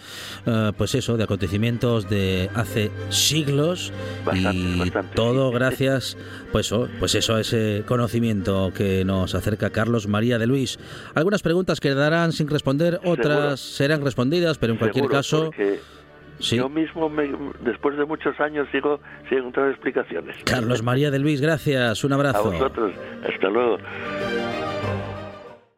eh, 0.47 0.73
pues 0.77 0.95
eso, 0.95 1.17
de 1.17 1.25
acontecimientos 1.25 2.09
de 2.09 2.51
hace 2.55 2.91
siglos 3.09 3.93
Bastante, 4.25 4.59
y 4.59 4.79
bastante, 4.79 5.15
todo 5.15 5.51
sí. 5.51 5.55
gracias, 5.55 6.19
pues, 6.53 6.73
oh, 6.73 6.89
pues 6.99 7.15
eso, 7.15 7.35
a 7.35 7.41
ese 7.41 7.85
conocimiento 7.87 8.73
que 8.77 9.05
nos 9.05 9.35
acerca 9.35 9.71
Carlos 9.71 10.07
María 10.07 10.39
de 10.39 10.47
Luis. 10.47 10.79
Algunas 11.15 11.43
preguntas 11.43 11.81
quedarán 11.81 12.33
sin 12.33 12.49
responder, 12.49 13.01
otras 13.05 13.61
serán 13.61 14.03
respondidas, 14.03 14.59
pero 14.59 14.73
en 14.73 14.79
cualquier 14.79 15.05
Seguro, 15.05 15.17
caso, 15.17 15.45
porque 15.47 15.81
sí. 16.39 16.57
Yo 16.57 16.69
mismo, 16.69 17.09
me- 17.09 17.31
después 17.61 17.97
de 17.97 18.05
muchos 18.05 18.39
años, 18.41 18.67
sigo 18.73 19.01
sin 19.29 19.39
encontrar 19.39 19.71
explicaciones. 19.71 20.37
Carlos 20.45 20.83
María 20.83 21.11
de 21.11 21.19
Luis, 21.19 21.41
gracias, 21.41 22.03
un 22.05 22.13
A 22.13 22.17
abrazo. 22.17 22.51
vosotros. 22.51 22.93
Hasta 23.29 23.49
luego. 23.49 23.79